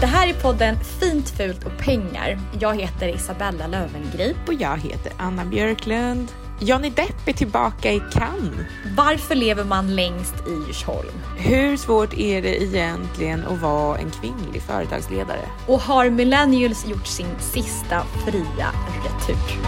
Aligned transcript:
Det 0.00 0.06
här 0.06 0.28
är 0.28 0.34
podden 0.34 0.76
Fint, 1.00 1.30
fult 1.30 1.64
och 1.66 1.78
pengar. 1.78 2.38
Jag 2.60 2.80
heter 2.80 3.08
Isabella 3.08 3.66
Lövengrip. 3.66 4.36
Och 4.46 4.54
jag 4.54 4.78
heter 4.78 5.12
Anna 5.16 5.44
Björklund. 5.44 6.32
Johnny 6.60 6.90
Depp 6.90 7.28
är 7.28 7.32
tillbaka 7.32 7.92
i 7.92 8.02
Cannes. 8.12 8.66
Varför 8.96 9.34
lever 9.34 9.64
man 9.64 9.96
längst 9.96 10.34
i 10.48 10.66
Djursholm? 10.66 11.12
Hur 11.38 11.76
svårt 11.76 12.18
är 12.18 12.42
det 12.42 12.62
egentligen 12.62 13.46
att 13.46 13.62
vara 13.62 13.98
en 13.98 14.10
kvinnlig 14.10 14.62
företagsledare? 14.62 15.48
Och 15.66 15.80
har 15.80 16.10
millennials 16.10 16.86
gjort 16.86 17.06
sin 17.06 17.38
sista 17.40 18.02
fria 18.26 18.70
retur? 19.04 19.58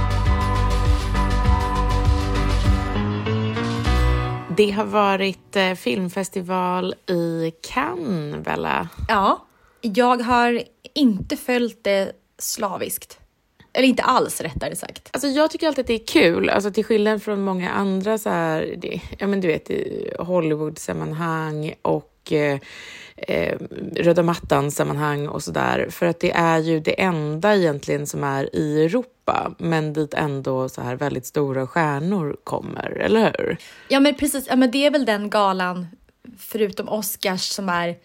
Det 4.56 4.70
har 4.70 4.84
varit 4.84 5.56
eh, 5.56 5.74
filmfestival 5.74 6.94
i 7.06 7.52
Cannes, 7.62 8.44
Bella. 8.44 8.88
Ja, 9.08 9.46
jag 9.80 10.22
har 10.22 10.62
inte 10.94 11.36
följt 11.36 11.84
det 11.84 12.12
slaviskt. 12.38 13.18
Eller 13.72 13.88
inte 13.88 14.02
alls 14.02 14.40
rättare 14.40 14.76
sagt. 14.76 15.08
Alltså 15.10 15.28
jag 15.28 15.50
tycker 15.50 15.66
alltid 15.66 15.82
att 15.82 15.86
det 15.86 15.94
är 15.94 16.06
kul, 16.06 16.50
alltså 16.50 16.70
till 16.70 16.84
skillnad 16.84 17.22
från 17.22 17.42
många 17.42 17.70
andra 17.70 18.18
så 18.18 18.30
här, 18.30 18.74
det, 18.78 19.00
ja 19.18 19.26
men 19.26 19.40
du 19.40 19.48
vet 19.48 19.70
i 19.70 20.12
Hollywood-sammanhang 20.18 21.74
och 21.82 22.32
eh, 22.32 22.58
eh, 23.16 23.58
röda 23.96 24.22
mattan-sammanhang 24.22 25.28
och 25.28 25.42
sådär. 25.42 25.86
För 25.90 26.06
att 26.06 26.20
det 26.20 26.32
är 26.32 26.58
ju 26.58 26.80
det 26.80 27.00
enda 27.00 27.56
egentligen 27.56 28.06
som 28.06 28.24
är 28.24 28.56
i 28.56 28.84
Europa, 28.84 29.54
men 29.58 29.92
dit 29.92 30.14
ändå 30.14 30.68
så 30.68 30.80
här 30.80 30.96
väldigt 30.96 31.26
stora 31.26 31.66
stjärnor 31.66 32.36
kommer, 32.44 32.90
eller 32.90 33.24
hur? 33.24 33.56
Ja 33.88 34.00
men 34.00 34.14
precis, 34.14 34.46
ja, 34.48 34.56
men 34.56 34.70
det 34.70 34.86
är 34.86 34.90
väl 34.90 35.04
den 35.04 35.30
galan, 35.30 35.86
förutom 36.38 36.88
Oscars, 36.88 37.42
som 37.42 37.68
är 37.68 37.96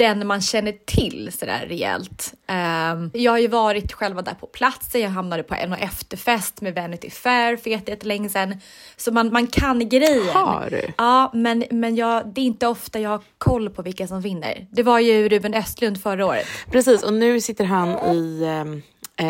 den 0.00 0.26
man 0.26 0.40
känner 0.40 0.72
till 0.72 1.32
sådär 1.32 1.66
rejält. 1.68 2.34
Um, 2.48 3.10
jag 3.14 3.32
har 3.32 3.38
ju 3.38 3.48
varit 3.48 3.92
själva 3.92 4.22
där 4.22 4.34
på 4.34 4.46
platsen, 4.46 5.00
jag 5.00 5.10
hamnade 5.10 5.42
på 5.42 5.54
en 5.54 5.72
och 5.72 5.78
efterfest 5.78 6.60
med 6.60 6.74
Vanity 6.74 7.10
Fair 7.10 7.56
för 7.56 7.70
jättelänge 7.70 8.28
sedan. 8.28 8.60
Så 8.96 9.12
man, 9.12 9.32
man 9.32 9.46
kan 9.46 9.88
grejen. 9.88 10.28
Har 10.28 10.68
du? 10.70 10.92
Ja, 10.98 11.30
men, 11.34 11.64
men 11.70 11.96
jag, 11.96 12.34
det 12.34 12.40
är 12.40 12.44
inte 12.44 12.66
ofta 12.66 13.00
jag 13.00 13.10
har 13.10 13.20
koll 13.38 13.70
på 13.70 13.82
vilka 13.82 14.06
som 14.06 14.20
vinner. 14.20 14.66
Det 14.70 14.82
var 14.82 14.98
ju 14.98 15.28
Ruben 15.28 15.54
Östlund 15.54 16.02
förra 16.02 16.26
året. 16.26 16.46
Precis, 16.70 17.02
och 17.02 17.12
nu 17.12 17.40
sitter 17.40 17.64
han 17.64 17.88
i 18.14 18.42
eh, 18.42 18.64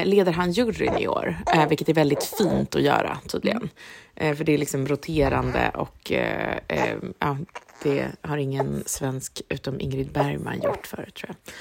leder 0.05 0.33
han 0.33 0.53
juryn 0.53 0.99
i 0.99 1.09
år, 1.09 1.37
eh, 1.55 1.69
vilket 1.69 1.89
är 1.89 1.95
väldigt 1.95 2.25
fint 2.25 2.77
att 2.77 2.83
göra 2.83 3.19
tydligen. 3.29 3.69
Eh, 4.15 4.37
för 4.37 4.45
det 4.45 4.55
är 4.55 4.59
liksom 4.59 4.87
roterande 4.87 5.71
och 5.75 6.13
eh, 6.13 6.59
eh, 6.69 6.97
ja, 7.19 7.37
det 7.83 8.07
har 8.23 8.37
ingen 8.37 8.83
svensk 8.87 9.43
utom 9.49 9.81
Ingrid 9.81 10.13
Bergman 10.13 10.61
gjort 10.63 10.87
förut 10.87 11.15
tror 11.15 11.29
jag. 11.29 11.55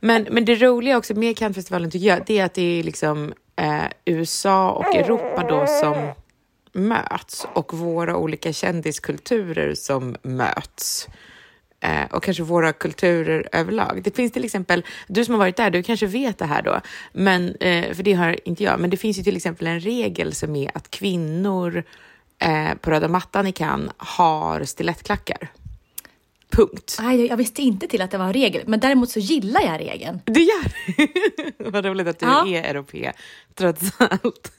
Men, 0.00 0.26
men 0.30 0.44
det 0.44 0.54
roliga 0.54 0.98
också 0.98 1.14
med 1.14 1.38
Cannesfestivalen 1.38 1.90
tycker 1.90 2.06
jag, 2.06 2.22
det 2.26 2.38
är 2.38 2.44
att 2.44 2.54
det 2.54 2.78
är 2.78 2.82
liksom 2.82 3.32
eh, 3.56 3.84
USA 4.04 4.70
och 4.70 4.94
Europa 4.94 5.46
då 5.48 5.66
som 5.66 6.08
möts 6.72 7.46
och 7.54 7.74
våra 7.74 8.16
olika 8.16 8.52
kändiskulturer 8.52 9.74
som 9.74 10.16
möts. 10.22 11.08
Eh, 11.80 12.04
och 12.10 12.22
kanske 12.22 12.42
våra 12.42 12.72
kulturer 12.72 13.48
överlag. 13.52 14.00
Det 14.04 14.16
finns 14.16 14.32
till 14.32 14.44
exempel, 14.44 14.84
du 15.06 15.24
som 15.24 15.34
har 15.34 15.38
varit 15.38 15.56
där, 15.56 15.70
du 15.70 15.82
kanske 15.82 16.06
vet 16.06 16.38
det 16.38 16.44
här 16.46 16.62
då, 16.62 16.80
men, 17.12 17.54
eh, 17.60 17.94
för 17.94 18.02
det 18.02 18.12
har 18.12 18.48
inte 18.48 18.64
jag, 18.64 18.80
men 18.80 18.90
det 18.90 18.96
finns 18.96 19.18
ju 19.18 19.22
till 19.22 19.36
exempel 19.36 19.66
en 19.66 19.80
regel 19.80 20.34
som 20.34 20.56
är 20.56 20.70
att 20.74 20.90
kvinnor 20.90 21.82
eh, 22.38 22.74
på 22.80 22.90
röda 22.90 23.08
mattan 23.08 23.46
i 23.46 23.52
Cannes 23.52 23.92
har 23.96 24.64
stilettklackar. 24.64 25.48
Punkt. 26.50 26.96
Aj, 27.00 27.26
jag 27.26 27.36
visste 27.36 27.62
inte 27.62 27.86
till 27.88 28.02
att 28.02 28.10
det 28.10 28.18
var 28.18 28.26
en 28.26 28.32
regel, 28.32 28.62
men 28.66 28.80
däremot 28.80 29.10
så 29.10 29.18
gillar 29.18 29.60
jag 29.60 29.80
regeln. 29.80 30.20
Det 30.24 30.40
gör 30.40 30.64
Vad 31.70 31.84
roligt 31.84 32.06
att 32.08 32.18
du 32.18 32.26
Ja. 32.26 32.46
är 32.48 32.62
europé, 32.62 33.12
trots 33.54 33.82
allt. 33.98 34.52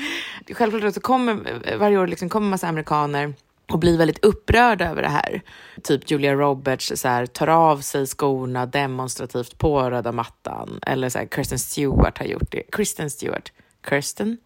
Självklart 0.52 0.94
så 0.94 1.00
kommer 1.00 1.38
varje 1.78 1.98
år 1.98 2.06
liksom 2.06 2.28
kommer 2.28 2.48
massa 2.50 2.68
amerikaner 2.68 3.34
och 3.72 3.78
blir 3.78 3.98
väldigt 3.98 4.24
upprörda 4.24 4.90
över 4.90 5.02
det 5.02 5.08
här. 5.08 5.42
Typ 5.82 6.10
Julia 6.10 6.34
Roberts 6.34 6.92
så 6.94 7.08
här, 7.08 7.26
tar 7.26 7.46
av 7.48 7.78
sig 7.78 8.06
skorna 8.06 8.66
demonstrativt 8.66 9.58
på 9.58 9.90
röda 9.90 10.12
mattan. 10.12 10.78
Eller 10.86 11.08
så 11.08 11.18
här, 11.18 11.26
Kirsten 11.34 11.58
Stewart 11.58 12.18
har 12.18 12.26
gjort 12.26 12.50
det. 12.50 12.62
Kristen 12.72 13.10
Stewart. 13.10 13.52
Kirsten? 13.88 14.36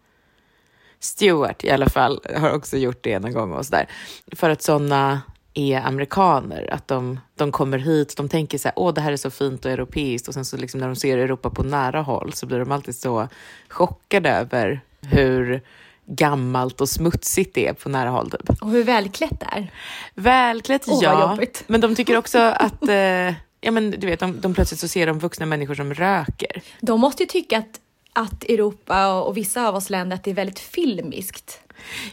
Stewart 0.99 1.63
i 1.63 1.69
alla 1.69 1.89
fall 1.89 2.21
har 2.35 2.51
också 2.51 2.77
gjort 2.77 3.03
det 3.03 3.19
någon 3.19 3.33
gång 3.33 3.51
och 3.51 3.65
sådär. 3.65 3.89
För 4.35 4.49
att 4.49 4.61
sådana 4.61 5.21
är 5.53 5.81
amerikaner, 5.81 6.73
att 6.73 6.87
de, 6.87 7.19
de 7.35 7.51
kommer 7.51 7.77
hit, 7.77 8.17
de 8.17 8.29
tänker 8.29 8.57
så 8.57 8.67
här, 8.67 8.73
åh 8.75 8.93
det 8.93 9.01
här 9.01 9.11
är 9.11 9.17
så 9.17 9.31
fint 9.31 9.65
och 9.65 9.71
europeiskt 9.71 10.27
och 10.27 10.33
sen 10.33 10.45
så 10.45 10.57
liksom 10.57 10.79
när 10.79 10.87
de 10.87 10.95
ser 10.95 11.17
Europa 11.17 11.49
på 11.49 11.63
nära 11.63 12.01
håll 12.01 12.33
så 12.33 12.45
blir 12.45 12.59
de 12.59 12.71
alltid 12.71 12.95
så 12.95 13.27
chockade 13.69 14.29
över 14.29 14.81
hur 15.01 15.61
gammalt 16.07 16.81
och 16.81 16.89
smutsigt 16.89 17.55
det 17.55 17.67
är 17.67 17.73
på 17.73 17.89
nära 17.89 18.09
håll. 18.09 18.31
Typ. 18.31 18.61
Och 18.61 18.69
hur 18.71 18.83
välklätt 18.83 19.39
det 19.39 19.47
är. 19.51 19.71
Välklätt, 20.15 20.87
vad 20.87 21.03
ja. 21.03 21.37
Men 21.67 21.81
de 21.81 21.95
tycker 21.95 22.17
också 22.17 22.39
att, 22.59 22.87
eh, 22.89 23.33
ja 23.61 23.71
men 23.71 23.91
du 23.91 24.07
vet, 24.07 24.19
de, 24.19 24.41
de 24.41 24.53
plötsligt 24.53 24.79
så 24.79 24.87
ser 24.87 25.07
de 25.07 25.19
vuxna 25.19 25.45
människor 25.45 25.75
som 25.75 25.93
röker. 25.93 26.61
De 26.81 26.99
måste 26.99 27.23
ju 27.23 27.27
tycka 27.27 27.57
att, 27.57 27.79
att 28.13 28.43
Europa 28.43 29.13
och, 29.13 29.27
och 29.27 29.37
vissa 29.37 29.67
av 29.67 29.75
oss 29.75 29.89
länder 29.89 30.15
att 30.15 30.23
det 30.23 30.31
är 30.31 30.35
väldigt 30.35 30.59
filmiskt. 30.59 31.59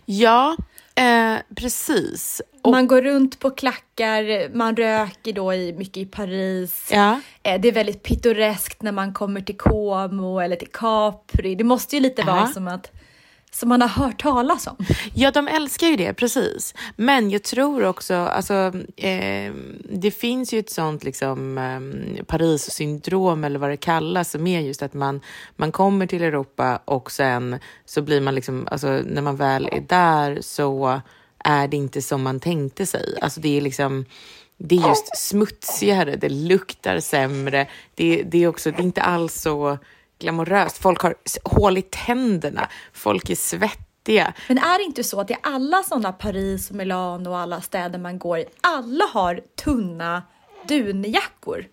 Ja, 0.05 0.57
eh, 0.95 1.35
precis. 1.57 2.43
Och, 2.63 2.71
Man 2.71 2.87
går 2.87 3.03
runt 3.03 3.39
på 3.39 3.51
klackar, 3.51 4.55
man 4.57 4.77
röker 4.77 5.33
då 5.33 5.55
i, 5.55 5.73
mycket 5.73 5.97
i 5.97 6.07
Paris. 6.07 6.89
ja. 6.93 7.21
Eh, 7.43 7.61
Det 7.61 7.69
är 7.69 7.73
väldigt 7.73 8.03
pittoreskt 8.03 8.83
när 8.83 8.93
man 8.93 9.13
kommer 9.15 9.41
till 9.41 9.57
Como 9.57 10.41
eller 10.41 10.57
till 10.57 10.69
Capri. 10.73 11.55
Det 11.55 11.65
måste 11.65 11.97
ju 11.97 12.03
lite 12.03 12.23
vara 12.23 12.37
Ja. 12.41 12.47
som 12.47 12.69
att 12.69 12.91
som 13.55 13.69
man 13.69 13.81
har 13.83 13.89
hört 13.89 14.23
talas 14.23 14.67
om. 14.67 14.77
Ja, 15.15 15.31
de 15.31 15.49
älskar 15.49 15.87
ju 15.87 15.97
det, 15.97 16.15
precis. 16.15 16.75
Men 16.97 17.31
jag 17.31 17.43
tror 17.43 17.85
också, 17.85 18.15
alltså, 18.15 18.73
eh, 18.97 19.53
det 19.91 20.11
finns 20.11 20.53
ju 20.53 20.59
ett 20.59 20.71
sånt 20.71 21.05
liksom, 21.05 21.59
eh, 21.59 22.25
Paris-syndrom 22.25 23.45
eller 23.45 23.59
vad 23.59 23.71
det 23.71 23.77
kallas, 23.77 24.31
som 24.31 24.47
är 24.47 24.61
just 24.61 24.83
att 24.83 24.95
man, 24.95 25.21
man 25.57 25.73
kommer 25.73 26.07
till 26.07 26.23
Europa 26.23 26.81
och 26.85 27.11
sen 27.11 27.59
så 27.85 28.03
blir 28.03 28.21
man 28.21 28.35
liksom, 28.35 28.69
alltså 28.71 28.89
när 28.89 29.23
man 29.23 29.37
väl 29.37 29.69
är 29.73 29.81
där 29.81 30.39
så 30.41 31.01
är 31.39 31.69
det 31.69 31.77
inte 31.77 32.03
som 32.03 32.23
man 32.23 32.41
tänkte 32.41 32.87
sig. 32.87 33.19
Alltså 33.21 33.41
det 33.41 33.57
är 33.57 33.61
liksom, 33.61 34.05
det 34.59 34.77
är 34.77 34.89
just 34.89 35.17
smutsigare, 35.17 36.17
det 36.17 36.29
luktar 36.29 37.01
sämre. 37.01 37.67
Det, 37.95 38.23
det 38.23 38.45
är 38.45 38.49
också, 38.49 38.71
det 38.71 38.79
är 38.79 38.85
inte 38.85 39.03
alls 39.03 39.35
så 39.41 39.79
glamoröst. 40.25 40.79
Folk 40.79 41.01
har 41.03 41.15
hål 41.45 41.79
i 41.79 41.83
tänderna, 41.83 42.69
folk 42.93 43.31
är 43.31 43.35
svettiga. 43.35 44.33
Men 44.49 44.59
är 44.59 44.79
det 44.79 44.85
inte 44.85 45.05
så 45.05 45.21
att 45.21 45.31
i 45.31 45.37
alla 45.43 45.83
sådana 45.83 46.13
Paris 46.13 46.71
och 46.71 46.77
Milano 46.77 47.31
och 47.31 47.39
alla 47.39 47.61
städer 47.61 47.99
man 47.99 48.19
går 48.19 48.39
i, 48.39 48.45
alla 48.61 49.05
har 49.05 49.41
tunna 49.65 50.23
dunjackor? 50.69 51.65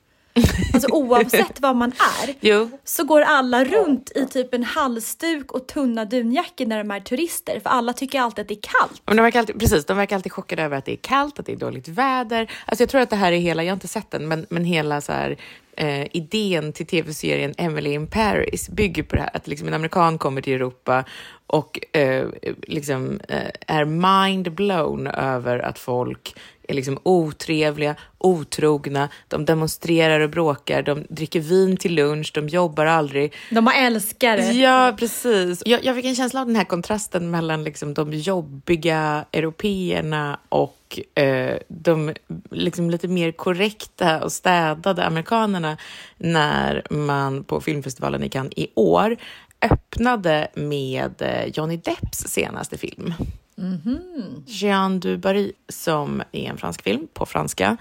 Alltså 0.74 0.88
oavsett 0.92 1.60
vad 1.60 1.76
man 1.76 1.92
är 2.24 2.36
Jo. 2.40 2.70
så 2.84 3.04
går 3.04 3.22
alla 3.22 3.66
runt 3.66 4.12
i 4.16 4.26
typ 4.28 4.54
en 4.54 4.64
halsduk 4.64 5.52
och 5.52 5.68
tunna 5.68 6.06
dunjackor 6.06 6.66
när 6.66 6.78
de 6.78 6.92
är 6.92 7.00
turister 7.00 7.60
för 7.60 7.70
alla 7.70 7.94
tycker 7.94 8.22
alltid 8.22 8.42
att 8.42 8.48
det 8.48 8.54
är 8.54 8.80
kallt. 8.82 9.02
Men 9.06 9.18
de 9.18 9.24
verkar 9.24 9.40
alltid, 9.40 9.60
precis, 9.60 9.86
de 9.86 9.98
verkar 9.98 10.16
alltid 10.16 10.32
chockade 10.32 10.64
över 10.64 10.78
att 10.78 10.86
det 10.86 10.92
är 10.92 10.96
kallt, 11.02 11.40
att 11.40 11.46
det 11.46 11.52
är 11.52 11.56
dåligt 11.56 11.88
väder. 11.88 12.52
Alltså 12.66 12.84
jag 12.84 12.90
tror 12.90 13.02
att 13.02 13.10
det 13.10 13.16
här 13.16 13.32
är 13.32 13.38
hela, 13.38 13.64
jag 13.64 13.72
har 13.72 13.76
inte 13.76 13.88
sett 13.88 14.12
den, 14.12 14.28
men, 14.28 14.46
men 14.50 14.66
hela 14.66 15.02
så 15.02 15.12
här, 15.12 15.38
eh, 15.82 16.08
idén 16.12 16.74
till 16.74 16.86
tv-serien 16.86 17.54
Emily 17.58 17.94
in 17.94 18.08
Paris 18.08 18.70
bygger 18.70 19.04
på 19.04 19.16
det 19.16 19.22
här 19.22 19.30
att 19.34 19.48
liksom 19.48 19.68
en 19.68 19.74
amerikan 19.74 20.18
kommer 20.18 20.42
till 20.42 20.54
Europa 20.54 21.04
och 21.48 21.96
eh, 21.96 22.28
liksom 22.68 23.20
eh, 23.28 23.78
är 23.78 23.86
mind 23.86 24.52
blown 24.52 25.08
över 25.08 25.60
att 25.60 25.80
folk 25.80 26.36
är 26.72 26.76
liksom 26.76 27.00
otrevliga, 27.04 27.96
otrogna, 28.18 29.10
de 29.28 29.46
demonstrerar 29.46 30.20
och 30.20 30.30
bråkar, 30.30 30.84
de 30.84 31.06
dricker 31.10 31.40
vin 31.40 31.78
till 31.78 31.96
lunch, 31.96 32.32
de 32.34 32.48
jobbar 32.48 32.86
aldrig. 32.86 33.34
De 33.50 33.68
har 33.68 33.74
älskare. 33.74 34.42
Ja, 34.42 34.96
precis. 35.00 35.64
Jag, 35.66 35.86
jag 35.86 35.96
fick 35.96 36.06
en 36.06 36.16
känsla 36.16 36.42
av 36.42 36.48
den 36.48 36.56
här 36.56 36.64
kontrasten 36.64 37.32
mellan 37.32 37.64
liksom 37.64 37.94
de 37.94 38.14
jobbiga 38.14 39.26
européerna 39.32 40.40
och 40.50 41.00
eh, 41.16 41.58
de 41.68 42.14
liksom 42.52 42.90
lite 42.90 43.08
mer 43.08 43.32
korrekta 43.32 44.24
och 44.24 44.32
städade 44.32 45.06
amerikanerna 45.06 45.78
när 46.18 46.84
man 46.90 47.44
på 47.44 47.62
filmfestivalen 47.62 48.24
i 48.24 48.30
Cannes 48.30 48.54
i 48.56 48.68
år 48.76 49.18
öppnade 49.62 50.48
med 50.54 51.22
eh, 51.22 51.46
Johnny 51.54 51.78
Depps 51.78 52.18
senaste 52.18 52.78
film. 52.78 53.14
Mm-hmm. 53.56 54.44
Jean 54.46 55.00
du 55.00 55.18
Barry 55.18 55.52
som 55.70 56.22
är 56.32 56.50
en 56.50 56.58
fransk 56.58 56.82
film 56.82 57.08
på 57.14 57.26
franska. 57.26 57.78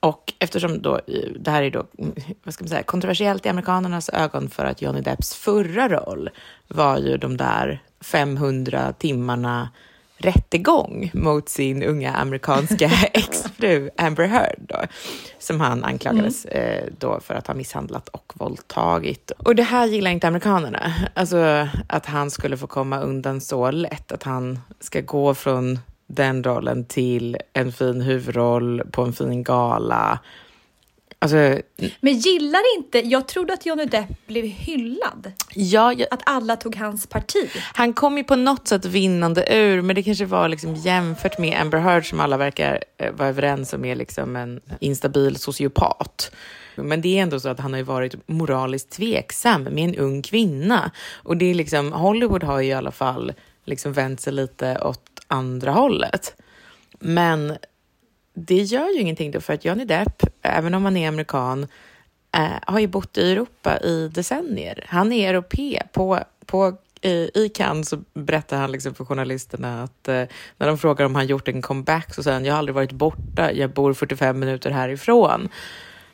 Och 0.00 0.32
eftersom 0.38 0.82
då, 0.82 0.94
eh, 0.94 1.30
det 1.40 1.50
här 1.50 1.62
är 1.62 1.70
då, 1.70 1.86
vad 2.42 2.54
ska 2.54 2.64
man 2.64 2.68
säga, 2.68 2.82
kontroversiellt 2.82 3.46
i 3.46 3.48
amerikanernas 3.48 4.08
ögon 4.08 4.50
för 4.50 4.64
att 4.64 4.82
Johnny 4.82 5.00
Depps 5.00 5.34
förra 5.34 5.88
roll 5.88 6.30
var 6.68 6.98
ju 6.98 7.16
de 7.16 7.36
där 7.36 7.82
500 8.00 8.92
timmarna 8.92 9.68
rättegång 10.18 11.10
mot 11.14 11.48
sin 11.48 11.82
unga 11.82 12.12
amerikanska 12.12 12.90
exfru 13.12 13.90
Amber 13.96 14.26
Heard 14.26 14.58
då, 14.58 14.76
som 15.38 15.60
han 15.60 15.84
anklagades 15.84 16.44
eh, 16.44 16.84
då 16.98 17.20
för 17.20 17.34
att 17.34 17.46
ha 17.46 17.54
misshandlat 17.54 18.08
och 18.08 18.32
våldtagit. 18.34 19.30
Och 19.30 19.54
det 19.54 19.62
här 19.62 19.86
gillar 19.86 20.10
inte 20.10 20.28
amerikanerna, 20.28 20.94
alltså 21.14 21.68
att 21.88 22.06
han 22.06 22.30
skulle 22.30 22.56
få 22.56 22.66
komma 22.66 23.00
undan 23.00 23.40
så 23.40 23.70
lätt, 23.70 24.12
att 24.12 24.22
han 24.22 24.58
ska 24.80 25.00
gå 25.00 25.34
från 25.34 25.78
den 26.06 26.44
rollen 26.44 26.84
till 26.84 27.36
en 27.52 27.72
fin 27.72 28.00
huvudroll 28.00 28.82
på 28.90 29.02
en 29.02 29.12
fin 29.12 29.42
gala. 29.42 30.18
Alltså, 31.18 31.60
Men 32.00 32.12
gillar 32.18 32.76
inte, 32.76 32.98
jag 32.98 33.28
trodde 33.28 33.52
att 33.52 33.66
Johnny 33.66 33.84
Depp 33.84 34.26
blev 34.26 34.44
hyllad. 34.44 35.32
ja, 35.54 35.92
jag, 35.92 36.08
Att 36.10 36.22
alla 36.26 36.56
tog 36.56 36.76
hans 36.76 37.06
parti. 37.06 37.50
Han 37.74 37.92
kom 37.92 38.18
ju 38.18 38.24
på 38.24 38.36
något 38.36 38.68
sätt 38.68 38.84
vinnande 38.84 39.54
ur, 39.56 39.82
men 39.82 39.96
det 39.96 40.02
kanske 40.02 40.24
var 40.24 40.48
liksom 40.48 40.74
jämfört 40.74 41.38
med 41.38 41.60
Amber 41.60 41.78
Heard 41.78 42.08
som 42.08 42.20
alla 42.20 42.36
verkar 42.36 42.84
eh, 42.98 43.12
vara 43.12 43.28
överens 43.28 43.72
om 43.72 43.84
är 43.84 43.94
liksom 43.94 44.36
en 44.36 44.60
instabil 44.80 45.36
sociopat. 45.36 46.30
Men 46.74 47.00
det 47.00 47.18
är 47.18 47.22
ändå 47.22 47.40
så 47.40 47.48
att 47.48 47.60
han 47.60 47.72
har 47.72 47.78
ju 47.78 47.84
varit 47.84 48.28
moraliskt 48.28 48.90
tveksam 48.90 49.62
med 49.62 49.84
en 49.84 49.94
ung 49.94 50.22
kvinna. 50.22 50.90
Och 51.14 51.36
det 51.36 51.50
är 51.50 51.54
liksom, 51.54 51.92
Hollywood 51.92 52.44
har 52.44 52.60
ju 52.60 52.68
i 52.68 52.72
alla 52.72 52.92
fall 52.92 53.32
liksom 53.64 53.92
vänt 53.92 54.20
sig 54.20 54.32
lite 54.32 54.78
åt 54.78 55.20
andra 55.28 55.70
hållet. 55.70 56.34
Men 56.98 57.56
det 58.38 58.62
gör 58.62 58.88
ju 58.88 59.00
ingenting 59.00 59.30
då 59.30 59.40
för 59.40 59.54
att 59.54 59.64
Johnny 59.64 59.84
Depp, 59.84 60.22
även 60.42 60.74
om 60.74 60.84
han 60.84 60.96
är 60.96 61.08
amerikan, 61.08 61.66
eh, 62.36 62.50
har 62.62 62.80
ju 62.80 62.86
bott 62.86 63.18
i 63.18 63.32
Europa 63.32 63.78
i 63.78 64.08
decennier. 64.08 64.84
Han 64.88 65.12
är 65.12 65.28
europé. 65.30 65.82
På, 65.92 66.18
på, 66.46 66.76
i, 67.00 67.30
I 67.34 67.48
Cannes 67.54 67.88
så 67.88 68.02
berättar 68.14 68.56
han 68.56 68.72
liksom 68.72 68.94
för 68.94 69.04
journalisterna 69.04 69.82
att 69.82 70.08
eh, 70.08 70.22
när 70.58 70.66
de 70.66 70.78
frågar 70.78 71.06
om 71.06 71.14
han 71.14 71.26
gjort 71.26 71.48
en 71.48 71.62
comeback 71.62 72.14
så 72.14 72.22
säger 72.22 72.34
han 72.34 72.44
jag 72.44 72.52
har 72.52 72.58
aldrig 72.58 72.74
varit 72.74 72.92
borta, 72.92 73.52
jag 73.52 73.70
bor 73.70 73.94
45 73.94 74.38
minuter 74.38 74.70
härifrån. 74.70 75.48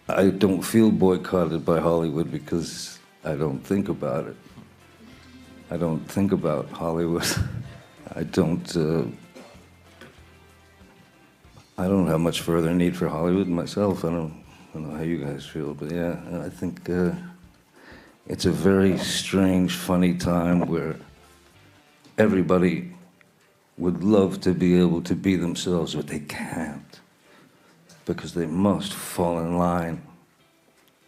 I 0.09 0.31
don't 0.31 0.63
feel 0.63 0.93
boycotted 0.93 1.61
by 1.61 1.79
Hollywood 1.81 2.27
because 2.27 2.99
I 3.25 3.29
don't 3.29 3.63
think 3.69 3.89
about 3.89 4.27
it. 4.29 4.37
I 5.71 5.75
don't 5.75 6.09
think 6.09 6.33
about 6.33 6.67
Hollywood. 6.71 7.25
I 8.17 8.25
don't. 8.25 8.77
Uh, 8.77 9.05
I 11.79 11.89
don't 11.89 12.07
have 12.07 12.21
much 12.21 12.41
further 12.41 12.73
need 12.75 12.97
for 12.97 13.09
Hollywood 13.09 13.49
myself. 13.49 14.05
I 14.05 14.11
don't. 14.11 14.43
I 14.73 14.79
don't 14.79 14.89
know 14.89 14.97
how 14.97 15.03
you 15.03 15.19
guys 15.19 15.45
feel, 15.45 15.75
but 15.75 15.91
yeah, 15.91 16.17
I 16.43 16.49
think 16.49 16.89
uh, 16.89 17.13
it's 18.27 18.47
a 18.47 18.51
very 18.51 18.97
strange, 18.97 19.77
funny 19.77 20.15
time 20.15 20.61
where 20.61 20.97
everybody 22.17 22.91
would 23.77 24.03
love 24.03 24.41
to 24.43 24.55
be 24.55 24.81
able 24.81 25.03
to 25.03 25.15
be 25.15 25.37
themselves, 25.37 25.95
but 25.95 26.07
they 26.07 26.21
can't 26.21 27.01
because 28.07 28.33
they 28.33 28.47
must 28.47 28.95
fall 28.95 29.41
in 29.41 29.59
line 29.59 30.03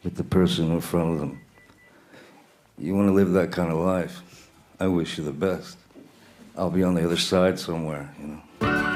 with 0.02 0.16
the 0.16 0.24
person 0.24 0.70
in 0.70 0.80
front 0.80 1.14
of 1.14 1.18
them. 1.20 1.40
You 2.76 2.94
want 2.94 3.08
to 3.08 3.12
live 3.12 3.32
that 3.32 3.50
kind 3.50 3.70
of 3.70 3.78
life? 3.78 4.50
I 4.78 4.88
wish 4.88 5.16
you 5.16 5.24
the 5.24 5.32
best. 5.32 5.78
I'll 6.56 6.70
be 6.70 6.82
on 6.82 6.94
the 6.94 7.04
other 7.04 7.16
side 7.16 7.58
somewhere, 7.58 8.14
you 8.20 8.26
know. 8.60 8.93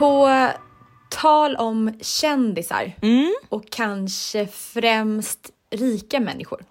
På 0.00 0.48
tal 1.08 1.56
om 1.56 1.92
kändisar 2.00 2.92
och 3.48 3.70
kanske 3.70 4.46
främst 4.46 5.50
rika 5.70 6.20
människor. 6.20 6.64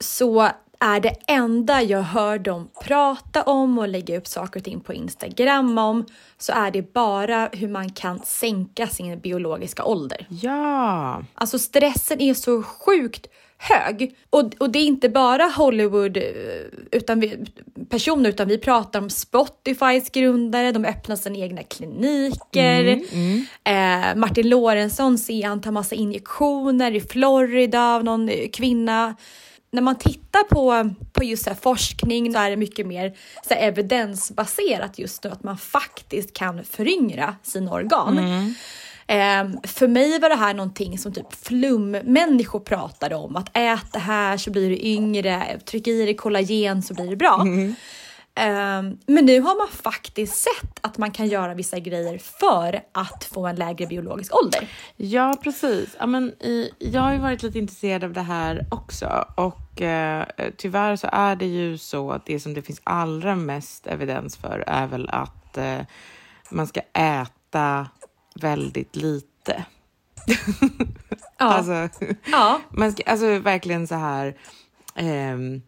Så 0.00 0.48
är 0.80 1.00
det 1.00 1.16
enda 1.26 1.82
jag 1.82 2.02
hör 2.02 2.38
dem 2.38 2.68
prata 2.84 3.42
om 3.42 3.78
och 3.78 3.88
lägga 3.88 4.18
upp 4.18 4.26
saker 4.26 4.60
och 4.60 4.64
ting 4.64 4.80
på 4.80 4.94
Instagram 4.94 5.78
om 5.78 6.06
så 6.38 6.52
är 6.52 6.70
det 6.70 6.92
bara 6.92 7.48
hur 7.52 7.68
man 7.68 7.92
kan 7.92 8.18
sänka 8.24 8.86
sin 8.86 9.20
biologiska 9.20 9.84
ålder. 9.84 10.26
Ja, 10.28 11.22
Alltså 11.34 11.58
stressen 11.58 12.20
är 12.20 12.34
så 12.34 12.62
sjukt 12.62 13.26
hög. 13.62 14.14
Och, 14.30 14.54
och 14.58 14.70
det 14.70 14.78
är 14.78 14.84
inte 14.84 15.08
bara 15.08 15.44
Hollywood 15.44 16.16
eh, 16.16 16.22
utan 16.92 17.20
vi, 17.20 17.36
personer, 17.88 18.30
utan 18.30 18.48
vi 18.48 18.58
pratar 18.58 18.98
om 18.98 19.10
Spotifys 19.10 20.10
grundare, 20.10 20.72
de 20.72 20.84
öppnar 20.84 21.16
sina 21.16 21.36
egna 21.38 21.62
kliniker. 21.62 22.86
Eh, 23.64 24.16
Martin 24.16 24.48
Lorentzon 24.48 25.18
ser 25.18 25.46
han 25.46 25.60
tar 25.60 25.70
massa 25.70 25.94
injektioner 25.94 26.94
i 26.94 27.00
Florida 27.00 27.82
av 27.94 28.04
någon 28.04 28.28
eh, 28.28 28.48
kvinna. 28.52 29.16
När 29.70 29.82
man 29.82 29.98
tittar 29.98 30.42
på, 30.42 30.94
på 31.12 31.24
just 31.24 31.44
så 31.44 31.54
forskning 31.54 32.32
så 32.32 32.38
är 32.38 32.50
det 32.50 32.56
mycket 32.56 32.86
mer 32.86 33.12
så 33.48 33.54
evidensbaserat 33.54 34.98
just 34.98 35.24
nu 35.24 35.30
att 35.30 35.42
man 35.42 35.58
faktiskt 35.58 36.32
kan 36.32 36.64
föryngra 36.64 37.34
sina 37.42 37.72
organ. 37.72 38.18
Ehm, 38.18 38.54
för 39.62 39.88
mig 39.88 40.18
var 40.18 40.28
det 40.28 40.34
här 40.34 40.54
någonting 40.54 40.98
som 40.98 41.12
typ 41.12 41.44
flummänniskor 41.44 42.60
pratade 42.60 43.14
om. 43.14 43.36
Att 43.36 43.50
ät 43.52 43.92
det 43.92 43.98
här 43.98 44.36
så 44.36 44.50
blir 44.50 44.70
du 44.70 44.78
yngre, 44.78 45.60
tryck 45.66 45.86
i 45.86 46.04
dig 46.04 46.16
kollagen 46.16 46.82
så 46.82 46.94
blir 46.94 47.10
det 47.10 47.16
bra. 47.16 47.46
Ehm, 48.34 48.98
men 49.06 49.26
nu 49.26 49.40
har 49.40 49.58
man 49.58 49.68
faktiskt 49.68 50.34
sett 50.34 50.78
att 50.80 50.98
man 50.98 51.10
kan 51.10 51.28
göra 51.28 51.54
vissa 51.54 51.78
grejer 51.78 52.18
för 52.18 52.82
att 52.92 53.24
få 53.24 53.46
en 53.46 53.56
lägre 53.56 53.86
biologisk 53.86 54.36
ålder. 54.36 54.68
Ja, 54.96 55.36
precis. 55.42 55.96
Ja, 55.98 56.06
men, 56.06 56.32
jag 56.78 57.00
har 57.00 57.12
ju 57.12 57.18
varit 57.18 57.42
lite 57.42 57.58
intresserad 57.58 58.04
av 58.04 58.12
det 58.12 58.22
här 58.22 58.66
också 58.70 59.26
och 59.34 59.82
eh, 59.82 60.26
tyvärr 60.56 60.96
så 60.96 61.08
är 61.12 61.36
det 61.36 61.46
ju 61.46 61.78
så 61.78 62.10
att 62.10 62.26
det 62.26 62.40
som 62.40 62.54
det 62.54 62.62
finns 62.62 62.80
allra 62.84 63.36
mest 63.36 63.86
evidens 63.86 64.36
för 64.36 64.64
är 64.66 64.86
väl 64.86 65.08
att 65.08 65.58
eh, 65.58 65.80
man 66.50 66.66
ska 66.66 66.80
äta 66.92 67.86
väldigt 68.34 68.96
lite. 68.96 69.64
Ja. 71.38 71.46
Alltså, 71.46 71.88
Ja. 72.30 72.60
man 72.70 72.92
ska, 72.92 73.02
alltså 73.02 73.38
verkligen 73.38 73.86
så 73.86 73.94
här. 73.94 74.36
ehm, 74.94 75.62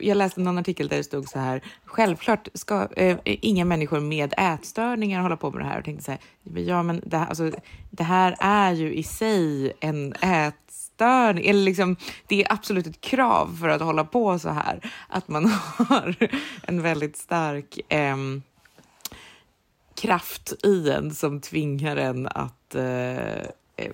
jag 0.00 0.16
läste 0.16 0.40
någon 0.40 0.58
artikel 0.58 0.88
där 0.88 0.96
det 0.96 1.04
stod 1.04 1.28
så 1.28 1.38
här. 1.38 1.62
Självklart 1.84 2.48
ska 2.54 2.88
eh, 2.96 3.18
inga 3.24 3.64
människor 3.64 4.00
med 4.00 4.34
ätstörningar 4.38 5.20
hålla 5.22 5.36
på 5.36 5.50
med 5.50 5.60
det 5.60 5.68
här. 5.68 5.78
Och 5.78 5.84
tänkte 5.84 6.04
så 6.04 6.10
här. 6.10 6.20
Ja, 6.62 6.82
men 6.82 7.02
det, 7.06 7.16
här- 7.18 7.26
alltså, 7.26 7.50
det 7.90 8.04
här 8.04 8.36
är 8.40 8.72
ju 8.72 8.94
i 8.94 9.02
sig 9.02 9.72
en 9.80 10.12
ätstörning. 10.12 11.46
Eller 11.46 11.62
liksom, 11.62 11.96
det 12.26 12.44
är 12.44 12.52
absolut 12.52 12.86
ett 12.86 13.00
krav 13.00 13.56
för 13.60 13.68
att 13.68 13.80
hålla 13.82 14.04
på 14.04 14.38
så 14.38 14.48
här. 14.48 14.92
Att 15.08 15.28
man 15.28 15.44
har 15.78 16.16
en 16.62 16.82
väldigt 16.82 17.16
stark 17.16 17.80
ehm, 17.88 18.42
kraft 19.96 20.52
i 20.64 20.90
en 20.90 21.14
som 21.14 21.40
tvingar 21.40 21.96
en 21.96 22.26
att 22.26 22.74
eh, 22.74 23.40
eh, 23.76 23.92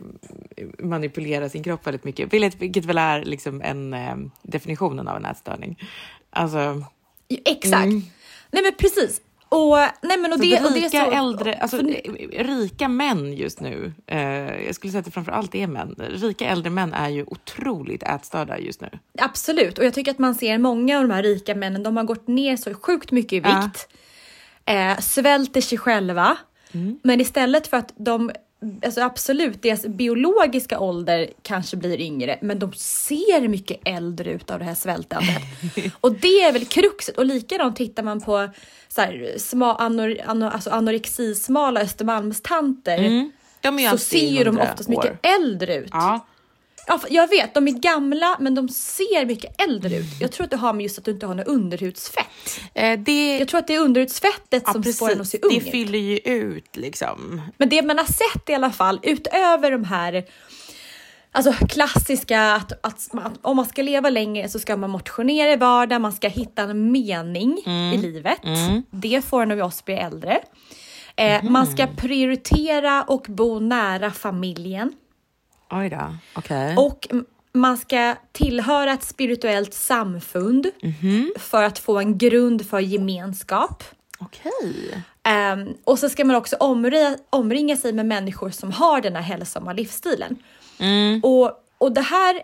manipulera 0.78 1.48
sin 1.48 1.62
kropp 1.62 1.86
väldigt 1.86 2.04
mycket, 2.04 2.32
vilket, 2.32 2.54
vilket 2.62 2.84
väl 2.84 2.98
är 2.98 3.24
liksom 3.24 3.62
en 3.62 3.94
eh, 3.94 4.16
definitionen 4.42 5.08
av 5.08 5.16
en 5.16 5.24
ätstörning. 5.24 5.78
Alltså, 6.30 6.84
Exakt. 7.44 7.84
Mm. 7.84 8.02
Nej 8.50 8.62
men 8.62 8.72
precis. 8.78 9.20
Och, 9.48 9.76
nej, 10.02 10.18
men 10.18 10.32
och 10.32 10.38
så 10.38 10.44
det, 10.44 10.60
och 10.60 10.72
det 10.72 10.80
rika, 10.80 11.04
så, 11.04 11.10
äldre, 11.10 11.54
alltså, 11.54 11.76
för- 11.76 12.44
rika 12.44 12.88
män 12.88 13.32
just 13.32 13.60
nu, 13.60 13.92
eh, 14.06 14.64
jag 14.66 14.74
skulle 14.74 14.90
säga 14.90 14.98
att 14.98 15.04
det 15.04 15.10
framför 15.10 15.32
allt 15.32 15.54
är 15.54 15.66
män, 15.66 15.94
rika 15.98 16.46
äldre 16.46 16.70
män 16.70 16.92
är 16.94 17.08
ju 17.08 17.24
otroligt 17.26 18.02
ätstörda 18.02 18.58
just 18.58 18.80
nu. 18.80 18.88
Absolut, 19.18 19.78
och 19.78 19.84
jag 19.84 19.94
tycker 19.94 20.10
att 20.10 20.18
man 20.18 20.34
ser 20.34 20.58
många 20.58 20.96
av 20.98 21.08
de 21.08 21.14
här 21.14 21.22
rika 21.22 21.54
männen, 21.54 21.82
de 21.82 21.96
har 21.96 22.04
gått 22.04 22.28
ner 22.28 22.56
så 22.56 22.74
sjukt 22.74 23.10
mycket 23.10 23.32
i 23.32 23.40
Ja. 23.48 23.70
Eh, 24.64 24.98
svälter 24.98 25.60
sig 25.60 25.78
själva, 25.78 26.36
Mm. 26.74 26.98
men 27.02 27.20
istället 27.20 27.66
för 27.66 27.76
att 27.76 27.92
de 27.96 28.30
Alltså 28.84 29.00
absolut, 29.00 29.62
deras 29.62 29.86
biologiska 29.86 30.80
ålder 30.80 31.30
kanske 31.42 31.76
blir 31.76 32.00
yngre, 32.00 32.38
men 32.42 32.58
de 32.58 32.72
ser 32.72 33.48
mycket 33.48 33.80
äldre 33.84 34.30
ut 34.32 34.50
av 34.50 34.58
det 34.58 34.64
här 34.64 34.74
svältandet. 34.74 35.42
och 36.00 36.12
det 36.14 36.42
är 36.42 36.52
väl 36.52 36.64
kruxet. 36.64 37.18
Och 37.18 37.26
likadant 37.26 37.76
tittar 37.76 38.02
man 38.02 38.20
på 38.20 38.48
så 38.88 39.00
här, 39.00 39.34
sma, 39.38 39.74
anor, 39.76 40.16
anor, 40.26 40.48
alltså 40.50 40.70
anorexismala 40.70 41.80
Östermalmstanter 41.80 42.98
ju 42.98 43.88
så 43.90 43.98
ser 43.98 44.28
ju 44.28 44.44
de 44.44 44.48
100 44.56 44.62
oftast 44.62 44.88
mycket 44.88 45.04
år. 45.10 45.18
äldre 45.22 45.76
ut. 45.76 45.88
Ja, 45.92 46.26
Ja, 46.86 47.00
jag 47.10 47.28
vet, 47.30 47.54
de 47.54 47.68
är 47.68 47.72
gamla 47.72 48.36
men 48.40 48.54
de 48.54 48.68
ser 48.68 49.26
mycket 49.26 49.60
äldre 49.62 49.96
ut. 49.96 50.06
Jag 50.20 50.32
tror 50.32 50.44
att 50.44 50.50
det 50.50 50.56
har 50.56 50.72
med 50.72 50.82
just 50.82 50.98
att 50.98 51.04
du 51.04 51.10
inte 51.10 51.26
har 51.26 51.34
något 51.34 51.46
underhudsfett. 51.46 52.26
eh, 52.74 52.98
det, 53.00 53.38
Jag 53.38 53.48
tror 53.48 53.60
att 53.60 53.66
det 53.66 53.74
är 53.74 53.80
underhudsfettet 53.80 54.62
ja, 54.66 54.72
som 54.72 54.82
får 54.84 55.10
en 55.12 55.20
att 55.20 55.28
se 55.28 55.38
precis, 55.38 55.56
ung 55.56 55.58
det 55.62 55.66
ut. 55.66 55.70
fyller 55.70 55.98
ju 55.98 56.18
ut 56.18 56.76
liksom. 56.76 57.40
Men 57.58 57.68
det 57.68 57.82
man 57.82 57.98
har 57.98 58.04
sett 58.04 58.48
i 58.50 58.54
alla 58.54 58.70
fall, 58.70 59.00
utöver 59.02 59.70
de 59.70 59.84
här 59.84 60.24
Alltså 61.34 61.52
klassiska 61.52 62.52
att, 62.52 62.86
att, 62.86 63.12
man- 63.12 63.38
om 63.42 63.56
man 63.56 63.66
ska 63.66 63.82
leva 63.82 64.10
längre 64.10 64.48
så 64.48 64.58
ska 64.58 64.76
man 64.76 64.90
motionera 64.90 65.52
i 65.52 65.56
vardagen, 65.56 66.02
man 66.02 66.12
ska 66.12 66.28
hitta 66.28 66.62
en 66.62 66.92
mening 66.92 67.58
i 67.94 67.96
livet. 67.96 68.38
Det 68.90 69.24
får 69.24 69.46
nog 69.46 69.60
oss 69.60 69.84
bli 69.84 69.94
äldre. 69.94 70.40
Eh, 71.16 71.42
Man 71.44 71.66
ska 71.66 71.86
prioritera 71.86 73.02
och 73.02 73.26
bo 73.28 73.58
nära 73.60 74.10
familjen. 74.10 74.92
Oj 75.72 75.88
då, 75.88 76.16
okej. 76.34 76.76
Och 76.76 77.06
m- 77.10 77.24
man 77.52 77.78
ska 77.78 78.14
tillhöra 78.32 78.92
ett 78.92 79.02
spirituellt 79.02 79.74
samfund 79.74 80.66
för 81.38 81.62
att 81.62 81.78
få 81.78 81.98
en 81.98 82.18
grund 82.18 82.66
för 82.68 82.80
gemenskap. 82.80 83.84
Okej. 84.18 85.02
Ehm, 85.22 85.68
och 85.84 85.98
så 85.98 86.08
ska 86.08 86.24
man 86.24 86.36
också 86.36 86.56
omringa, 86.56 87.16
omringa 87.30 87.76
sig 87.76 87.92
med 87.92 88.06
människor 88.06 88.50
som 88.50 88.72
har 88.72 89.00
den 89.00 89.14
här 89.16 89.22
hälsosamma 89.22 89.72
livsstilen. 89.72 90.36
Och, 91.22 91.52
och 91.78 91.92
det 91.92 92.00
här 92.00 92.42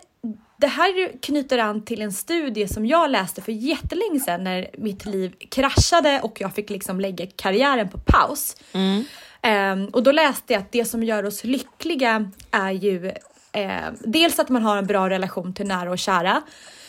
det 0.61 0.67
här 0.67 1.21
knyter 1.23 1.59
an 1.59 1.85
till 1.85 2.03
en 2.03 2.13
studie 2.13 2.69
som 2.69 2.87
jag 2.87 3.11
läste 3.11 3.43
för 3.43 3.53
jättelänge 3.53 4.21
sedan 4.21 4.45
när 4.45 4.71
mitt 4.79 5.05
liv 5.07 5.33
kraschade 5.51 6.21
och 6.23 6.41
jag 6.41 6.55
fick 6.55 6.71
liksom 6.71 7.01
lägga 7.01 7.27
karriären 7.37 7.89
på 7.89 7.99
paus. 7.99 8.57
Ehm, 8.73 9.05
och 9.93 10.03
då 10.03 10.13
läste 10.13 10.53
jag 10.53 10.61
att 10.61 10.73
det 10.73 10.85
som 10.85 11.03
gör 11.03 11.25
oss 11.27 11.45
lyckliga 11.45 12.31
är 12.51 12.71
ju 12.71 13.07
eh, 13.53 13.91
dels 14.01 14.39
att 14.39 14.49
man 14.49 14.63
har 14.63 14.77
en 14.77 14.87
bra 14.87 15.11
relation 15.11 15.55
till 15.55 15.67
nära 15.67 15.91
och 15.91 15.99
kära, 15.99 16.43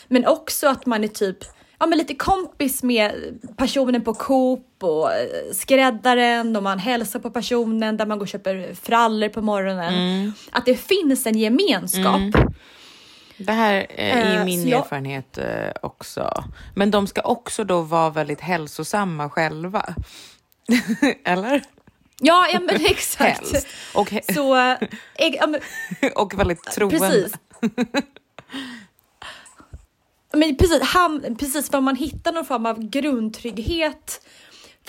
men 0.08 0.26
också 0.26 0.68
att 0.68 0.86
man 0.86 1.04
är 1.04 1.08
typ 1.08 1.38
ja, 1.78 1.86
men 1.86 1.98
lite 1.98 2.14
kompis 2.14 2.82
med 2.82 3.12
personen 3.56 4.02
på 4.04 4.14
Coop 4.14 4.66
och 4.82 5.12
eh, 5.12 5.52
skräddaren 5.52 6.56
och 6.56 6.62
man 6.62 6.78
hälsar 6.78 7.20
på 7.20 7.30
personen 7.30 7.96
där 7.96 8.06
man 8.06 8.18
går 8.18 8.24
och 8.24 8.28
köper 8.28 8.74
frallor 8.74 9.28
på 9.28 9.42
morgonen. 9.42 10.32
Att 10.52 10.66
det 10.66 10.76
finns 10.76 11.26
en 11.26 11.38
gemenskap. 11.38 12.20
Det 13.36 13.52
här 13.52 13.86
är 13.90 14.38
Eh, 14.38 14.44
min 14.44 14.68
jag- 14.68 14.80
erfarenhet 14.80 15.38
eh, 15.38 15.70
också. 15.82 16.44
Men 16.74 16.90
de 16.90 17.06
ska 17.06 17.20
också 17.20 17.64
då 17.64 17.80
vara 17.82 18.10
väldigt 18.10 18.40
hälsosamma 18.40 19.30
själva. 19.30 19.94
Eller? 21.24 21.62
Ja, 22.20 22.46
ja 22.52 22.60
men 22.60 22.76
exakt. 22.86 23.52
Helst. 23.52 23.66
Och, 23.94 24.10
he- 24.10 24.34
Så, 24.34 24.56
eh, 24.56 24.78
ja, 25.34 25.46
men, 25.46 25.60
och 26.14 26.38
väldigt 26.38 26.62
troende. 26.62 26.98
Precis. 26.98 27.32
Men 30.32 30.56
precis, 30.56 30.82
ham, 30.82 31.36
precis 31.38 31.70
för 31.70 31.80
man 31.80 31.96
hittar 31.96 32.32
någon 32.32 32.44
form 32.44 32.66
av 32.66 32.88
grundtrygghet. 32.90 34.26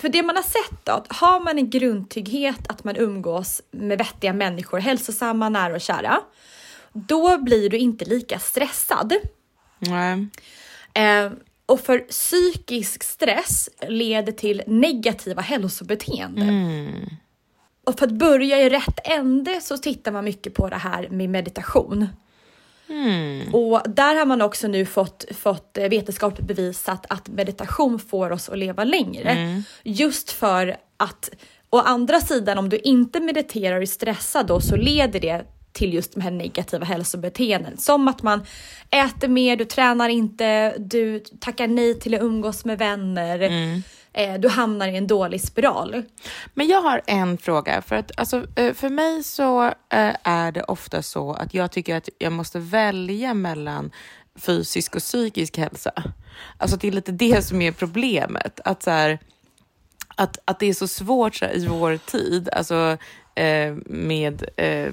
För 0.00 0.08
det 0.08 0.22
man 0.22 0.36
har 0.36 0.42
sett 0.42 0.84
då, 0.84 0.92
att 0.92 1.12
har 1.12 1.40
man 1.40 1.58
en 1.58 1.70
grundtrygghet 1.70 2.68
att 2.68 2.84
man 2.84 2.96
umgås 2.96 3.62
med 3.70 3.98
vettiga 3.98 4.32
människor, 4.32 4.78
hälsosamma, 4.78 5.48
nära 5.48 5.74
och 5.74 5.80
kära, 5.80 6.20
då 6.92 7.38
blir 7.38 7.70
du 7.70 7.76
inte 7.78 8.04
lika 8.04 8.38
stressad. 8.38 9.12
Nej. 9.78 10.26
Eh, 10.94 11.32
och 11.66 11.80
för 11.80 11.98
psykisk 11.98 13.02
stress 13.02 13.68
leder 13.88 14.32
till 14.32 14.62
negativa 14.66 15.42
hälsobeteenden. 15.42 16.48
Och 17.86 17.98
för 17.98 18.06
att 18.06 18.12
börja 18.12 18.58
i 18.60 18.68
rätt 18.70 18.98
ände 19.04 19.60
så 19.60 19.78
tittar 19.78 20.12
man 20.12 20.24
mycket 20.24 20.54
på 20.54 20.68
det 20.68 20.76
här 20.76 21.08
med 21.08 21.30
meditation. 21.30 22.08
Och 23.52 23.82
där 23.86 24.14
har 24.14 24.26
man 24.26 24.42
också 24.42 24.68
nu 24.68 24.86
fått, 24.86 25.24
fått 25.36 25.78
vetenskapligt 25.90 26.46
bevisat 26.46 27.06
att 27.08 27.28
meditation 27.28 27.98
får 27.98 28.30
oss 28.30 28.48
att 28.48 28.58
leva 28.58 28.84
längre. 28.84 29.62
Just 29.82 30.30
för 30.30 30.76
att, 30.96 31.30
å 31.70 31.78
andra 31.78 32.20
sidan 32.20 32.58
om 32.58 32.68
du 32.68 32.78
inte 32.78 33.20
mediterar 33.20 33.76
och 33.76 33.82
är 33.82 33.86
stressad 33.86 34.46
då 34.46 34.60
så 34.60 34.76
leder 34.76 35.20
det 35.20 35.44
till 35.72 35.94
just 35.94 36.14
de 36.14 36.20
här 36.20 36.30
negativa 36.30 36.84
hälsobeteenden. 36.84 37.76
Som 37.76 38.08
att 38.08 38.22
man 38.22 38.44
äter 38.90 39.28
mer, 39.28 39.56
du 39.56 39.64
tränar 39.64 40.08
inte, 40.08 40.74
du 40.78 41.18
tackar 41.40 41.68
nej 41.68 41.98
till 41.98 42.14
att 42.14 42.22
umgås 42.22 42.64
med 42.64 42.78
vänner. 42.78 43.38
Eh, 44.12 44.40
du 44.40 44.48
hamnar 44.48 44.88
i 44.88 44.96
en 44.96 45.06
dålig 45.06 45.40
spiral. 45.40 46.02
Men 46.54 46.66
jag 46.66 46.82
har 46.82 47.02
en 47.06 47.38
fråga. 47.38 47.82
För, 47.82 47.96
att, 47.96 48.10
alltså, 48.16 48.46
eh, 48.56 48.74
för 48.74 48.88
mig 48.88 49.22
så 49.22 49.64
eh, 49.64 50.16
är 50.22 50.52
det 50.52 50.62
ofta 50.62 51.02
så 51.02 51.32
att 51.32 51.54
jag 51.54 51.72
tycker 51.72 51.96
att 51.96 52.08
jag 52.18 52.32
måste 52.32 52.58
välja 52.58 53.34
mellan 53.34 53.90
fysisk 54.34 54.94
och 54.96 55.02
psykisk 55.02 55.58
hälsa. 55.58 55.92
Alltså 56.56 56.76
det 56.76 56.88
är 56.88 56.92
lite 56.92 57.12
det 57.12 57.42
som 57.42 57.62
är 57.62 57.72
problemet. 57.72 58.60
Att, 58.64 58.82
så 58.82 58.90
här, 58.90 59.18
att, 60.14 60.38
att 60.44 60.58
det 60.58 60.66
är 60.66 60.74
så 60.74 60.88
svårt 60.88 61.34
så 61.34 61.44
här, 61.44 61.56
i 61.56 61.66
vår 61.66 61.96
tid, 61.96 62.48
alltså 62.52 62.96
eh, 63.34 63.74
med 63.86 64.44
eh, 64.56 64.92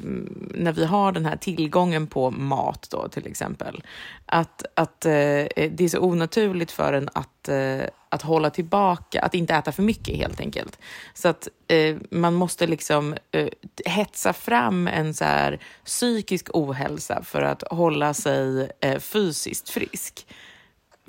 när 0.53 0.71
vi 0.71 0.85
har 0.85 1.11
den 1.11 1.25
här 1.25 1.35
tillgången 1.35 2.07
på 2.07 2.31
mat 2.31 2.87
då 2.91 3.07
till 3.07 3.27
exempel, 3.27 3.83
att, 4.25 4.63
att 4.73 5.05
eh, 5.05 5.11
det 5.11 5.79
är 5.79 5.89
så 5.89 5.99
onaturligt 5.99 6.71
för 6.71 6.93
en 6.93 7.09
att, 7.13 7.49
eh, 7.49 7.81
att 8.09 8.21
hålla 8.21 8.49
tillbaka, 8.49 9.21
att 9.21 9.33
inte 9.35 9.53
äta 9.55 9.71
för 9.71 9.83
mycket 9.83 10.17
helt 10.17 10.39
enkelt. 10.39 10.79
Så 11.13 11.27
att 11.27 11.47
eh, 11.67 11.97
man 12.11 12.33
måste 12.33 12.67
liksom 12.67 13.15
eh, 13.31 13.47
hetsa 13.85 14.33
fram 14.33 14.87
en 14.87 15.13
så 15.13 15.25
här 15.25 15.59
psykisk 15.85 16.49
ohälsa 16.53 17.23
för 17.23 17.41
att 17.41 17.63
hålla 17.71 18.13
sig 18.13 18.71
fysiskt 18.99 19.69
frisk. 19.69 20.27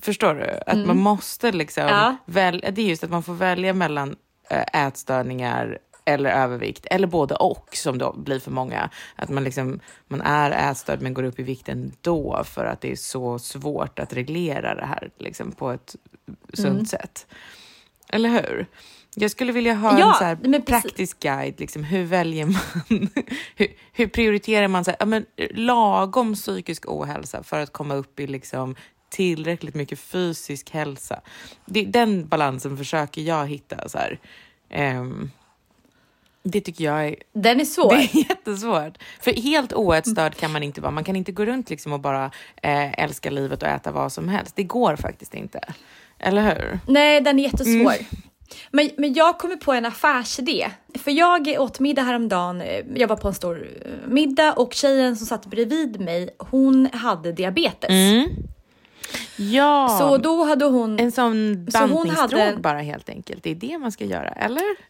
Förstår 0.02 0.34
du? 0.34 0.60
Att 0.66 0.86
man 0.86 0.98
måste 0.98 1.52
liksom 1.52 1.82
Ja. 1.82 2.16
väl, 2.24 2.64
det 2.72 2.82
är 2.82 2.86
just 2.86 3.04
att 3.04 3.10
man 3.10 3.22
får 3.22 3.34
välja 3.34 3.74
mellan 3.74 4.16
ätstörningar 4.72 5.78
eller 6.10 6.30
övervikt, 6.30 6.86
eller 6.90 7.06
både 7.06 7.34
och 7.34 7.68
som 7.72 7.98
då 7.98 8.12
blir 8.12 8.38
för 8.38 8.50
många. 8.50 8.90
Att 9.16 9.28
man, 9.28 9.44
liksom, 9.44 9.80
man 10.08 10.20
är 10.20 10.70
ätstörd 10.70 11.02
men 11.02 11.14
går 11.14 11.22
upp 11.22 11.38
i 11.38 11.42
vikt 11.42 11.68
ändå 11.68 12.42
för 12.44 12.64
att 12.64 12.80
det 12.80 12.92
är 12.92 12.96
så 12.96 13.38
svårt 13.38 13.98
att 13.98 14.12
reglera 14.12 14.74
det 14.74 14.86
här 14.86 15.10
liksom, 15.18 15.52
på 15.52 15.70
ett 15.70 15.96
sunt 16.54 16.68
Mm. 16.70 16.86
sätt. 16.86 17.26
Eller 18.08 18.28
hur? 18.28 18.66
Jag 19.14 19.30
skulle 19.30 19.52
vilja 19.52 19.74
ha 19.74 19.98
Ja, 19.98 20.36
en 20.44 20.54
så 20.54 20.60
praktisk 20.60 21.20
guide. 21.20 21.60
Liksom, 21.60 21.84
hur 21.84 22.04
väljer 22.04 22.46
man? 22.46 22.60
hur, 23.56 23.68
hur 23.92 24.06
prioriterar 24.06 24.68
man 24.68 24.84
så 24.84 24.90
här, 24.90 24.96
ja, 25.00 25.06
men, 25.06 25.26
lagom 25.50 26.34
psykisk 26.34 26.84
ohälsa 26.88 27.42
för 27.42 27.60
att 27.60 27.72
komma 27.72 27.94
upp 27.94 28.20
i 28.20 28.26
liksom, 28.26 28.76
tillräckligt 29.10 29.74
mycket 29.74 29.98
fysisk 29.98 30.70
hälsa? 30.70 31.20
Det, 31.66 31.84
den 31.84 32.28
balansen 32.28 32.76
försöker 32.76 33.22
jag 33.22 33.46
hitta. 33.46 33.88
Så 33.88 33.98
här. 33.98 34.18
Ehm, 34.70 35.30
det 36.42 36.60
tycker 36.60 36.84
jag 36.84 37.08
är, 37.08 37.16
Den 37.32 37.60
är 37.60 37.64
svår. 37.64 37.90
det 38.12 38.14
är 38.14 38.28
jättesvårt. 38.28 38.98
För 39.20 39.32
helt 39.42 39.72
oätstörd 39.72 40.34
kan 40.34 40.52
man 40.52 40.62
inte 40.62 40.80
vara. 40.80 40.90
Man 40.90 41.04
kan 41.04 41.16
inte 41.16 41.32
gå 41.32 41.44
runt 41.44 41.70
liksom 41.70 41.92
och 41.92 42.00
bara 42.00 42.30
eh, 42.62 43.02
älska 43.04 43.30
livet 43.30 43.62
och 43.62 43.68
äta 43.68 43.92
vad 43.92 44.12
som 44.12 44.28
helst. 44.28 44.56
Det 44.56 44.62
går 44.62 44.96
faktiskt 44.96 45.34
inte. 45.34 45.60
Eller 46.18 46.42
hur? 46.42 46.78
Nej, 46.86 47.20
den 47.20 47.38
är 47.38 47.42
jättesvår. 47.42 47.92
Mm. 47.92 48.04
Men, 48.70 48.90
men 48.96 49.14
jag 49.14 49.38
kommer 49.38 49.56
på 49.56 49.72
en 49.72 49.86
affärsidé. 49.86 50.70
För 50.98 51.10
jag 51.10 51.56
åt 51.58 51.80
middag 51.80 52.02
häromdagen. 52.02 52.62
Jag 52.94 53.08
var 53.08 53.16
på 53.16 53.28
en 53.28 53.34
stor 53.34 53.68
eh, 53.84 54.08
middag 54.08 54.52
och 54.52 54.74
tjejen 54.74 55.16
som 55.16 55.26
satt 55.26 55.46
bredvid 55.46 56.00
mig, 56.00 56.30
hon 56.38 56.88
hade 56.92 57.32
diabetes. 57.32 57.90
Ja, 59.36 59.96
Så 60.00 60.16
då 60.16 60.44
hade 60.44 60.64
hon... 60.64 61.00
en 61.00 61.12
sån 61.12 61.64
bantningsdrog 61.64 62.60
bara 62.60 62.80
helt 62.80 63.08
enkelt. 63.08 63.42
Det 63.42 63.50
är 63.50 63.54
det 63.54 63.78
man 63.78 63.92
ska 63.92 64.04
göra, 64.04 64.28
eller? 64.28 64.89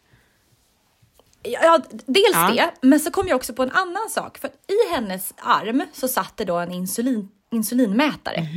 Ja, 1.43 1.79
dels 2.05 2.33
Ja. 2.33 2.51
det, 2.55 2.87
men 2.87 2.99
så 2.99 3.11
kom 3.11 3.27
jag 3.27 3.35
också 3.35 3.53
på 3.53 3.63
en 3.63 3.71
annan 3.71 4.09
sak. 4.09 4.37
För 4.37 4.47
i 4.47 4.93
hennes 4.93 5.33
arm 5.37 5.83
så 5.93 6.07
satt 6.07 6.37
det 6.37 6.45
då 6.45 6.57
en 6.57 6.71
insulin, 6.71 7.29
insulinmätare. 7.51 8.47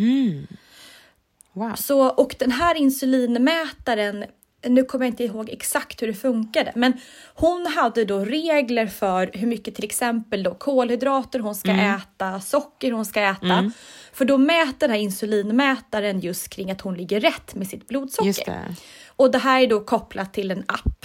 Wow. 1.53 1.73
Så, 1.77 2.09
och 2.09 2.37
den 2.39 2.51
här 2.51 2.75
insulinmätaren, 2.75 4.25
nu 4.67 4.85
kommer 4.85 5.05
jag 5.05 5.13
inte 5.13 5.25
ihåg 5.25 5.51
exakt 5.51 6.03
hur 6.03 6.07
det 6.07 6.15
funkade, 6.15 6.73
men 6.75 6.93
hon 7.35 7.67
hade 7.67 8.05
då 8.05 8.19
regler 8.19 8.87
för 8.87 9.31
hur 9.35 9.47
mycket 9.47 9.75
till 9.75 9.85
exempel 9.85 10.43
då 10.43 10.55
kolhydrater 10.55 11.39
hon 11.39 11.55
ska 11.55 11.71
äta, 11.71 12.41
socker 12.41 12.93
hon 12.93 13.05
ska 13.07 13.21
äta. 13.21 13.73
För 14.13 14.25
då 14.25 14.39
mäter 14.39 14.75
den 14.79 14.91
här 14.91 14.99
insulinmätaren 14.99 16.21
just 16.21 16.49
kring 16.49 16.71
att 16.71 16.81
hon 16.81 16.95
ligger 16.95 17.21
rätt 17.21 17.55
med 17.55 17.67
sitt 17.69 17.89
blodsocker. 17.89 18.27
Just 18.27 18.47
det. 18.47 18.75
Och 19.17 19.31
det 19.31 19.39
här 19.39 19.61
är 19.63 19.67
då 19.67 19.81
kopplat 19.81 20.33
till 20.35 20.51
en 20.51 20.65
app. 20.69 21.05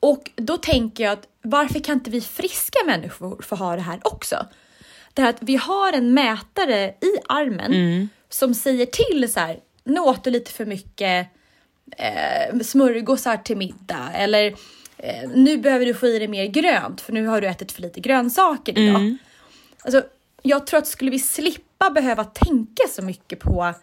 Och 0.00 0.30
då 0.36 0.56
tänker 0.56 1.04
jag 1.04 1.12
att 1.12 1.28
varför 1.42 1.80
kan 1.80 1.94
inte 1.94 2.10
vi 2.10 2.20
friska 2.20 2.78
människor 2.86 3.42
få 3.42 3.56
ha 3.56 3.76
det 3.76 3.82
här 3.82 4.00
också? 4.02 4.46
Det 5.14 5.22
här 5.22 5.30
att 5.30 5.42
vi 5.42 5.56
har 5.56 5.92
en 5.92 6.14
mätare 6.14 6.86
i 6.88 7.18
armen 7.28 8.08
som 8.28 8.54
säger 8.54 8.86
till 8.86 9.32
så 9.32 9.40
här, 9.40 9.58
nu 9.84 10.00
åt 10.00 10.24
du 10.24 10.30
lite 10.30 10.50
för 10.50 10.66
mycket 10.66 11.26
eh, 11.96 12.58
smörgåsar 12.60 13.36
till 13.36 13.56
middag 13.56 14.10
eller 14.14 14.46
eh, 14.96 15.30
nu 15.34 15.58
behöver 15.58 15.86
du 15.86 15.94
få 15.94 16.06
i 16.06 16.18
dig 16.18 16.28
mer 16.28 16.46
grönt 16.46 17.00
för 17.00 17.12
nu 17.12 17.26
har 17.26 17.40
du 17.40 17.48
ätit 17.48 17.72
för 17.72 17.82
lite 17.82 18.00
grönsaker 18.00 18.78
idag. 18.78 19.16
Alltså, 19.82 20.02
jag 20.42 20.66
tror 20.66 20.78
att 20.78 20.86
skulle 20.86 21.10
vi 21.10 21.18
slippa 21.18 21.90
behöva 21.90 22.24
tänka 22.24 22.82
så 22.90 23.02
mycket 23.02 23.40
på 23.40 23.74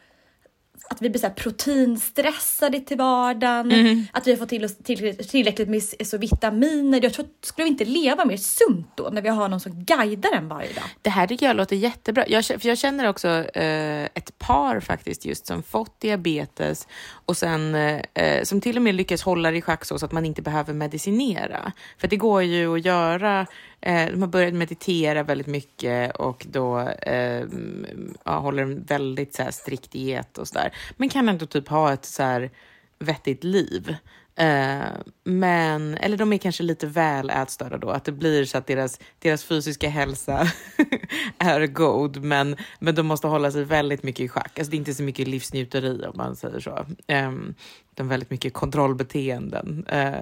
att 0.89 1.01
vi 1.01 1.09
blir 1.09 1.21
så 1.21 1.29
proteinstressade 1.29 2.79
till 2.79 2.97
vardagen, 2.97 3.71
Mm. 3.71 4.05
att 4.11 4.27
vi 4.27 4.31
har 4.31 4.37
fått 4.37 4.49
till 4.49 4.65
oss 4.65 4.77
tillräckligt, 4.77 5.29
tillräckligt 5.29 5.69
med 5.69 5.83
så 6.07 6.17
vitaminer. 6.17 6.99
Jag 7.03 7.13
tror 7.13 7.25
skulle 7.43 7.63
vi 7.63 7.69
inte 7.69 7.85
leva 7.85 8.25
mer 8.25 8.37
sunt 8.37 8.87
då 8.95 9.09
när 9.11 9.21
vi 9.21 9.29
har 9.29 9.49
någon 9.49 9.59
som 9.59 9.83
guidar 9.83 10.31
en 10.33 10.47
varje 10.47 10.73
dag? 10.73 10.83
Det 11.01 11.09
här 11.09 11.27
tycker 11.27 11.45
jag 11.45 11.55
låter 11.55 11.75
jättebra. 11.75 12.25
Jag, 12.27 12.45
för 12.45 12.67
jag 12.67 12.77
känner 12.77 13.09
också 13.09 13.27
eh, 13.53 14.03
ett 14.03 14.39
par 14.39 14.79
faktiskt 14.79 15.25
just 15.25 15.47
som 15.47 15.63
fått 15.63 15.99
diabetes 15.99 16.87
och 17.25 17.37
sen 17.37 17.75
eh, 17.75 18.01
eh, 18.13 18.43
som 18.43 18.61
till 18.61 18.75
och 18.75 18.81
med 18.81 18.95
lyckas 18.95 19.21
hålla 19.21 19.51
det 19.51 19.57
i 19.57 19.61
schack 19.61 19.85
så, 19.85 19.99
så 19.99 20.05
att 20.05 20.11
man 20.11 20.25
inte 20.25 20.41
behöver 20.41 20.73
medicinera. 20.73 21.71
För 21.97 22.07
det 22.07 22.17
går 22.17 22.43
ju 22.43 22.75
att 22.75 22.85
göra. 22.85 23.45
Eh, 23.85 24.11
de 24.11 24.21
har 24.21 24.27
börjat 24.27 24.53
meditera 24.53 25.23
väldigt 25.23 25.47
mycket 25.47 26.15
och 26.15 26.45
då 26.49 26.79
eh, 26.79 27.45
ja, 28.23 28.39
håller 28.39 28.63
en 28.63 28.83
väldigt 28.83 29.33
så 29.33 29.43
här, 29.43 29.51
strikt 29.51 29.91
diet 29.91 30.37
och 30.37 30.47
sådär. 30.47 30.73
Men 30.97 31.09
kan 31.09 31.29
ändå 31.29 31.45
typ 31.45 31.67
ha 31.67 31.93
ett 31.93 32.05
så 32.05 32.23
här 32.23 32.51
vettigt 32.99 33.43
liv. 33.43 33.95
Eh, 34.35 34.91
men, 35.23 35.97
eller 35.97 36.17
de 36.17 36.33
är 36.33 36.37
kanske 36.37 36.63
lite 36.63 36.87
väl 36.87 37.29
ätstörda 37.29 37.77
då, 37.77 37.89
att 37.89 38.05
det 38.05 38.11
blir 38.11 38.45
så 38.45 38.57
att 38.57 38.67
deras, 38.67 38.99
deras 39.19 39.43
fysiska 39.43 39.89
hälsa 39.89 40.47
är 41.37 41.67
god, 41.67 42.23
men, 42.23 42.55
men 42.79 42.95
de 42.95 43.05
måste 43.05 43.27
hålla 43.27 43.51
sig 43.51 43.63
väldigt 43.63 44.03
mycket 44.03 44.25
i 44.25 44.27
schack. 44.27 44.59
Alltså 44.59 44.71
det 44.71 44.75
är 44.75 44.79
inte 44.79 44.93
så 44.93 45.03
mycket 45.03 45.27
livsnjuteri 45.27 46.05
om 46.05 46.13
man 46.17 46.35
säger 46.35 46.59
så. 46.59 46.85
Eh, 47.07 47.31
utan 47.95 48.07
väldigt 48.07 48.29
mycket 48.29 48.53
kontrollbeteenden. 48.53 49.85
Eh, 49.89 50.13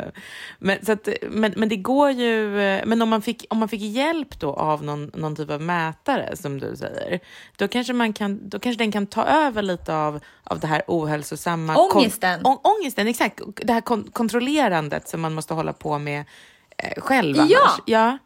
men, 0.60 0.86
så 0.86 0.92
att, 0.92 1.08
men, 1.30 1.54
men 1.58 1.70
det 1.70 1.76
går 1.76 2.12
ju, 2.12 2.62
eh, 2.62 2.82
men 2.86 3.02
om 3.02 3.10
man 3.10 3.22
fick, 3.22 3.46
om 3.50 3.58
man 3.58 3.70
fick 3.70 3.82
hjälp 3.82 4.40
då 4.40 4.54
av 4.54 4.84
någon, 4.84 5.12
någon 5.14 5.36
typ 5.36 5.50
av 5.52 5.62
mätare 5.62 6.36
som 6.38 6.60
du 6.60 6.76
säger, 6.76 7.20
då 7.56 7.68
kanske, 7.68 7.94
man 7.94 8.14
kan, 8.14 8.50
då 8.50 8.60
kanske 8.60 8.84
den 8.84 8.92
kan 8.92 9.08
ta 9.08 9.26
över 9.26 9.62
lite 9.62 9.96
av, 9.96 10.20
av 10.44 10.60
det 10.60 10.68
här 10.68 10.82
ohälsosamma. 10.88 11.76
Ångesten. 11.78 12.44
Kon, 12.44 12.54
å, 12.54 12.62
ångesten, 12.80 13.08
exakt. 13.08 13.42
Det 13.56 13.74
här 13.74 13.82
kon, 13.82 14.04
kontrollerandet 14.14 15.08
som 15.08 15.22
man 15.22 15.34
måste 15.34 15.54
hålla 15.54 15.74
på 15.74 15.98
med 16.00 16.24
eh, 16.78 17.02
själv 17.02 17.36
Ja. 17.38 17.44
annars. 17.44 17.80
Ja. 17.86 18.18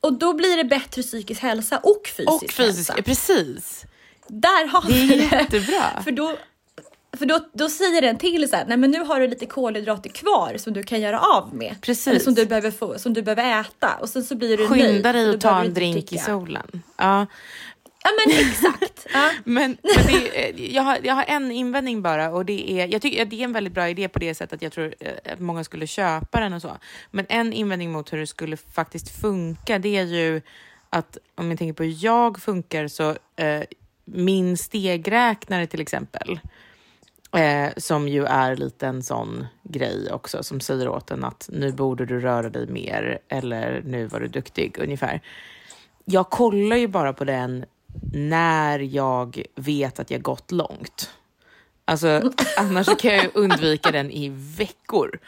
Och 0.00 0.12
då 0.18 0.32
blir 0.34 0.56
det 0.56 0.64
bättre 0.64 1.02
psykisk 1.02 1.42
hälsa 1.42 1.78
och 1.78 2.02
fysisk, 2.16 2.28
Och 2.30 2.40
fysisk, 2.52 2.90
hälsa. 2.90 3.02
precis. 3.02 3.84
Där 4.28 4.66
har 4.68 4.82
Det 4.86 4.92
är 4.92 5.06
vi 5.06 5.16
det. 5.16 5.36
jättebra. 5.36 5.82
För 6.04 6.10
då, 6.10 6.36
för 7.18 7.26
då, 7.26 7.40
då 7.52 7.68
säger 7.68 8.02
den 8.02 8.18
till 8.18 8.48
så 8.50 8.56
här, 8.56 8.64
nej 8.68 8.76
men 8.76 8.90
nu 8.90 8.98
har 9.00 9.20
du 9.20 9.28
lite 9.28 9.46
kolhydrater 9.46 10.10
kvar 10.10 10.56
som 10.56 10.72
du 10.72 10.82
kan 10.82 11.00
göra 11.00 11.20
av 11.20 11.54
med. 11.54 11.76
Precis. 11.80 12.06
Eller 12.06 12.20
som 12.20 12.34
du 12.34 12.46
behöver, 12.46 12.70
få, 12.70 12.98
som 12.98 13.14
du 13.14 13.22
behöver 13.22 13.60
äta 13.60 13.94
och 14.00 14.08
sen 14.08 14.24
så 14.24 14.34
blir 14.36 14.56
du 14.56 14.68
nöjd. 14.68 14.82
Skynda 14.82 15.12
dig 15.12 15.26
Då 15.26 15.32
och 15.34 15.40
ta 15.40 15.60
en 15.64 15.74
drink 15.74 15.96
i 15.96 16.00
dricka. 16.00 16.24
solen. 16.24 16.82
Ja. 16.96 17.26
Ja 18.04 18.10
men 18.26 18.38
exakt. 18.38 19.06
Ja. 19.14 19.30
Men, 19.44 19.76
men 19.82 20.06
det, 20.06 20.48
är- 20.48 20.74
jag, 20.74 20.82
har, 20.82 20.98
jag 21.02 21.14
har 21.14 21.24
en 21.28 21.50
invändning 21.52 22.02
bara 22.02 22.30
och 22.30 22.44
det 22.46 22.70
är, 22.72 22.86
jag 22.92 23.02
tycker 23.02 23.22
att 23.22 23.30
det 23.30 23.40
är 23.40 23.44
en 23.44 23.52
väldigt 23.52 23.72
bra 23.72 23.88
idé 23.88 24.08
på 24.08 24.18
det 24.18 24.34
sättet 24.34 24.52
att 24.52 24.62
jag 24.62 24.72
tror 24.72 24.94
eh, 25.00 25.32
att 25.32 25.40
många 25.40 25.64
skulle 25.64 25.86
köpa 25.86 26.40
den 26.40 26.52
och 26.52 26.62
så. 26.62 26.76
Men 27.10 27.26
en 27.28 27.52
invändning 27.52 27.92
mot 27.92 28.12
hur 28.12 28.18
det 28.18 28.26
skulle 28.26 28.56
faktiskt 28.56 29.20
funka, 29.20 29.78
det 29.78 29.96
är 29.96 30.04
ju 30.04 30.42
att 30.90 31.18
om 31.34 31.50
jag 31.50 31.58
tänker 31.58 31.72
på 31.74 31.82
hur 31.82 32.04
jag 32.04 32.42
funkar 32.42 32.88
så 32.88 33.10
eh, 33.36 33.62
min 34.04 34.56
stegräknare 34.56 35.66
till 35.66 35.80
exempel, 35.80 36.40
eh, 37.32 37.68
som 37.76 38.08
ju 38.08 38.24
är 38.24 38.56
lite 38.56 38.86
en 38.86 39.02
sån 39.02 39.46
grej 39.62 40.12
också 40.12 40.42
som 40.42 40.60
säger 40.60 40.88
åt 40.88 41.10
en 41.10 41.24
att 41.24 41.48
nu 41.52 41.72
borde 41.72 42.06
du 42.06 42.20
röra 42.20 42.50
dig 42.50 42.66
mer 42.66 43.18
eller 43.28 43.82
nu 43.84 44.06
var 44.06 44.20
du 44.20 44.28
duktig 44.28 44.78
ungefär. 44.80 45.20
Jag 46.04 46.30
kollar 46.30 46.76
ju 46.76 46.88
bara 46.88 47.12
på 47.12 47.24
den 47.24 47.64
när 48.12 48.78
jag 48.78 49.42
vet 49.54 50.00
att 50.00 50.10
jag 50.10 50.22
gått 50.22 50.52
långt. 50.52 51.10
Alltså, 51.84 52.32
annars 52.56 52.86
kan 52.86 53.14
jag 53.14 53.24
ju 53.24 53.30
undvika 53.34 53.90
den 53.90 54.10
i 54.10 54.28
veckor. 54.58 55.18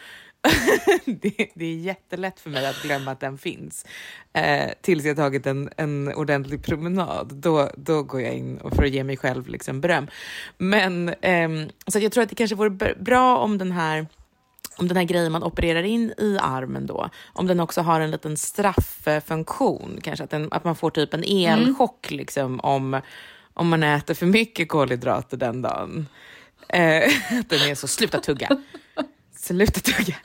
det, 1.05 1.51
det 1.55 1.65
är 1.65 1.77
jättelätt 1.77 2.41
för 2.41 2.51
mig 2.51 2.67
att 2.67 2.83
glömma 2.83 3.11
att 3.11 3.21
den 3.21 3.39
finns. 3.39 3.87
Eh, 4.33 4.71
tills 4.81 5.05
jag 5.05 5.17
tagit 5.17 5.47
en, 5.47 5.71
en 5.77 6.15
ordentlig 6.15 6.65
promenad. 6.65 7.35
Då, 7.35 7.71
då 7.77 8.03
går 8.03 8.21
jag 8.21 8.35
in 8.35 8.59
och 8.59 8.75
för 8.75 8.85
att 8.85 8.91
ge 8.91 9.05
mig 9.05 9.17
själv 9.17 9.49
liksom 9.49 9.81
beröm. 9.81 10.07
Men 10.59 11.15
ehm, 11.21 11.71
så 11.87 11.99
jag 11.99 12.13
tror 12.13 12.23
att 12.23 12.29
det 12.29 12.35
kanske 12.35 12.57
vore 12.57 12.95
bra 12.95 13.39
om 13.39 13.59
den 13.59 13.73
här 13.73 14.07
om 14.77 14.89
den 14.89 14.97
här 14.97 15.05
grejen 15.05 15.33
man 15.33 15.43
opererar 15.43 15.83
in 15.83 16.15
i 16.19 16.39
armen 16.41 16.87
då, 16.87 17.11
om 17.33 17.47
den 17.47 17.61
också 17.61 17.81
har 17.81 18.01
en 18.01 18.11
liten 18.11 18.37
strafffunktion, 18.37 19.99
kanske 20.03 20.25
att, 20.25 20.31
den, 20.31 20.49
att 20.51 20.65
man 20.65 20.77
får 20.77 20.91
typ 20.91 21.15
en 21.15 21.25
elchock 21.25 22.11
liksom 22.11 22.61
om, 22.61 23.01
om 23.55 23.69
man 23.69 23.83
äter 23.83 24.15
för 24.15 24.27
mycket 24.27 24.69
kolhydrater 24.69 25.37
den 25.37 25.63
dagen. 25.63 26.07
Eh, 26.69 27.03
att 27.39 27.49
den 27.49 27.71
är 27.71 27.75
så, 27.75 27.89
sluta 27.89 28.21
tugga. 28.21 28.49
Sluta 29.43 29.81
tugga. 29.81 30.17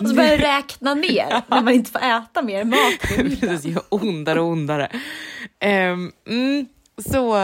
Och 0.00 0.08
så 0.08 0.14
börjar 0.14 0.38
räkna 0.38 0.94
ner 0.94 1.42
när 1.48 1.62
man 1.62 1.74
inte 1.74 1.90
får 1.90 1.98
äta 1.98 2.42
mer 2.42 2.64
mat. 2.64 3.00
Precis, 3.40 3.64
gör 3.64 3.82
ondare 3.88 4.40
och 4.40 4.46
ondare. 4.46 4.88
Ehm, 5.58 6.12
mm, 6.26 6.66
så 7.10 7.38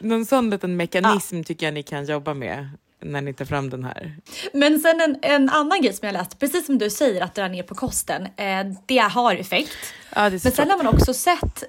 någon 0.00 0.26
sån 0.26 0.50
liten 0.50 0.76
mekanism 0.76 1.42
tycker 1.42 1.66
jag 1.66 1.74
ni 1.74 1.82
kan 1.82 2.04
jobba 2.06 2.34
med 2.34 2.68
när 3.02 3.20
ni 3.20 3.34
tar 3.34 3.44
fram 3.44 3.70
den 3.70 3.84
här. 3.84 4.16
Men 4.52 4.80
sen 4.80 5.00
en, 5.00 5.18
en 5.22 5.50
annan 5.50 5.82
grej 5.82 5.92
som 5.92 6.06
jag 6.06 6.12
läst, 6.12 6.38
precis 6.38 6.66
som 6.66 6.78
du 6.78 6.90
säger 6.90 7.20
att 7.20 7.34
dra 7.34 7.48
ner 7.48 7.62
på 7.62 7.74
kosten, 7.74 8.22
eh, 8.36 8.66
det 8.86 8.98
har 8.98 9.34
effekt. 9.34 9.94
Ja, 10.14 10.30
det 10.30 10.44
Men 10.44 10.52
sen 10.52 10.70
har 10.70 10.76
man 10.76 10.86
också 10.86 11.14
sett 11.14 11.64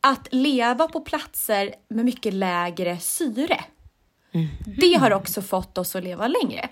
att 0.00 0.28
leva 0.30 0.88
på 0.88 1.00
platser 1.00 1.74
med 1.88 2.04
mycket 2.04 2.34
lägre 2.34 2.98
syre. 2.98 3.64
Det 4.66 4.94
har 4.94 5.12
också 5.12 5.42
fått 5.42 5.78
oss 5.78 5.96
att 5.96 6.04
leva 6.04 6.28
längre. 6.28 6.68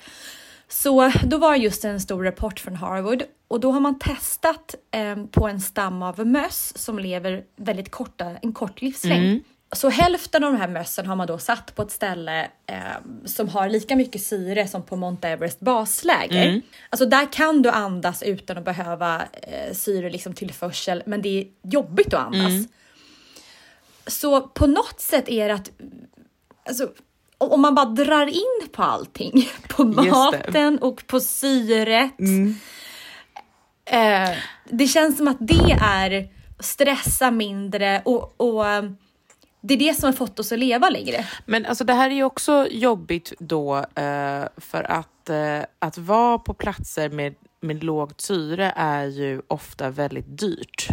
Så 0.68 1.12
då 1.24 1.38
var 1.38 1.54
just 1.54 1.84
en 1.84 2.00
stor 2.00 2.24
rapport 2.24 2.60
från 2.60 2.76
Harvard 2.76 3.22
och 3.48 3.60
då 3.60 3.72
har 3.72 3.80
man 3.80 3.98
testat 3.98 4.74
eh, 4.90 5.24
på 5.30 5.48
en 5.48 5.60
stam 5.60 6.02
av 6.02 6.26
möss 6.26 6.78
som 6.78 6.98
lever 6.98 7.44
väldigt 7.56 7.90
korta, 7.90 8.30
en 8.42 8.52
kort 8.52 8.82
livslängd. 8.82 9.44
Så 9.72 9.88
hälften 9.88 10.44
av 10.44 10.52
de 10.52 10.58
här 10.58 10.68
mössen 10.68 11.06
har 11.06 11.16
man 11.16 11.26
då 11.26 11.38
satt 11.38 11.74
på 11.74 11.82
ett 11.82 11.90
ställe 11.90 12.48
eh, 12.66 12.76
som 13.24 13.48
har 13.48 13.68
lika 13.68 13.96
mycket 13.96 14.22
syre 14.22 14.68
som 14.68 14.82
på 14.82 14.96
Mount 14.96 15.28
Everest 15.28 15.60
basläger. 15.60 16.62
Alltså 16.90 17.06
där 17.06 17.32
kan 17.32 17.62
du 17.62 17.70
andas 17.70 18.22
utan 18.22 18.58
att 18.58 18.64
behöva 18.64 19.22
eh, 19.42 19.72
syre 19.72 20.10
liksom 20.10 20.32
tillförsel, 20.34 21.02
men 21.06 21.22
det 21.22 21.40
är 21.40 21.46
jobbigt 21.62 22.14
att 22.14 22.26
andas. 22.26 22.68
Så 24.06 24.40
på 24.40 24.66
något 24.66 25.00
sätt 25.00 25.28
är 25.28 25.48
det 25.48 25.54
att 25.54 25.70
alltså, 26.68 26.88
om 27.52 27.60
man 27.60 27.74
bara 27.74 27.86
drar 27.86 28.26
in 28.26 28.68
på 28.72 28.82
allting, 28.82 29.48
på 29.68 29.84
maten 29.84 30.78
och 30.78 31.06
på 31.06 31.20
syret. 31.20 32.12
Eh, 33.84 34.30
det 34.64 34.86
känns 34.86 35.16
som 35.16 35.28
att 35.28 35.36
det 35.40 35.76
är 35.82 36.28
stressa 36.60 37.30
mindre 37.30 38.02
och, 38.04 38.34
och 38.36 38.68
eh, 38.68 38.84
det 39.60 39.74
är 39.74 39.78
det 39.78 39.94
som 39.94 40.06
har 40.06 40.12
fått 40.12 40.38
oss 40.38 40.52
att 40.52 40.58
leva 40.58 40.90
längre. 40.90 41.26
Men 41.46 41.66
alltså 41.66 41.84
det 41.84 41.92
här 41.92 42.10
är 42.10 42.14
ju 42.14 42.24
också 42.24 42.66
jobbigt 42.70 43.32
då 43.38 43.76
eh, 43.76 44.44
för 44.56 44.90
att, 44.90 45.30
eh, 45.30 45.60
att 45.78 45.98
vara 45.98 46.38
på 46.38 46.54
platser 46.54 47.10
med, 47.10 47.34
med 47.60 47.84
lågt 47.84 48.20
syre 48.20 48.72
är 48.76 49.04
ju 49.04 49.42
ofta 49.48 49.90
väldigt 49.90 50.38
dyrt. 50.38 50.88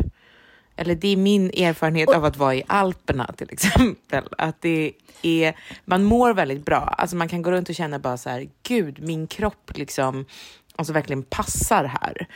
Eller 0.76 0.96
det 0.96 1.08
är 1.08 1.18
min 1.18 1.50
erfarenhet 1.50 2.10
av 2.10 2.26
att 2.26 2.38
vara 2.38 2.56
i 2.56 2.64
Alperna 2.68 3.34
till 3.38 3.50
exempel. 3.52 4.24
Att 4.38 4.62
det 4.62 4.94
är, 5.22 5.56
man 5.86 6.04
mår 6.04 6.34
väldigt 6.34 6.66
bra. 6.66 6.80
Alltså 6.80 7.16
man 7.16 7.30
kan 7.30 7.42
gå 7.42 7.52
runt 7.52 7.70
och 7.70 7.76
känna 7.76 8.00
bara 8.00 8.18
så 8.18 8.30
här, 8.30 8.50
gud 8.64 9.04
min 9.04 9.28
kropp 9.28 9.72
liksom 9.76 10.26
alltså 10.76 10.94
verkligen 10.94 11.24
passar 11.24 11.84
här. 11.84 12.28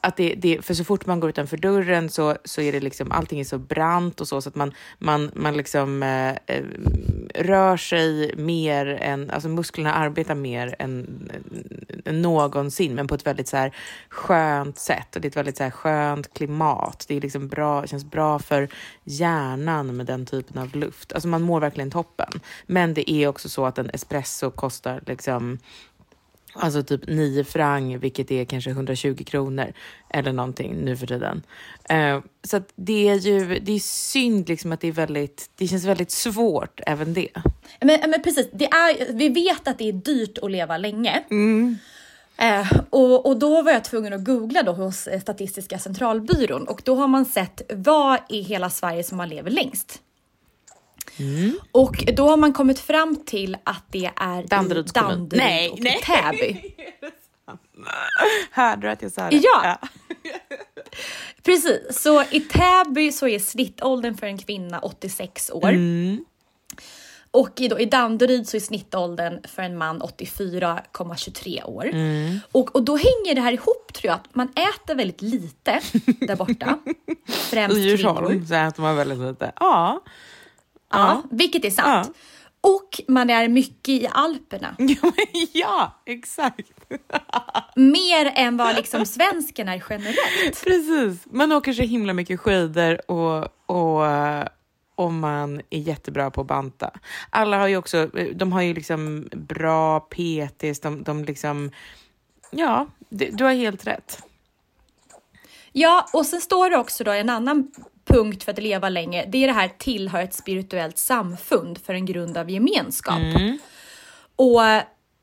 Att 0.00 0.16
det, 0.16 0.34
det, 0.34 0.64
för 0.64 0.74
så 0.74 0.84
fort 0.84 1.06
man 1.06 1.20
går 1.20 1.30
utanför 1.30 1.56
dörren 1.56 2.10
så, 2.10 2.36
så 2.44 2.60
är 2.60 2.72
det 2.72 2.80
liksom, 2.80 3.12
allting 3.12 3.40
är 3.40 3.44
så 3.44 3.58
brant 3.58 4.20
och 4.20 4.28
så, 4.28 4.40
så 4.40 4.48
att 4.48 4.54
man, 4.54 4.72
man, 4.98 5.30
man 5.34 5.56
liksom 5.56 6.02
eh, 6.02 6.30
eh, 6.46 6.64
rör 7.34 7.76
sig 7.76 8.34
mer 8.36 8.86
än, 8.86 9.30
alltså 9.30 9.48
musklerna 9.48 9.94
arbetar 9.94 10.34
mer 10.34 10.74
än, 10.78 11.30
än 12.04 12.22
någonsin, 12.22 12.94
men 12.94 13.06
på 13.06 13.14
ett 13.14 13.26
väldigt 13.26 13.48
så 13.48 13.56
här 13.56 13.76
skönt 14.08 14.78
sätt. 14.78 15.16
Och 15.16 15.22
det 15.22 15.26
är 15.26 15.30
ett 15.30 15.36
väldigt 15.36 15.56
så 15.56 15.64
här 15.64 15.70
skönt 15.70 16.34
klimat. 16.34 17.04
Det 17.08 17.16
är 17.16 17.20
liksom 17.20 17.48
bra, 17.48 17.86
känns 17.86 18.04
bra 18.04 18.38
för 18.38 18.68
hjärnan 19.04 19.96
med 19.96 20.06
den 20.06 20.26
typen 20.26 20.62
av 20.62 20.76
luft. 20.76 21.12
Alltså 21.12 21.28
man 21.28 21.42
mår 21.42 21.60
verkligen 21.60 21.90
toppen. 21.90 22.40
Men 22.66 22.94
det 22.94 23.10
är 23.10 23.28
också 23.28 23.48
så 23.48 23.66
att 23.66 23.78
en 23.78 23.90
espresso 23.90 24.50
kostar 24.50 25.02
liksom 25.06 25.58
Alltså 26.52 26.82
typ 26.82 27.06
9 27.06 27.44
franc, 27.44 27.98
vilket 27.98 28.30
är 28.30 28.44
kanske 28.44 28.70
120 28.70 29.24
kronor 29.26 29.72
eller 30.10 30.32
någonting 30.32 30.76
nu 30.84 30.96
för 30.96 31.06
tiden. 31.06 31.42
Uh, 31.92 32.22
så 32.42 32.60
det 32.76 33.08
är 33.08 33.14
ju 33.14 33.58
det 33.58 33.72
är 33.72 33.78
synd 33.78 34.48
liksom 34.48 34.72
att 34.72 34.80
det 34.80 34.88
är 34.88 34.92
väldigt, 34.92 35.50
det 35.56 35.66
känns 35.66 35.84
väldigt 35.84 36.10
svårt 36.10 36.80
även 36.86 37.14
det. 37.14 37.28
Men, 37.80 38.10
men 38.10 38.22
precis, 38.22 38.48
det 38.52 38.64
är, 38.64 39.12
vi 39.12 39.28
vet 39.28 39.68
att 39.68 39.78
det 39.78 39.88
är 39.88 39.92
dyrt 39.92 40.38
att 40.38 40.50
leva 40.50 40.78
länge. 40.78 41.24
Mm. 41.30 41.78
Eh, 42.36 42.72
och, 42.90 43.26
och 43.26 43.38
då 43.38 43.62
var 43.62 43.72
jag 43.72 43.84
tvungen 43.84 44.12
att 44.12 44.24
googla 44.24 44.62
då 44.62 44.72
hos 44.72 45.08
Statistiska 45.20 45.78
centralbyrån 45.78 46.68
och 46.68 46.82
då 46.84 46.94
har 46.94 47.08
man 47.08 47.24
sett 47.24 47.62
vad 47.74 48.18
i 48.28 48.42
hela 48.42 48.70
Sverige 48.70 49.04
som 49.04 49.16
man 49.16 49.28
lever 49.28 49.50
längst. 49.50 50.02
Mm. 51.18 51.58
Och 51.72 52.04
då 52.16 52.28
har 52.28 52.36
man 52.36 52.52
kommit 52.52 52.78
fram 52.78 53.16
till 53.26 53.56
att 53.64 53.84
det 53.90 54.10
är 54.16 54.42
Danderyds 54.42 54.92
Danderyd 54.92 55.42
nej, 55.42 55.70
och 55.70 55.80
nej. 55.80 56.00
Täby. 56.02 56.74
Hörde 58.50 58.86
du 58.86 58.90
att 58.90 59.02
jag 59.02 59.12
sa 59.12 59.30
det? 59.30 59.36
Ja. 59.36 59.60
ja. 59.64 59.88
Precis, 61.42 62.02
så 62.02 62.22
i 62.22 62.40
Täby 62.40 63.12
så 63.12 63.28
är 63.28 63.38
snittåldern 63.38 64.16
för 64.16 64.26
en 64.26 64.38
kvinna 64.38 64.78
86 64.78 65.50
år. 65.50 65.68
Mm. 65.68 66.24
Och 67.30 67.60
i, 67.60 67.68
då, 67.68 67.80
i 67.80 67.84
Danderyd 67.84 68.48
så 68.48 68.56
är 68.56 68.60
snittåldern 68.60 69.40
för 69.44 69.62
en 69.62 69.78
man 69.78 70.02
84,23 70.02 71.64
år. 71.64 71.86
Mm. 71.86 72.40
Och, 72.52 72.76
och 72.76 72.82
då 72.82 72.96
hänger 72.96 73.34
det 73.34 73.40
här 73.40 73.52
ihop 73.52 73.92
tror 73.92 74.08
jag, 74.08 74.14
att 74.14 74.34
man 74.34 74.48
äter 74.48 74.94
väldigt 74.94 75.22
lite 75.22 75.80
där 76.20 76.36
borta. 76.36 76.78
Främst 77.26 77.76
I. 77.76 77.80
Djursholm 77.80 78.46
så 78.46 78.54
äter 78.54 78.82
man 78.82 78.96
väldigt 78.96 79.18
lite. 79.18 79.52
Ja. 79.60 80.02
Ja, 80.90 81.22
vilket 81.30 81.64
är 81.64 81.70
sant. 81.70 82.16
Och 82.60 83.00
man 83.08 83.30
är 83.30 83.48
mycket 83.48 83.88
i 83.88 84.08
Alperna. 84.12 84.76
ja, 85.52 86.02
exakt. 86.06 86.70
Mer 87.76 88.32
än 88.34 88.56
vad 88.56 88.76
liksom 88.76 89.06
svensken 89.06 89.68
är 89.68 89.84
generellt. 89.90 90.64
Precis. 90.64 91.26
Man 91.32 91.52
åker 91.52 91.72
så 91.72 91.82
himla 91.82 92.12
mycket 92.12 92.40
skidor 92.40 93.10
och, 93.10 93.48
och, 93.66 94.06
och 94.94 95.12
man 95.12 95.62
är 95.70 95.78
jättebra 95.78 96.30
på 96.30 96.40
att 96.40 96.46
banta. 96.46 96.90
Alla 97.30 97.58
har 97.58 97.68
ju 97.68 97.76
också, 97.76 98.06
de 98.34 98.52
har 98.52 98.62
ju 98.62 98.74
liksom 98.74 99.28
bra 99.32 100.00
PTs, 100.00 100.80
de, 100.80 101.02
de 101.02 101.24
liksom, 101.24 101.70
ja, 102.50 102.86
du 103.08 103.44
har 103.44 103.52
helt 103.52 103.86
rätt. 103.86 104.22
Ja, 105.72 106.08
och 106.12 106.26
sen 106.26 106.40
står 106.40 106.70
det 106.70 106.76
också 106.76 107.04
då 107.04 107.10
en 107.10 107.30
annan 107.30 107.72
punkt 108.08 108.44
för 108.44 108.52
att 108.52 108.58
leva 108.58 108.88
länge. 108.88 109.24
Det 109.28 109.42
är 109.42 109.46
det 109.46 109.52
här 109.52 109.70
tillhör 109.78 110.22
ett 110.22 110.34
spirituellt 110.34 110.98
samfund 110.98 111.78
för 111.86 111.94
en 111.94 112.06
grund 112.06 112.36
av 112.36 112.50
gemenskap. 112.50 113.18
Mm. 113.18 113.58
Och 114.36 114.60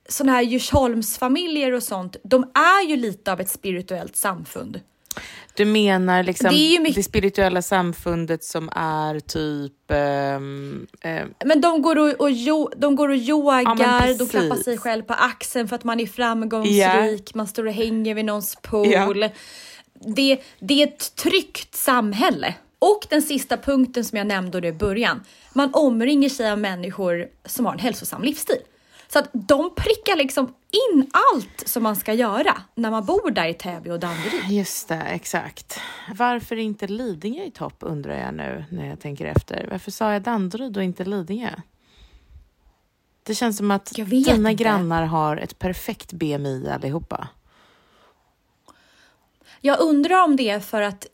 sådana 0.09 0.31
här 0.31 0.41
Djursholmsfamiljer 0.41 1.71
och 1.71 1.83
sånt, 1.83 2.15
de 2.23 2.43
är 2.43 2.89
ju 2.89 2.95
lite 2.95 3.31
av 3.31 3.41
ett 3.41 3.49
spirituellt 3.49 4.15
samfund. 4.15 4.79
Du 5.53 5.65
menar 5.65 6.23
liksom 6.23 6.49
Det 6.49 6.55
är 6.55 6.69
ju 6.69 6.77
det, 6.77 6.83
mycket- 6.83 7.05
spirituella 7.05 7.61
samfundet 7.61 8.43
som 8.43 8.69
är 8.75 9.19
typ... 9.19 9.91
ehm, 9.91 10.87
ehm, 11.01 11.33
Men 11.45 11.61
de 11.61 11.81
går 11.81 11.97
och, 11.97 12.21
och, 12.21 12.31
jo, 12.31 12.69
de 12.77 12.95
går 12.95 13.09
och 13.09 13.15
yogar, 13.15 13.75
men 13.75 14.17
de 14.17 14.27
klappar 14.27 14.63
sig 14.63 14.77
själv 14.77 15.03
på 15.03 15.13
axeln 15.13 15.67
för 15.67 15.75
att 15.75 15.83
man 15.83 15.99
är 15.99 16.05
framgångsrik, 16.05 17.35
man 17.35 17.47
står 17.47 17.65
och 17.67 17.73
hänger 17.73 18.15
vid 18.15 18.25
någons 18.25 18.55
pool. 18.61 19.21
Ja. 19.21 19.29
Det, 20.07 20.41
det 20.59 20.81
är 20.83 20.87
ett 20.87 21.15
tryggt 21.15 21.75
samhälle. 21.75 22.53
Och 22.85 23.07
den 23.09 23.21
sista 23.21 23.57
punkten 23.57 24.05
som 24.05 24.17
jag 24.17 24.27
nämnde 24.27 24.67
i 24.67 24.71
början, 24.71 25.23
man 25.53 25.73
omringer 25.73 26.29
sig 26.29 26.51
av 26.51 26.59
människor 26.59 27.27
som 27.45 27.65
har 27.65 27.73
en 27.73 27.79
hälsosam 27.79 28.23
livsstil. 28.23 28.57
Så 29.07 29.19
att 29.19 29.29
de 29.33 29.75
prickar 29.75 30.15
liksom 30.15 30.45
in 30.71 31.11
allt 31.13 31.67
som 31.67 31.83
man 31.83 31.95
ska 31.95 32.13
göra 32.13 32.61
när 32.75 32.91
man 32.91 33.05
bor 33.05 33.31
där 33.31 33.47
i 33.47 33.53
Täby 33.53 33.89
och 33.89 33.99
Danderyd. 33.99 34.49
Just 34.49 34.87
det, 34.87 35.01
exakt. 35.01 35.79
Varför 36.15 36.55
inte 36.55 36.87
Lidingö 36.87 37.43
i 37.43 37.51
topp 37.51 37.75
undrar 37.79 38.17
jag 38.17 38.33
nu 38.33 38.65
när 38.69 38.89
jag 38.89 38.99
tänker 38.99 39.25
efter. 39.25 39.67
Varför 39.71 39.91
sa 39.91 40.13
jag 40.13 40.21
Danderyd 40.21 40.77
och 40.77 40.83
inte 40.83 41.05
Lidingö? 41.05 41.49
Det 43.23 43.35
känns 43.35 43.57
som 43.57 43.71
att 43.71 43.85
dina 43.95 44.51
inte. 44.51 44.63
grannar 44.63 45.05
har 45.05 45.37
ett 45.37 45.59
perfekt 45.59 46.13
BMI 46.13 46.69
allihopa. 46.69 47.27
Jag 49.61 49.79
undrar 49.79 50.23
om 50.23 50.35
det 50.35 50.49
är 50.49 50.59
för 50.59 50.81
att 50.81 51.07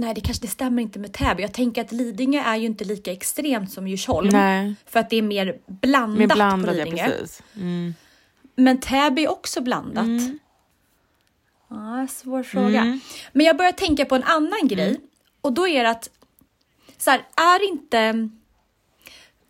Nej, 0.00 0.14
det 0.14 0.20
kanske 0.20 0.44
det 0.44 0.50
stämmer 0.50 0.82
inte 0.82 0.98
med 0.98 1.12
Täby. 1.12 1.42
Jag 1.42 1.52
tänker 1.52 1.80
att 1.80 1.92
Lidingö 1.92 2.40
är 2.40 2.56
ju 2.56 2.66
inte 2.66 2.84
lika 2.84 3.12
extremt 3.12 3.72
som 3.72 3.88
Djursholm. 3.88 4.28
Nej, 4.32 4.74
För 4.86 5.00
att 5.00 5.10
det 5.10 5.16
är 5.16 5.22
mer 5.22 5.58
blandat 5.66 6.18
mer 6.18 6.28
på 6.28 6.34
blandad 6.34 6.76
ja, 6.76 6.84
Lidingö. 6.84 7.04
precis. 7.06 7.42
Mm. 7.56 7.94
Men 8.56 8.80
Täby 8.80 9.24
är 9.24 9.30
också 9.30 9.60
blandat. 9.60 10.06
Ja, 11.68 12.06
svår 12.10 12.42
fråga. 12.42 12.80
Mm. 12.80 13.00
Men 13.32 13.46
jag 13.46 13.56
börjar 13.56 13.72
tänka 13.72 14.04
på 14.04 14.14
en 14.14 14.24
annan 14.24 14.68
grej. 14.68 15.00
Och 15.40 15.52
då 15.52 15.68
är 15.68 15.84
det 15.84 15.90
att, 15.90 16.10
så 16.98 17.10
här, 17.10 17.26
är 17.36 17.68
inte 17.68 18.28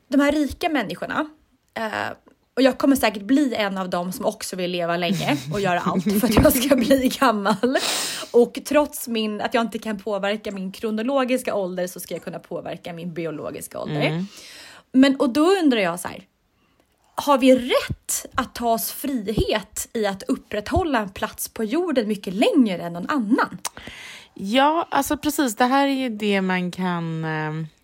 de 0.08 0.20
här 0.20 0.32
rika 0.32 0.68
människorna, 0.68 1.30
eh, 1.74 2.10
och 2.60 2.64
jag 2.64 2.78
kommer 2.78 2.96
säkert 2.96 3.22
bli 3.22 3.54
en 3.54 3.78
av 3.78 3.90
dem 3.90 4.12
som 4.12 4.26
också 4.26 4.56
vill 4.56 4.70
leva 4.70 4.96
länge 4.96 5.36
och 5.52 5.60
göra 5.60 5.80
allt 5.80 6.04
för 6.20 6.24
att 6.24 6.34
jag 6.34 6.52
ska 6.52 6.76
bli 6.76 7.12
gammal. 7.20 7.78
Och 8.30 8.58
trots 8.64 9.08
min, 9.08 9.40
att 9.40 9.54
jag 9.54 9.60
inte 9.60 9.78
kan 9.78 9.98
påverka 9.98 10.52
min 10.52 10.72
kronologiska 10.72 11.54
ålder 11.54 11.86
så 11.86 12.00
ska 12.00 12.14
jag 12.14 12.24
kunna 12.24 12.38
påverka 12.38 12.92
min 12.92 13.14
biologiska 13.14 13.78
ålder. 13.78 14.24
Men 14.92 15.16
och 15.16 15.32
då 15.32 15.50
undrar 15.62 15.80
jag 15.80 16.00
så 16.00 16.08
här, 16.08 16.24
har 17.14 17.38
vi 17.38 17.56
rätt 17.56 18.26
att 18.34 18.54
ta 18.54 18.72
oss 18.72 18.92
frihet 18.92 19.88
i 19.92 20.06
att 20.06 20.22
upprätthålla 20.28 20.98
en 20.98 21.10
plats 21.10 21.48
på 21.48 21.64
jorden 21.64 22.08
mycket 22.08 22.34
längre 22.34 22.82
än 22.82 22.92
någon 22.92 23.08
annan? 23.10 23.58
Ja, 24.34 24.86
alltså 24.90 25.16
precis. 25.16 25.56
Det 25.56 25.64
här 25.64 25.86
är 25.86 25.92
ju 25.92 26.08
det 26.08 26.40
man 26.40 26.70
kan... 26.70 27.24
eh, 27.24 27.79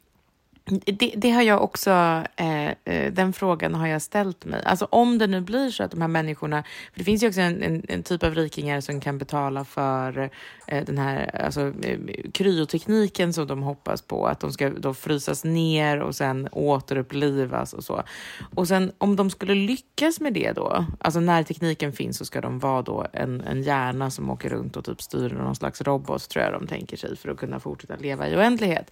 det, 0.68 1.12
det 1.16 1.30
har 1.30 1.42
jag 1.42 1.62
också, 1.62 1.90
eh, 2.36 2.66
eh, 2.66 3.12
den 3.12 3.32
frågan 3.32 3.74
har 3.74 3.86
jag 3.86 4.02
ställt 4.02 4.44
mig. 4.44 4.62
Alltså 4.64 4.88
om 4.90 5.18
det 5.18 5.26
nu 5.26 5.40
blir 5.40 5.70
så 5.70 5.82
att 5.82 5.90
de 5.90 6.00
här 6.00 6.08
människorna, 6.08 6.62
för 6.92 6.98
det 6.98 7.04
finns 7.04 7.22
ju 7.22 7.28
också 7.28 7.40
en, 7.40 7.62
en, 7.62 7.82
en 7.88 8.02
typ 8.02 8.22
av 8.22 8.34
rikingar 8.34 8.80
som 8.80 9.00
kan 9.00 9.18
betala 9.18 9.64
för 9.64 10.30
eh, 10.66 10.84
den 10.84 10.98
här 10.98 11.42
alltså, 11.44 11.72
eh, 11.82 11.98
kryotekniken 12.32 13.32
som 13.32 13.46
de 13.46 13.62
hoppas 13.62 14.02
på, 14.02 14.26
att 14.26 14.40
de 14.40 14.52
ska 14.52 14.70
då 14.70 14.94
frysas 14.94 15.44
ner 15.44 16.00
och 16.00 16.14
sen 16.14 16.48
återupplivas 16.52 17.72
och 17.72 17.84
så. 17.84 18.02
Och 18.54 18.68
sen 18.68 18.92
om 18.98 19.16
de 19.16 19.30
skulle 19.30 19.54
lyckas 19.54 20.20
med 20.20 20.32
det 20.32 20.52
då, 20.52 20.84
alltså 21.00 21.20
när 21.20 21.42
tekniken 21.42 21.92
finns 21.92 22.18
så 22.18 22.24
ska 22.24 22.40
de 22.40 22.58
vara 22.58 22.82
då 22.82 23.06
en, 23.12 23.40
en 23.40 23.62
hjärna 23.62 24.10
som 24.10 24.30
åker 24.30 24.48
runt 24.48 24.76
och 24.76 24.84
typ 24.84 25.02
styr 25.02 25.30
någon 25.30 25.56
slags 25.56 25.80
robot 25.80 26.28
tror 26.28 26.44
jag 26.44 26.52
de 26.52 26.66
tänker 26.66 26.96
sig 26.96 27.16
för 27.16 27.28
att 27.28 27.38
kunna 27.38 27.60
fortsätta 27.60 27.96
leva 27.96 28.28
i 28.28 28.36
oändlighet. 28.36 28.90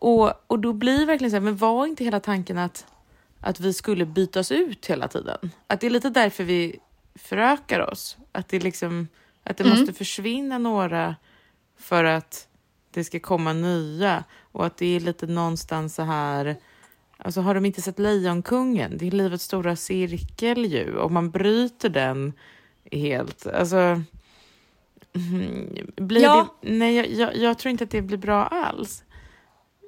Och, 0.00 0.32
och 0.46 0.58
då 0.58 0.72
blir 0.72 0.98
det 0.98 1.04
verkligen 1.04 1.30
så 1.30 1.36
här, 1.36 1.40
men 1.40 1.56
var 1.56 1.86
inte 1.86 2.04
hela 2.04 2.20
tanken 2.20 2.58
att, 2.58 2.86
att 3.40 3.60
vi 3.60 3.72
skulle 3.72 4.06
bytas 4.06 4.52
ut 4.52 4.86
hela 4.86 5.08
tiden? 5.08 5.50
Att 5.66 5.80
det 5.80 5.86
är 5.86 5.90
lite 5.90 6.10
därför 6.10 6.44
vi 6.44 6.78
förökar 7.14 7.80
oss. 7.80 8.16
Att 8.32 8.48
det, 8.48 8.58
liksom, 8.62 9.08
att 9.44 9.56
det 9.56 9.64
måste 9.64 9.92
försvinna 9.92 10.58
några 10.58 11.16
för 11.78 12.04
att 12.04 12.48
det 12.90 13.04
ska 13.04 13.20
komma 13.20 13.52
nya. 13.52 14.24
Och 14.52 14.66
att 14.66 14.76
det 14.76 14.96
är 14.96 15.00
lite 15.00 15.26
någonstans 15.26 15.94
så 15.94 16.02
här... 16.02 16.56
Alltså 17.20 17.40
har 17.40 17.54
de 17.54 17.64
inte 17.64 17.82
sett 17.82 17.98
Lejonkungen? 17.98 18.98
Det 18.98 19.06
är 19.06 19.10
livets 19.10 19.44
stora 19.44 19.76
cirkel 19.76 20.64
ju. 20.64 20.96
Och 20.96 21.10
man 21.12 21.30
bryter 21.30 21.88
den 21.88 22.32
helt. 22.92 23.46
Alltså... 23.46 24.02
mm, 25.14 25.90
Blir 25.96 26.22
Ja. 26.22 26.56
det, 26.60 26.70
nej, 26.72 26.94
jag, 26.96 27.10
jag, 27.10 27.36
jag 27.36 27.58
tror 27.58 27.70
inte 27.70 27.84
att 27.84 27.90
det 27.90 28.02
blir 28.02 28.18
bra 28.18 28.44
alls. 28.46 29.04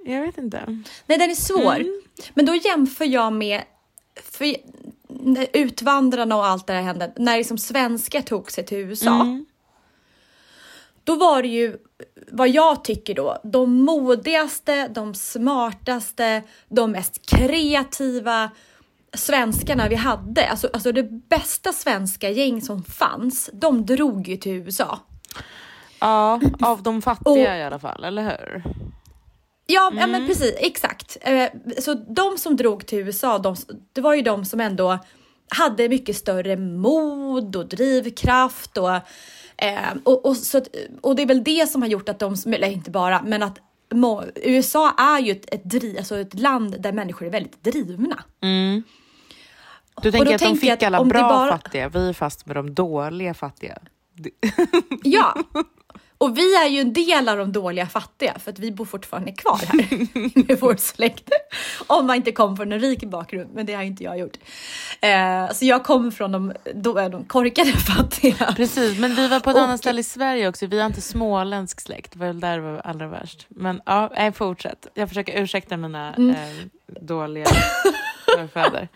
Jag 0.05 0.21
vet 0.21 0.39
inte. 0.39 0.83
Nej, 1.07 1.19
den 1.19 1.31
är 1.31 1.35
svår. 1.35 1.77
Mm. 1.77 2.03
Men 2.35 2.47
då 2.47 2.55
jämför 2.55 3.05
jag 3.05 3.33
med 3.33 3.63
för, 4.23 4.57
utvandrarna 5.53 6.37
och 6.37 6.47
allt 6.47 6.67
det 6.67 6.73
där 6.73 6.83
hände, 6.83 7.13
när 7.17 7.39
liksom 7.39 7.59
svenskar 7.59 8.23
tog 8.23 8.51
sig 8.51 8.67
till 8.67 8.79
USA. 8.79 9.21
Mm. 9.21 9.47
Då 11.05 11.17
var 11.17 11.43
det 11.43 11.49
ju, 11.49 11.79
vad 12.33 12.49
jag 12.49 12.85
tycker 12.85 13.15
då, 13.15 13.41
de 13.45 13.75
modigaste, 13.75 14.89
de 14.89 15.15
smartaste, 15.15 16.43
de 16.69 16.93
mest 16.93 17.27
kreativa 17.27 18.51
svenskarna 19.15 19.89
vi 19.89 19.95
hade, 19.95 20.49
alltså, 20.49 20.71
alltså 20.73 20.93
det 20.93 21.03
bästa 21.03 21.73
svenska 21.73 22.31
gäng 22.31 22.63
som 22.63 22.83
fanns, 22.83 23.51
de 23.53 23.87
drog 23.87 24.29
ju 24.29 24.37
till 24.37 24.53
USA. 24.53 24.99
Ja, 25.99 26.41
av 26.63 26.83
de 26.83 27.03
fattiga 27.03 27.53
och, 27.53 27.59
i 27.59 27.63
alla 27.63 27.79
fall, 27.79 28.05
eller 28.05 28.23
hur? 28.23 28.63
Ja, 29.71 29.87
mm. 29.87 29.99
ja 29.99 30.07
men 30.07 30.15
mm. 30.15 30.29
precis, 30.29 30.55
exakt. 30.59 31.17
Eh, 31.21 31.49
så 31.79 31.95
de 31.95 32.39
som 32.39 32.57
drog 32.57 32.87
till 32.87 32.99
USA, 32.99 33.39
de, 33.39 33.57
det 33.93 34.01
var 34.01 34.15
ju 34.15 34.23
de 34.23 34.45
som 34.45 34.61
ändå 34.61 34.99
hade 35.49 35.89
mycket 35.89 36.17
större 36.17 36.57
mod 36.57 37.57
och 37.57 37.69
drivkraft 37.69 38.79
och, 38.79 38.95
eh, 39.57 39.93
och, 40.05 40.27
och, 40.27 40.37
så, 40.37 40.63
och 41.01 41.17
det 41.17 41.23
är 41.23 41.27
väl 41.27 41.45
det 41.45 41.71
som 41.71 41.83
har 41.83 41.89
gjort 41.89 42.09
att 42.09 42.19
de, 42.19 42.37
eller 42.47 42.69
inte 42.69 42.91
bara, 42.91 43.23
men 43.23 43.43
att 43.43 43.59
USA 44.35 44.91
är 44.91 45.21
ju 45.21 45.33
ett, 45.33 45.55
ett, 45.55 45.65
driv, 45.65 45.99
alltså 45.99 46.19
ett 46.19 46.41
land 46.41 46.83
där 46.83 46.93
människor 46.93 47.27
är 47.27 47.31
väldigt 47.31 47.65
drivna. 47.65 48.25
Mm. 48.43 48.83
Du 50.03 50.13
tänker 50.13 50.35
att 50.35 50.41
de 50.41 50.57
fick 50.57 50.83
alla 50.83 51.05
bra 51.05 51.21
bara... 51.21 51.51
fattiga, 51.51 51.89
vi 51.89 52.09
är 52.09 52.13
fast 52.13 52.47
med 52.47 52.57
de 52.57 52.75
dåliga 52.75 53.35
fattiga. 53.35 53.79
ja, 55.03 55.37
och 56.21 56.39
vi 56.39 56.57
är 56.57 56.69
ju 56.69 56.81
en 56.81 56.93
del 56.93 57.29
av 57.29 57.39
de 57.39 57.53
dåliga 57.53 57.87
fattiga 57.87 58.39
för 58.39 58.51
att 58.51 58.59
vi 58.59 58.73
bor 58.73 58.85
fortfarande 58.85 59.33
kvar 59.33 59.61
här 59.67 60.45
med 60.47 60.61
vår 60.61 60.77
släkt. 60.77 61.31
Om 61.87 62.07
man 62.07 62.17
inte 62.17 62.33
kommer 62.33 62.57
från 62.57 62.73
en 62.73 62.81
rik 62.81 63.05
bakgrund, 63.05 63.51
men 63.55 63.67
det 63.67 63.75
har 63.75 63.83
inte 63.83 64.05
jag 64.05 64.19
gjort. 64.19 64.37
Eh, 65.01 65.53
så 65.53 65.65
jag 65.65 65.85
kommer 65.85 66.11
från 66.11 66.33
de, 66.33 66.53
de 67.11 67.25
korkade 67.25 67.73
fattiga. 67.97 68.55
Precis, 68.57 68.99
men 68.99 69.15
vi 69.15 69.29
var 69.29 69.41
på 69.41 69.51
ett 69.51 69.57
och, 69.57 69.63
annat 69.63 69.81
ställe 69.81 70.01
i 70.01 70.05
Sverige 70.05 70.49
också. 70.49 70.67
Vi 70.67 70.79
har 70.79 70.87
inte 70.87 71.01
småländsk 71.01 71.81
släkt, 71.81 72.13
det 72.13 72.19
var 72.19 72.27
väl 72.27 72.41
där 72.41 72.57
det 72.57 72.63
var 72.63 72.81
allra 72.85 73.07
värst. 73.09 73.47
Men 73.49 73.83
ja, 73.87 74.11
nej, 74.17 74.33
fortsätt. 74.33 74.87
Jag 74.95 75.09
försöker 75.09 75.43
ursäkta 75.43 75.77
mina 75.77 76.15
mm. 76.15 76.31
eh, 76.31 76.67
dåliga 76.87 77.47
förfäder. 78.37 78.89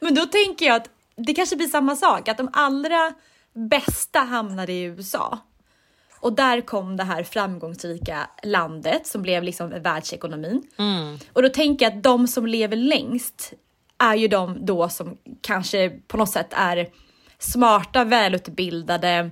men 0.00 0.14
då 0.14 0.26
tänker 0.26 0.66
jag 0.66 0.76
att 0.76 0.88
det 1.16 1.34
kanske 1.34 1.56
blir 1.56 1.68
samma 1.68 1.96
sak, 1.96 2.28
att 2.28 2.38
de 2.38 2.50
allra 2.52 3.12
bästa 3.54 4.18
hamnade 4.18 4.72
i 4.72 4.82
USA. 4.82 5.38
Och 6.20 6.32
där 6.32 6.60
kom 6.60 6.96
det 6.96 7.04
här 7.04 7.22
framgångsrika 7.22 8.30
landet 8.42 9.06
som 9.06 9.22
blev 9.22 9.42
liksom 9.42 9.70
världsekonomin. 9.82 10.62
Mm. 10.78 11.18
Och 11.32 11.42
då 11.42 11.48
tänker 11.48 11.86
jag 11.86 11.96
att 11.96 12.02
de 12.02 12.28
som 12.28 12.46
lever 12.46 12.76
längst 12.76 13.52
är 13.98 14.14
ju 14.14 14.28
de 14.28 14.66
då 14.66 14.88
som 14.88 15.16
kanske 15.40 15.90
på 15.90 16.16
något 16.16 16.30
sätt 16.30 16.48
är 16.50 16.88
smarta, 17.38 18.04
välutbildade, 18.04 19.30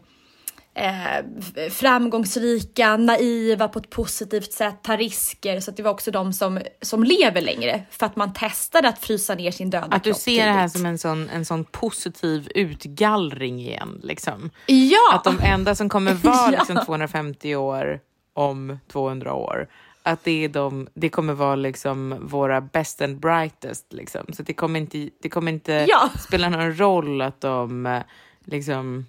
eh, 0.75 1.71
framgångsrika, 1.71 2.97
naiva 2.97 3.69
på 3.69 3.79
ett 3.79 3.91
positivt 3.91 4.53
sätt, 4.53 4.83
tar 4.83 4.97
risker. 4.97 5.61
Så 5.61 5.71
att 5.71 5.77
det 5.77 5.83
var 5.83 5.91
också 5.91 6.11
de 6.11 6.33
som, 6.33 6.61
som 6.83 7.05
lever 7.05 7.41
längre 7.41 7.83
för 7.91 8.07
att 8.07 8.17
man 8.17 8.33
testade 8.33 8.89
att 8.89 8.99
frysa 8.99 9.35
ner 9.35 9.51
sin 9.51 9.71
döda 9.71 9.87
Att 9.91 10.05
du 10.05 10.15
ser 10.15 10.25
tidigt. 10.25 10.45
det 10.45 10.51
här 10.51 10.69
som 10.69 10.87
en 10.87 10.99
sån, 10.99 11.29
en 11.29 11.45
sån 11.45 11.65
positiv 11.65 12.49
utgallring 12.55 13.61
igen. 13.61 14.01
Liksom. 14.03 14.51
Ja! 14.67 15.15
Att 15.15 15.25
de 15.25 15.41
enda 15.41 15.75
som 15.75 15.89
kommer 15.89 16.15
vara 16.15 16.51
liksom, 16.51 16.81
250 16.87 17.57
år 17.57 18.01
om 18.35 18.79
200 18.89 19.35
år 19.35 19.69
att 20.03 20.25
det, 20.25 20.45
är 20.45 20.49
de, 20.49 20.89
det 20.95 21.09
kommer 21.09 21.33
vara 21.33 21.57
liksom 21.57 22.17
våra 22.21 22.61
best 22.61 23.03
and 23.03 23.21
brightest. 23.21 23.93
Liksom. 23.93 24.27
Så 24.33 24.43
det 24.43 24.53
kommer 24.53 24.81
inte, 24.81 25.11
det 25.23 25.29
kommer 25.29 25.53
inte 25.53 25.87
ja. 25.89 26.09
spela 26.19 26.49
någon 26.49 26.79
roll 26.79 27.23
att 27.23 27.41
de 27.41 27.87
eh, 27.87 28.03
liksom, 28.45 29.07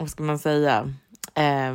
vad 0.00 0.10
ska 0.10 0.22
man 0.22 0.38
säga, 0.38 0.94
eh, 1.34 1.74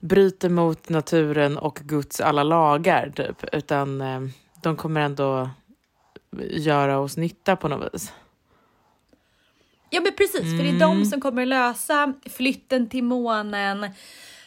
bryter 0.00 0.48
mot 0.48 0.88
naturen 0.88 1.58
och 1.58 1.74
Guds 1.74 2.20
alla 2.20 2.42
lagar, 2.42 3.12
typ. 3.16 3.44
Utan 3.52 4.00
eh, 4.00 4.20
de 4.62 4.76
kommer 4.76 5.00
ändå 5.00 5.50
göra 6.50 6.98
oss 6.98 7.16
nytta 7.16 7.56
på 7.56 7.68
något 7.68 7.94
vis. 7.94 8.12
Ja 9.90 10.00
men 10.00 10.14
precis, 10.14 10.42
mm. 10.42 10.56
för 10.56 10.64
det 10.64 10.70
är 10.70 10.80
de 10.80 10.92
mm. 10.92 11.04
som 11.04 11.20
kommer 11.20 11.46
lösa 11.46 12.14
flytten 12.26 12.88
till 12.88 13.04
månen, 13.04 13.84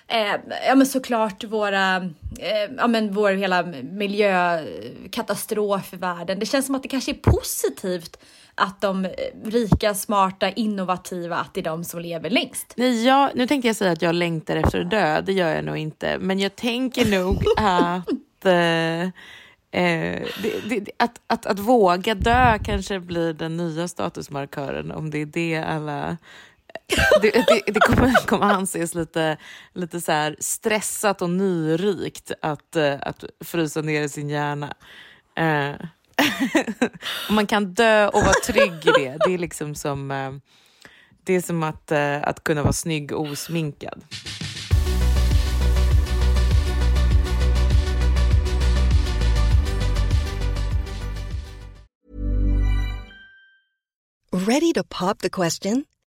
eh, 0.07 0.35
ja 0.67 0.75
men 0.75 0.87
såklart 0.87 1.43
våra, 1.43 1.95
eh, 2.39 2.71
ja 2.77 2.87
men 2.87 3.13
vår 3.13 3.31
hela 3.31 3.63
miljökatastrof 3.83 5.93
i 5.93 5.97
världen. 5.97 6.39
Det 6.39 6.45
känns 6.45 6.65
som 6.65 6.75
att 6.75 6.83
det 6.83 6.89
kanske 6.89 7.11
är 7.11 7.31
positivt 7.31 8.17
att 8.61 8.81
de 8.81 9.07
rika, 9.45 9.93
smarta, 9.93 10.49
innovativa, 10.49 11.37
att 11.37 11.53
det 11.53 11.59
är 11.59 11.63
de 11.63 11.83
som 11.83 11.99
lever 11.99 12.29
längst. 12.29 12.73
Nej, 12.77 13.05
jag, 13.05 13.31
nu 13.35 13.47
tänkte 13.47 13.67
jag 13.67 13.75
säga 13.75 13.91
att 13.91 14.01
jag 14.01 14.15
längtar 14.15 14.55
efter 14.55 14.81
att 14.81 14.89
dö, 14.89 15.21
det 15.21 15.33
gör 15.33 15.55
jag 15.55 15.65
nog 15.65 15.77
inte. 15.77 16.17
Men 16.19 16.39
jag 16.39 16.55
tänker 16.55 17.05
nog 17.05 17.43
att, 17.57 18.45
eh, 18.45 19.01
eh, 19.01 20.21
det, 20.43 20.69
det, 20.69 20.89
att, 20.97 21.21
att, 21.27 21.45
att 21.45 21.59
våga 21.59 22.15
dö 22.15 22.57
kanske 22.63 22.99
blir 22.99 23.33
den 23.33 23.57
nya 23.57 23.87
statusmarkören, 23.87 24.91
om 24.91 25.09
det 25.09 25.21
är 25.21 25.25
det 25.25 25.57
alla 25.57 26.17
det, 27.21 27.31
det, 27.31 27.71
det 27.71 27.79
kommer, 27.79 28.25
kommer 28.25 28.45
anses 28.45 28.95
lite, 28.95 29.37
lite 29.73 30.01
så 30.01 30.35
stressat 30.39 31.21
och 31.21 31.29
nyrikt 31.29 32.31
att, 32.41 32.75
eh, 32.75 32.95
att 33.01 33.23
frysa 33.39 33.81
ner 33.81 34.07
sin 34.07 34.29
hjärna. 34.29 34.73
Eh, 35.35 35.87
man 37.29 37.47
kan 37.47 37.73
dö 37.73 38.07
och 38.07 38.21
vara 38.21 38.33
trygg 38.45 38.85
i 38.85 38.91
det. 38.91 39.17
Det 39.25 39.33
är 39.33 39.37
liksom 39.37 39.75
som, 39.75 40.11
eh, 40.11 40.31
det 41.23 41.33
är 41.33 41.41
som 41.41 41.63
att, 41.63 41.91
eh, 41.91 42.23
att 42.23 42.43
kunna 42.43 42.61
vara 42.63 42.73
snygg 42.73 43.11
och 43.11 43.21
osminkad. 43.21 44.03
Ready 54.33 54.73
to 54.73 54.83
pop 54.83 55.19
the 55.19 55.29
question? 55.29 55.85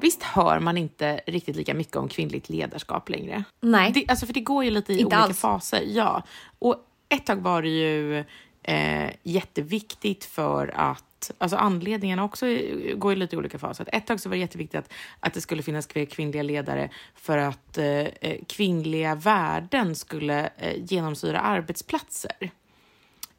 Visst 0.00 0.22
hör 0.22 0.60
man 0.60 0.76
inte 0.78 1.20
riktigt 1.26 1.56
lika 1.56 1.74
mycket 1.74 1.96
om 1.96 2.08
kvinnligt 2.08 2.48
ledarskap 2.48 3.08
längre. 3.08 3.44
Nej. 3.60 3.92
Det, 3.92 4.04
alltså 4.08 4.26
för 4.26 4.32
det 4.34 4.40
går 4.40 4.64
ju 4.64 4.70
lite 4.70 4.92
i 4.92 4.96
Inte 4.96 5.04
olika 5.06 5.18
alls. 5.18 5.40
faser. 5.40 5.82
Ja. 5.86 6.22
Och 6.58 6.76
ett 7.08 7.26
tag 7.26 7.36
var 7.36 7.62
det 7.62 7.68
ju 7.68 8.24
eh, 8.62 9.10
jätteviktigt 9.22 10.24
för 10.24 10.72
att 10.76 11.04
Alltså 11.38 11.56
anledningarna 11.56 12.24
också 12.24 12.46
går 12.94 13.12
ju 13.12 13.18
lite 13.18 13.36
i 13.36 13.38
olika 13.38 13.58
faser. 13.58 13.88
Ett 13.92 14.06
tag 14.06 14.20
så 14.20 14.28
var 14.28 14.36
det 14.36 14.40
jätteviktigt 14.40 14.78
att, 14.78 14.92
att 15.20 15.34
det 15.34 15.40
skulle 15.40 15.62
finnas 15.62 15.86
fler 15.88 16.04
kvinnliga 16.04 16.42
ledare 16.42 16.90
för 17.14 17.38
att 17.38 17.78
eh, 17.78 17.84
eh, 17.86 18.36
kvinnliga 18.48 19.14
värden 19.14 19.94
skulle 19.96 20.50
eh, 20.56 20.84
genomsyra 20.84 21.40
arbetsplatser. 21.40 22.50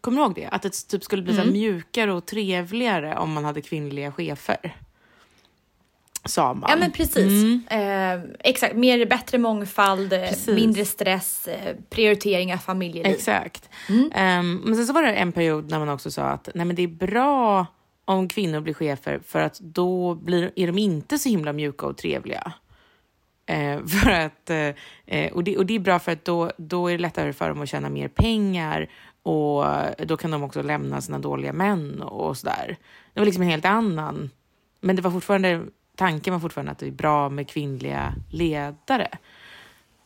Kommer 0.02 0.18
du 0.18 0.24
ihåg 0.24 0.36
det? 0.36 0.48
Att 0.48 0.62
det 0.62 0.88
typ 0.88 1.04
skulle 1.04 1.22
bli 1.22 1.36
så 1.36 1.42
här 1.42 1.52
mjukare 1.52 2.14
och 2.14 2.26
trevligare 2.26 3.18
om 3.18 3.32
man 3.34 3.46
hade 3.46 3.62
kvinnliga 3.62 4.12
chefer. 4.12 4.76
Sa 6.26 6.54
man. 6.54 6.70
Ja 6.70 6.76
men 6.76 6.92
precis. 6.92 7.68
Eh, 7.72 8.20
exakt, 8.40 8.76
mer, 8.76 9.06
bättre 9.06 9.38
mångfald, 9.38 10.14
eh, 10.14 10.20
Precis. 10.20 10.56
mindre 10.56 10.86
stress, 10.86 11.48
eh, 11.48 11.76
prioritering 11.90 12.54
av 12.54 12.58
familjeliv. 12.58 13.14
Exakt. 13.14 13.70
Mm. 13.90 14.12
Ehm, 14.16 14.62
men 14.66 14.76
sen 14.76 14.88
så 14.88 14.94
var 14.94 15.04
det 15.04 15.14
en 15.14 15.32
period 15.32 15.70
när 15.70 15.80
man 15.80 15.90
också 15.90 16.12
sa 16.12 16.24
att 16.24 16.50
nej, 16.56 16.66
men 16.66 16.76
det 16.76 16.84
är 16.84 16.88
bra 16.88 17.66
om 18.06 18.28
kvinnor 18.28 18.60
blir 18.60 18.74
chefer 18.74 19.20
för 19.26 19.40
att 19.40 19.60
då 19.60 20.16
blir, 20.16 20.52
är 20.56 20.68
de 20.68 20.78
inte 20.78 21.18
så 21.18 21.30
himla 21.30 21.54
mjuka 21.54 21.86
och 21.86 21.98
trevliga. 21.98 22.54
Eh, 23.46 23.86
för 23.86 24.12
att, 24.12 24.50
eh, 24.50 24.74
eh, 25.06 25.34
och, 25.34 25.44
det, 25.44 25.58
och 25.58 25.66
det 25.66 25.76
är 25.76 25.80
bra 25.80 26.00
för 26.00 26.12
att 26.12 26.26
då, 26.26 26.52
då 26.58 26.88
är 26.88 26.92
det 26.92 26.98
lättare 27.02 27.34
för 27.34 27.50
dem 27.50 27.62
att 27.62 27.70
tjäna 27.70 27.90
mer 27.90 28.08
pengar 28.08 28.90
och 29.24 29.66
då 30.08 30.18
kan 30.18 30.32
de 30.32 30.44
också 30.44 30.62
lämna 30.62 31.02
sina 31.02 31.20
dåliga 31.20 31.54
män 31.54 32.02
och 32.02 32.38
sådär. 32.38 32.78
Det 33.14 33.20
var 33.20 33.26
liksom 33.26 33.44
en 33.44 33.50
helt 33.50 33.66
annan, 33.66 34.30
men 34.80 34.96
det 34.96 35.02
var 35.02 35.12
fortfarande, 35.12 35.62
tanken 35.96 36.34
var 36.34 36.40
fortfarande 36.40 36.72
att 36.72 36.80
det 36.80 36.88
är 36.88 36.92
bra 36.92 37.30
med 37.30 37.50
kvinnliga 37.50 38.14
ledare. 38.30 39.08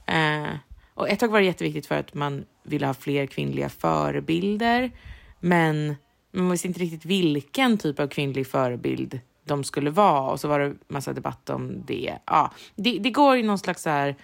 Eh, 0.05 0.53
och 0.93 1.09
ett 1.09 1.19
tag 1.19 1.31
var 1.31 1.39
det 1.39 1.45
jätteviktigt 1.45 1.85
för 1.85 1.95
att 1.95 2.13
man 2.13 2.45
ville 2.63 2.87
ha 2.87 2.93
fler 2.93 3.25
kvinnliga 3.25 3.69
förebilder, 3.69 4.91
men 5.39 5.95
man 6.31 6.51
visste 6.51 6.67
inte 6.67 6.79
riktigt 6.79 7.05
vilken 7.05 7.77
typ 7.77 7.99
av 7.99 8.07
kvinnlig 8.07 8.47
förebild 8.47 9.19
de 9.43 9.63
skulle 9.63 9.89
vara 9.89 10.31
och 10.31 10.39
så 10.39 10.47
var 10.47 10.59
det 10.59 10.75
massa 10.87 11.13
debatt 11.13 11.49
om 11.49 11.83
det. 11.85 12.17
Ja, 12.25 12.51
det, 12.75 12.99
det 12.99 13.09
går 13.09 13.37
i 13.37 13.43
någon 13.43 13.59
slags 13.59 13.81
så 13.81 13.89
här 13.89 14.15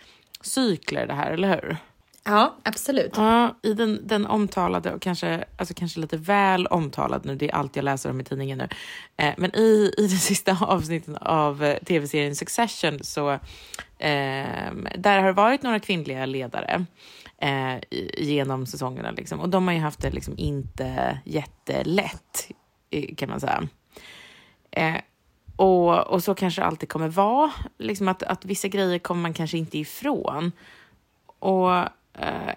cykler 0.41 1.08
det 1.08 1.13
här, 1.13 1.32
eller 1.32 1.50
hur? 1.50 1.78
Ja, 2.24 2.56
absolut. 2.64 3.12
Ja, 3.16 3.56
i 3.64 3.74
den, 3.74 4.08
den 4.08 4.26
omtalade 4.26 4.94
och 4.94 5.02
kanske, 5.02 5.46
alltså 5.58 5.74
kanske 5.74 6.00
lite 6.00 6.18
väl 6.18 6.68
omtalad 6.68 7.26
nu, 7.26 7.36
det 7.36 7.50
är 7.50 7.56
allt 7.56 7.76
jag 7.76 7.86
läser 7.86 8.10
om 8.10 8.22
i 8.22 8.24
tidningen 8.24 8.58
nu. 8.58 8.68
Eh, 9.18 9.34
men 9.38 9.56
i, 9.56 9.94
i 9.98 10.02
den 10.02 10.10
sista 10.20 10.58
avsnittet 10.62 11.18
av 11.22 11.64
eh, 11.64 11.78
tv-serien 11.78 12.36
Succession 12.36 13.04
så 13.04 13.32
eh, 13.98 14.72
där 14.98 15.20
har 15.20 15.26
det 15.26 15.34
varit 15.34 15.64
några 15.64 15.80
kvinnliga 15.80 16.26
ledare 16.26 16.86
eh, 17.38 17.76
genom 18.18 18.66
säsongerna 18.66 19.12
liksom. 19.12 19.40
och 19.40 19.50
de 19.50 19.68
har 19.68 19.74
ju 19.74 19.80
haft 19.80 20.02
det 20.02 20.12
liksom 20.12 20.34
inte 20.38 21.20
jättelätt 21.26 22.52
kan 23.18 23.30
man 23.30 23.40
säga. 23.40 23.68
Eh, 24.72 25.02
och, 25.56 26.08
och 26.08 26.24
så 26.24 26.36
kanske 26.36 26.62
det 26.62 26.66
alltid 26.66 26.90
kommer 26.90 27.08
vara, 27.08 27.52
liksom 27.78 28.08
att, 28.08 28.24
att 28.24 28.46
vissa 28.46 28.68
grejer 28.68 29.00
kommer 29.00 29.22
man 29.22 29.34
kanske 29.34 29.58
inte 29.58 29.78
ifrån. 29.78 30.52
Och 31.40 31.72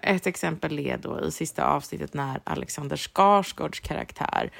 ett 0.01 0.27
exempel 0.27 0.79
är 0.79 0.97
då 0.97 1.21
i 1.21 1.31
sista 1.31 1.65
avsnittet 1.65 2.13
när 2.13 2.39
Alexander 2.43 2.97
Skarsgårds 2.97 3.79
karaktär 3.79 4.51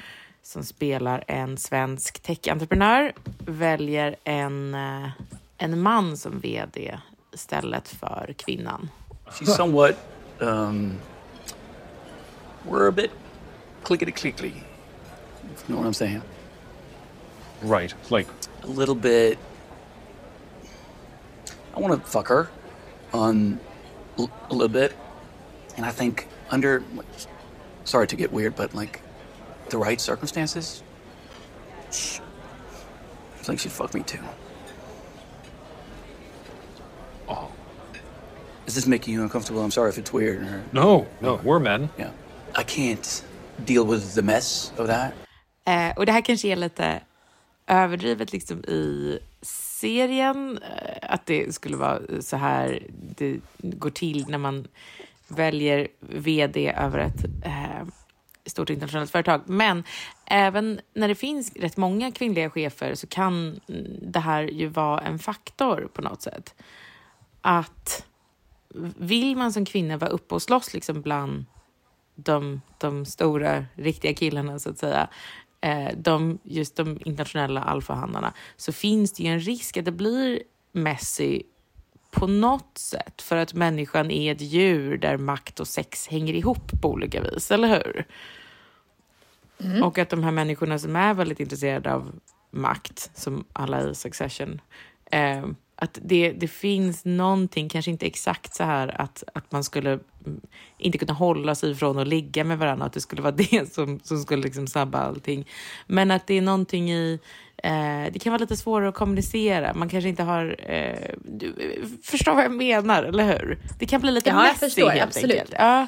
som 0.42 0.64
spelar 0.64 1.24
en 1.26 1.56
svensk 1.56 2.20
techentreprenör 2.20 3.12
väljer 3.38 4.16
en, 4.24 4.74
eh, 4.74 5.08
en 5.58 5.80
man 5.80 6.16
som 6.16 6.40
vd 6.40 6.98
istället 7.32 7.88
för 7.88 8.34
kvinnan. 8.38 8.90
She's 9.26 9.56
somewhat, 9.56 9.94
um, 10.38 10.92
we're 12.68 12.88
a 12.88 12.92
bit 12.92 13.10
clickety 13.82 14.12
clickety. 14.12 14.48
If 14.48 14.54
you 15.68 15.76
know 15.76 15.78
what 15.78 15.86
I'm 15.86 15.92
saying? 15.92 16.20
Right. 17.62 17.94
Like, 18.10 18.30
A 18.62 18.66
little 18.66 18.94
bit. 18.94 19.38
I 21.76 21.80
want 21.80 22.04
to 22.04 22.10
fuck 22.10 22.28
her 22.28 22.46
on 23.12 23.58
l- 24.18 24.30
a 24.50 24.54
little 24.54 24.68
bit. 24.80 24.92
And 25.76 25.84
I 25.86 25.90
think 25.90 26.26
under, 26.50 26.82
sorry 27.84 28.06
to 28.06 28.16
get 28.16 28.32
weird, 28.32 28.54
but 28.56 28.74
like 28.74 29.00
the 29.70 29.78
right 29.78 30.00
circumstances, 30.00 30.82
sh- 31.92 32.20
I 33.40 33.42
think 33.42 33.60
she'd 33.60 33.72
fuck 33.72 33.94
me 33.94 34.02
too. 34.02 34.18
oh, 37.28 37.48
Is 38.66 38.74
this 38.74 38.86
making 38.86 39.14
you 39.14 39.22
uncomfortable? 39.22 39.62
I'm 39.62 39.70
sorry 39.70 39.90
if 39.90 39.98
it's 39.98 40.12
weird. 40.12 40.42
Or, 40.42 40.62
no, 40.72 41.06
no, 41.20 41.40
we're 41.44 41.58
men. 41.60 41.88
yeah. 41.98 42.10
I 42.54 42.62
can't 42.62 43.22
deal 43.64 43.84
with 43.84 44.14
the 44.14 44.22
mess 44.22 44.72
of 44.78 44.86
that. 44.86 45.12
Eh, 45.66 45.92
och 45.96 46.06
det 46.06 46.12
här 46.12 46.20
kanske 46.20 46.48
är 46.48 46.56
lite 46.56 47.00
överdrivet 47.66 48.32
liksom 48.32 48.58
i 48.64 49.18
serien, 49.86 50.58
eh, 50.58 51.10
att 51.14 51.26
det 51.26 51.54
skulle 51.54 51.76
vara 51.76 52.00
eh, 52.08 52.20
så 52.20 52.36
här 52.36 52.82
det 52.90 53.40
går 53.58 53.90
till 53.90 54.26
när 54.28 54.38
man 54.38 54.66
väljer 55.28 55.88
vd 56.00 56.72
över 56.76 56.98
ett 56.98 57.24
eh, 57.44 57.86
stort 58.46 58.70
internationellt 58.70 59.10
företag. 59.10 59.40
Men 59.46 59.84
även 60.24 60.80
när 60.94 61.08
det 61.08 61.14
finns 61.14 61.52
rätt 61.56 61.76
många 61.76 62.12
kvinnliga 62.12 62.50
chefer 62.50 62.94
så 62.94 63.06
kan 63.06 63.60
det 64.02 64.20
här 64.20 64.42
ju 64.42 64.66
vara 64.66 65.00
en 65.00 65.18
faktor 65.18 65.88
på 65.92 66.02
något 66.02 66.22
sätt. 66.22 66.54
Att 67.40 68.06
vill 68.96 69.36
man 69.36 69.52
som 69.52 69.64
kvinna 69.64 69.96
vara 69.96 70.10
uppe 70.10 70.34
och 70.34 70.42
slåss 70.42 70.74
liksom 70.74 71.02
bland 71.02 71.44
de, 72.14 72.60
de 72.78 73.04
stora, 73.04 73.64
riktiga 73.74 74.14
killarna 74.14 74.58
så 74.58 74.70
att 74.70 74.78
säga, 74.78 75.08
de, 75.96 76.38
just 76.42 76.76
de 76.76 76.98
internationella 77.04 77.60
alfahannarna, 77.62 78.32
så 78.56 78.72
finns 78.72 79.12
det 79.12 79.22
ju 79.22 79.28
en 79.28 79.40
risk 79.40 79.76
att 79.76 79.84
det 79.84 79.92
blir 79.92 80.42
messy 80.72 81.42
på 82.10 82.26
något 82.26 82.78
sätt 82.78 83.22
för 83.22 83.36
att 83.36 83.54
människan 83.54 84.10
är 84.10 84.32
ett 84.32 84.40
djur 84.40 84.98
där 84.98 85.16
makt 85.16 85.60
och 85.60 85.68
sex 85.68 86.08
hänger 86.08 86.34
ihop 86.34 86.82
på 86.82 86.90
olika 86.90 87.22
vis, 87.22 87.50
eller 87.50 87.68
hur? 87.68 88.06
Och 89.82 89.98
att 89.98 90.08
de 90.08 90.24
här 90.24 90.30
människorna 90.30 90.78
som 90.78 90.96
är 90.96 91.14
väldigt 91.14 91.40
intresserade 91.40 91.94
av 91.94 92.20
makt, 92.50 93.10
som 93.14 93.44
alla 93.52 93.90
i 93.90 93.94
Succession, 93.94 94.60
eh, 95.10 95.46
att 95.78 95.98
det, 96.02 96.32
det 96.32 96.48
finns 96.48 97.04
någonting, 97.04 97.68
kanske 97.68 97.90
inte 97.90 98.06
exakt 98.06 98.54
så 98.54 98.64
här 98.64 99.00
att, 99.00 99.24
att 99.34 99.52
man 99.52 99.64
skulle 99.64 99.90
mm, 99.90 100.40
inte 100.78 100.98
kunna 100.98 101.12
hålla 101.12 101.54
sig 101.54 101.70
ifrån 101.70 101.98
att 101.98 102.08
ligga 102.08 102.44
med 102.44 102.58
varandra, 102.58 102.86
att 102.86 102.92
det 102.92 103.00
skulle 103.00 103.22
vara 103.22 103.32
det 103.36 103.72
som, 103.74 104.00
som 104.02 104.18
skulle 104.18 104.42
liksom 104.42 104.66
sabba 104.66 104.98
allting. 104.98 105.48
Men 105.86 106.10
att 106.10 106.26
det 106.26 106.34
är 106.34 106.42
någonting 106.42 106.90
i, 106.90 107.20
eh, 107.56 108.12
det 108.12 108.18
kan 108.18 108.32
vara 108.32 108.40
lite 108.40 108.56
svårare 108.56 108.88
att 108.88 108.94
kommunicera. 108.94 109.74
Man 109.74 109.88
kanske 109.88 110.08
inte 110.08 110.22
har, 110.22 110.56
eh, 110.70 111.14
du 111.24 111.54
förstår 112.02 112.34
vad 112.34 112.44
jag 112.44 112.54
menar, 112.54 113.02
eller 113.02 113.38
hur? 113.38 113.58
Det 113.78 113.86
kan 113.86 114.00
bli 114.00 114.10
lite 114.10 114.30
Ja, 114.30 114.42
messy 114.42 114.58
förstår, 114.58 114.90
helt 114.90 115.02
absolut. 115.02 115.32
enkelt. 115.32 115.54
Ja. 115.58 115.86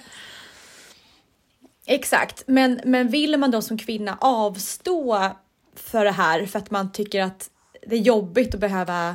Exakt, 1.87 2.44
men, 2.46 2.81
men 2.85 3.09
vill 3.09 3.37
man 3.37 3.51
då 3.51 3.62
som 3.62 3.79
kvinna 3.79 4.18
avstå 4.20 5.31
för 5.77 6.05
det 6.05 6.11
här 6.11 6.46
för 6.46 6.59
att 6.59 6.70
man 6.70 6.92
tycker 6.92 7.22
att 7.22 7.51
det 7.87 7.96
är 7.96 8.01
jobbigt 8.01 8.55
att 8.55 8.61
behöva 8.61 9.09
eh, 9.09 9.14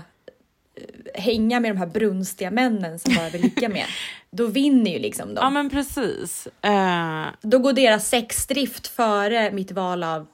hänga 1.13 1.59
med 1.59 1.71
de 1.71 1.77
här 1.77 1.85
brunstiga 1.87 2.51
männen 2.51 2.99
som 2.99 3.15
bara 3.15 3.29
vill 3.29 3.41
ligga 3.41 3.69
med, 3.69 3.85
då 4.31 4.45
vinner 4.47 4.91
ju 4.91 4.99
liksom 4.99 5.27
de. 5.35 5.41
ja, 5.41 5.49
men 5.49 5.69
precis. 5.69 6.47
Eh, 6.61 7.25
Då 7.41 7.59
går 7.59 7.73
deras 7.73 8.09
sexdrift 8.09 8.87
före 8.87 9.51
mitt 9.51 9.71
val 9.71 10.03
av 10.03 10.27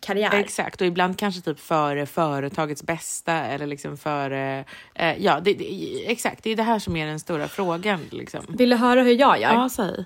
karriär. 0.00 0.34
Exakt, 0.34 0.80
och 0.80 0.86
ibland 0.86 1.18
kanske 1.18 1.40
typ 1.40 1.60
före 1.60 2.06
företagets 2.06 2.82
bästa 2.82 3.32
eller 3.32 3.66
liksom 3.66 3.96
före... 3.96 4.64
Eh, 4.94 5.16
ja, 5.24 5.40
det, 5.40 5.54
det, 5.54 6.10
exakt. 6.10 6.44
Det 6.44 6.50
är 6.50 6.56
det 6.56 6.62
här 6.62 6.78
som 6.78 6.96
är 6.96 7.06
den 7.06 7.20
stora 7.20 7.48
frågan. 7.48 8.00
Liksom. 8.10 8.44
Vill 8.48 8.70
du 8.70 8.76
höra 8.76 9.02
hur 9.02 9.14
jag 9.14 9.40
gör? 9.40 9.52
Ja, 9.54 9.68
säg. 9.68 10.04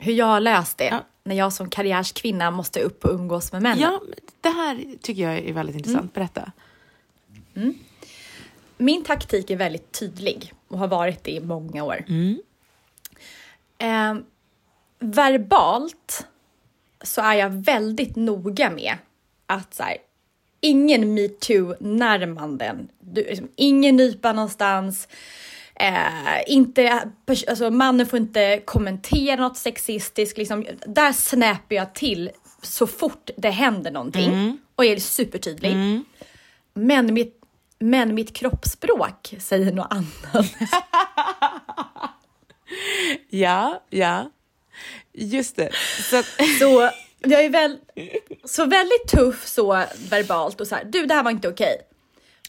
Hur 0.00 0.12
jag 0.12 0.26
har 0.26 0.40
löst 0.40 0.78
det 0.78 0.84
Ja. 0.84 1.00
när 1.24 1.34
jag 1.34 1.52
som 1.52 1.70
karriärskvinna 1.70 2.50
måste 2.50 2.80
upp 2.80 3.04
och 3.04 3.14
umgås 3.14 3.52
med 3.52 3.62
männen. 3.62 3.80
Ja, 3.80 4.00
det 4.40 4.48
här 4.48 4.84
tycker 5.02 5.22
jag 5.22 5.38
är 5.38 5.52
väldigt 5.52 5.76
intressant. 5.76 6.14
Berätta. 6.14 6.52
Min 8.76 9.04
taktik 9.04 9.50
är 9.50 9.56
väldigt 9.56 9.92
tydlig 9.92 10.52
och 10.68 10.78
har 10.78 10.88
varit 10.88 11.24
det 11.24 11.30
i 11.30 11.40
många 11.40 11.84
år. 11.84 12.04
Eh, 13.78 14.14
verbalt 14.98 16.26
så 17.04 17.20
är 17.20 17.34
jag 17.34 17.50
väldigt 17.50 18.16
noga 18.16 18.70
med 18.70 18.94
att 19.46 19.74
så 19.74 19.82
här, 19.82 19.96
ingen 20.60 21.14
metoo-närmanden. 21.14 22.88
Liksom, 23.14 23.48
ingen 23.56 23.96
nypa 23.96 24.32
någonstans. 24.32 25.08
Eh, 25.74 26.42
inte, 26.46 27.10
alltså, 27.48 27.70
mannen 27.70 28.06
får 28.06 28.18
inte 28.18 28.62
kommentera 28.64 29.40
något 29.40 29.56
sexistiskt. 29.56 30.38
Liksom, 30.38 30.66
där 30.86 31.12
snäper 31.12 31.76
jag 31.76 31.94
till 31.94 32.30
så 32.62 32.86
fort 32.86 33.30
det 33.36 33.50
händer 33.50 33.90
någonting 33.90 34.58
och 34.74 34.84
är 34.84 34.96
supertydlig. 34.96 35.72
Men 36.74 37.14
mitt, 37.14 37.41
men 37.82 38.14
mitt 38.14 38.32
kroppsspråk 38.36 39.34
säger 39.40 39.72
något 39.72 39.86
annat. 39.90 40.46
Ja, 43.30 43.82
ja. 43.90 44.30
Just 45.12 45.56
det. 45.56 45.70
Så, 46.10 46.22
Så 46.58 46.90
jag 47.20 47.44
är 47.44 47.48
väl, 47.50 47.78
så 48.44 48.66
väldigt 48.66 49.08
tuff 49.08 49.46
så 49.46 49.84
verbalt 50.10 50.60
och 50.60 50.66
så 50.66 50.74
här, 50.74 50.84
du 50.84 51.06
det 51.06 51.14
här 51.14 51.22
var 51.22 51.30
inte 51.30 51.48
okej. 51.48 51.76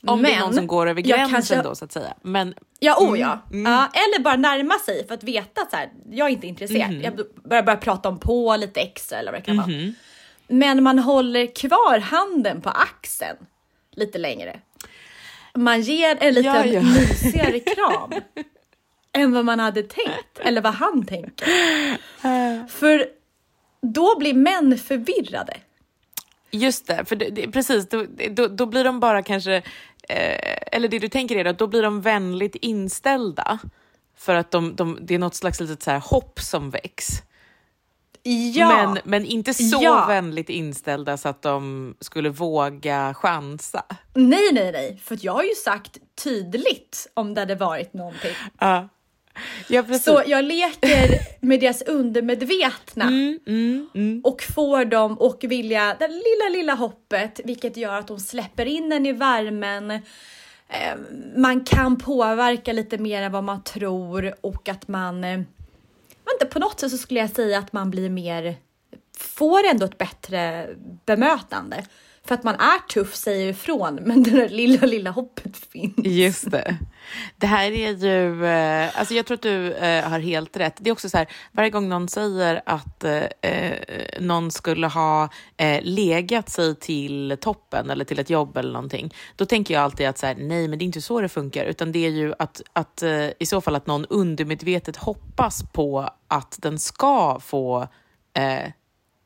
om 0.06 0.22
det 0.22 0.34
är 0.34 0.40
någon 0.40 0.54
som 0.54 0.68
går 0.68 0.88
över 0.90 1.02
gränsen 1.02 1.30
kanske- 1.30 1.62
då 1.62 1.76
så 1.76 1.86
att 1.86 1.92
säga. 1.92 2.14
Men 2.22 2.54
Ja, 2.80 2.96
oh 3.00 3.08
Mm, 3.08 3.20
ja. 3.22 3.40
ja. 3.50 3.90
Eller 3.94 4.24
bara 4.24 4.36
närma 4.36 4.80
sig 4.80 5.08
för 5.08 5.14
att 5.14 5.24
veta 5.24 5.62
att 5.62 5.70
så 5.72 5.76
här, 5.78 5.90
jag 6.12 6.28
är 6.28 6.32
inte 6.32 6.48
intresserad. 6.48 6.92
Mhm. 6.92 7.02
Jag 7.02 7.14
börjar 7.44 7.64
bara 7.64 7.78
prata 7.78 8.10
om 8.10 8.20
på 8.20 8.56
lite 8.56 8.80
extra 8.82 9.18
eller 9.20 9.32
vad 9.32 9.42
det 9.42 9.46
kan 9.46 9.58
vara. 9.58 9.68
Men 10.48 10.84
man 10.84 11.00
håller 11.00 11.56
kvar 11.56 12.00
handen 12.00 12.62
på 12.62 12.70
axeln 12.70 13.38
lite 13.92 14.18
längre. 14.18 14.60
Man 15.58 15.82
ger 15.82 16.18
en 16.20 16.34
liten 16.34 16.54
Ja, 16.54 16.66
ja. 16.66 16.82
mysigare 16.82 17.60
kram 17.60 18.12
än 19.14 19.32
vad 19.32 19.46
man 19.46 19.60
hade 19.60 19.84
tänkt 19.84 20.40
eller 20.40 20.62
vad 20.62 20.74
han 20.74 21.06
tänker. 21.06 21.48
För 22.68 23.06
då 23.82 24.20
blir 24.20 24.34
män 24.34 24.78
förvirrade. 24.78 25.58
Just 26.52 26.88
det, 26.88 27.06
för 27.06 27.16
det, 27.16 27.30
det, 27.30 27.52
precis, 27.52 27.90
då, 27.90 28.06
då, 28.32 28.48
då 28.48 28.66
blir 28.66 28.84
de 28.84 29.00
bara 29.00 29.24
kanske, 29.24 29.56
eh, 30.10 30.58
eller 30.72 30.88
det 30.88 31.00
du 31.00 31.10
tänker 31.10 31.36
är 31.36 31.46
att 31.46 31.60
då 31.60 31.68
blir 31.68 31.82
de 31.82 32.02
vänligt 32.02 32.56
inställda. 32.56 33.60
För 34.18 34.36
att 34.36 34.52
de, 34.52 34.76
de, 34.76 35.00
det 35.02 35.16
är 35.16 35.20
något 35.20 35.36
slags 35.36 35.60
litet 35.60 35.84
så 35.84 35.92
här 35.92 36.00
hopp 36.00 36.40
som 36.40 36.70
väcks. 36.70 37.08
Ja, 38.54 38.68
Men, 38.94 38.98
men 39.04 39.26
inte 39.26 39.54
så 39.54 39.80
Ja. 39.84 40.06
vänligt 40.08 40.50
inställda 40.50 41.18
så 41.18 41.30
att 41.30 41.42
de 41.42 41.96
skulle 42.00 42.30
våga 42.30 43.14
chansa. 43.14 43.84
nej, 44.14 44.50
nej, 44.54 44.72
nej, 44.72 45.00
för 45.04 45.18
jag 45.22 45.34
har 45.34 45.44
ju 45.44 45.56
sagt 45.66 45.98
tydligt 46.24 47.08
om 47.14 47.34
det 47.34 47.42
hade 47.42 47.56
varit 47.56 47.94
någonting. 47.94 48.32
Ja, 48.60 48.90
ja. 49.68 49.84
Så 50.00 50.24
jag 50.28 50.46
leker 50.46 51.10
med 51.46 51.60
deras 51.60 51.82
undermedvetna 51.82 53.04
Mm, 53.08 54.22
och 54.24 54.42
får 54.56 54.86
dem 54.86 55.18
att 55.22 55.44
vilja 55.44 55.96
det 56.00 56.08
lilla, 56.08 56.50
lilla 56.60 56.74
hoppet, 56.74 57.40
vilket 57.46 57.78
gör 57.78 57.94
att 58.00 58.08
de 58.08 58.20
släpper 58.20 58.66
in 58.66 58.92
en 58.92 59.06
i 59.06 59.12
värmen. 59.12 59.92
Eh, 59.92 60.00
Man 61.36 61.62
kan 61.66 61.98
påverka 61.98 62.74
lite 62.74 62.98
mer 62.98 63.22
än 63.22 63.32
vad 63.32 63.44
man 63.44 63.64
tror 63.64 64.34
och 64.42 64.70
att 64.70 64.88
man, 64.88 65.24
eh, 65.24 65.40
inte 66.32 66.46
på 66.46 66.60
något 66.60 66.80
sätt 66.80 66.92
så 66.92 66.98
skulle 66.98 67.20
jag 67.20 67.30
säga 67.30 67.60
att 67.60 67.74
man 67.74 67.92
blir 67.92 68.10
mer, 68.10 68.56
får 69.18 69.64
ändå 69.64 69.86
ett 69.86 69.98
bättre 69.98 70.70
bemötande. 71.06 71.86
För 72.26 72.36
att 72.36 72.44
man 72.44 72.56
är 72.56 72.80
tuff, 72.88 73.16
säger 73.16 73.50
ifrån, 73.50 74.00
men 74.02 74.24
det 74.24 74.32
där 74.32 74.50
lilla, 74.50 74.88
lilla 74.88 75.12
hoppet 75.12 75.58
finns. 75.58 75.94
Just 75.98 76.52
det. 76.52 76.78
Det 77.38 77.48
här 77.48 77.72
är 77.72 77.92
ju, 77.92 78.46
eh, 78.46 79.00
alltså 79.00 79.14
jag 79.14 79.26
tror 79.26 79.36
att 79.36 79.42
du 79.42 79.74
eh, 79.74 80.10
har 80.10 80.20
helt 80.20 80.58
rätt. 80.58 80.78
Det 80.80 80.90
är 80.90 80.92
också 80.92 81.10
så 81.10 81.18
här, 81.18 81.28
varje 81.52 81.70
gång 81.70 81.90
någon 81.90 82.10
säger 82.10 82.62
att 82.66 83.04
eh, 83.04 83.24
eh, 83.42 83.78
någon 84.20 84.52
skulle 84.52 84.88
ha 84.88 85.30
eh, 85.58 85.80
legat 85.84 86.50
sig 86.50 86.76
till 86.76 87.38
toppen 87.42 87.90
eller 87.90 88.06
till 88.06 88.20
ett 88.20 88.30
jobb 88.30 88.58
eller 88.58 88.74
någonting, 88.74 89.14
då 89.36 89.46
tänker 89.46 89.74
jag 89.74 89.84
alltid 89.84 90.08
att 90.08 90.18
så 90.18 90.26
här, 90.26 90.36
nej, 90.36 90.68
men 90.68 90.80
det 90.80 90.84
är 90.84 90.88
inte 90.88 91.02
så 91.02 91.22
det 91.22 91.30
funkar, 91.30 91.66
utan 91.66 91.92
det 91.92 92.06
är 92.06 92.10
ju 92.10 92.34
att, 92.40 92.62
att 92.74 93.04
eh, 93.04 93.30
i 93.40 93.46
så 93.46 93.62
fall 93.62 93.76
att 93.76 93.88
någon 93.88 94.06
undermedvetet 94.06 94.96
hoppas 94.96 95.64
på 95.72 96.10
att 96.28 96.58
den 96.62 96.80
ska 96.80 97.40
få 97.40 97.88
eh, 98.34 98.72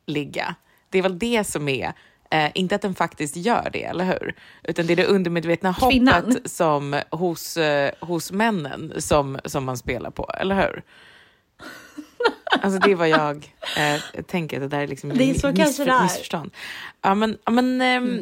ligga. 0.06 0.54
Det 0.90 0.98
är 0.98 1.02
väl 1.02 1.18
det 1.18 1.44
som 1.44 1.68
är, 1.68 1.92
eh, 2.30 2.50
inte 2.54 2.74
att 2.74 2.82
den 2.82 2.94
faktiskt 2.94 3.36
gör 3.36 3.68
det, 3.72 3.84
eller 3.84 4.04
hur? 4.04 4.34
Utan 4.62 4.86
det 4.86 4.92
är 4.94 4.96
det 4.96 5.06
undermedvetna 5.06 5.74
Kvinnan. 5.90 6.24
hoppet 6.24 6.50
som 6.50 7.00
hos, 7.10 7.56
eh, 7.56 7.92
hos 8.00 8.32
männen 8.32 8.92
som, 8.98 9.38
som 9.44 9.64
man 9.64 9.76
spelar 9.76 10.10
på, 10.10 10.30
eller 10.40 10.54
hur? 10.54 10.82
Alltså 12.62 12.78
det 12.80 12.90
är 12.92 12.96
vad 12.96 13.08
jag 13.08 13.54
eh, 13.78 14.22
tänker, 14.22 14.60
det 14.60 14.68
där 14.68 14.80
är 14.80 14.86
liksom 14.86 15.10
Det 15.10 15.30
är 15.30 15.34
så 15.34 15.48
miss- 15.48 15.56
kanske 15.58 15.84
det 15.84 15.90
är. 15.90 16.02
missförstånd. 16.02 16.50
Ja, 17.02 17.14
men, 17.14 17.38
ja, 17.44 17.50
men, 17.52 17.80
ehm, 17.80 18.18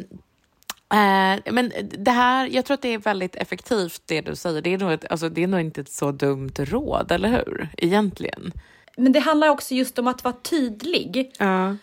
eh, 0.93 1.53
men 1.53 1.71
det 1.97 2.11
här, 2.11 2.47
jag 2.51 2.65
tror 2.65 2.75
att 2.75 2.81
det 2.81 2.93
är 2.93 2.97
väldigt 2.99 3.35
effektivt 3.35 4.01
det 4.05 4.21
du 4.21 4.35
säger. 4.35 4.61
Det 4.61 4.73
är 4.73 4.77
nog, 4.77 4.91
ett, 4.91 5.05
alltså, 5.11 5.29
det 5.29 5.43
är 5.43 5.47
nog 5.47 5.59
inte 5.59 5.81
ett 5.81 5.91
så 5.91 6.11
dumt 6.11 6.51
råd, 6.57 7.11
eller 7.11 7.29
hur? 7.29 7.69
Egentligen. 7.77 8.51
Men 8.97 9.11
det 9.11 9.19
handlar 9.19 9.47
också 9.49 9.73
just 9.75 9.99
om 9.99 10.07
att 10.07 10.23
vara 10.23 10.35
tydlig 10.43 11.31
Ja 11.37 11.75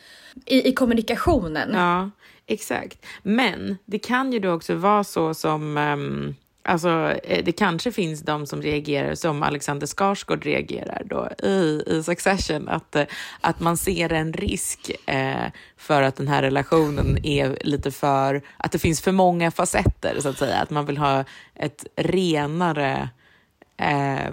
i, 0.47 0.69
i 0.69 0.73
kommunikationen. 0.73 1.71
Ja, 1.73 2.11
exakt. 2.47 3.07
Men 3.23 3.79
det 3.85 3.99
kan 3.99 4.33
ju 4.33 4.39
då 4.39 4.53
också 4.53 4.75
vara 4.75 5.05
så 5.05 5.35
som... 5.35 5.77
um... 5.77 6.35
alltså, 6.63 7.15
eh, 7.25 7.45
det 7.45 7.53
kanske 7.53 7.93
finns 7.93 8.21
de 8.21 8.47
som 8.47 8.63
reagerar 8.63 9.15
som 9.15 9.43
Alexander 9.43 9.87
Skarsgård 9.87 10.45
reagerar 10.45 11.03
då 11.05 11.47
i, 11.49 11.83
i 11.87 12.03
Succession. 12.03 12.69
Att, 12.69 12.97
eh, 12.97 13.05
att 13.41 13.61
man 13.61 13.77
ser 13.77 14.13
en 14.13 14.33
risk 14.33 14.91
eh, 15.07 15.47
för 15.77 16.03
att 16.03 16.17
den 16.17 16.29
här 16.29 16.43
relationen 16.43 17.27
är 17.27 17.59
lite 17.61 17.91
för... 17.91 18.43
Att 18.57 18.73
det 18.73 18.79
finns 18.79 19.01
för 19.01 19.13
många 19.13 19.51
facetter, 19.51 20.21
så 20.21 20.29
att 20.29 20.39
säga. 20.39 20.57
Att 20.57 20.71
man 20.71 20.87
vill 20.87 20.99
ha 20.99 21.25
ett 21.55 21.87
renare... 21.97 23.09
eh, 23.77 24.31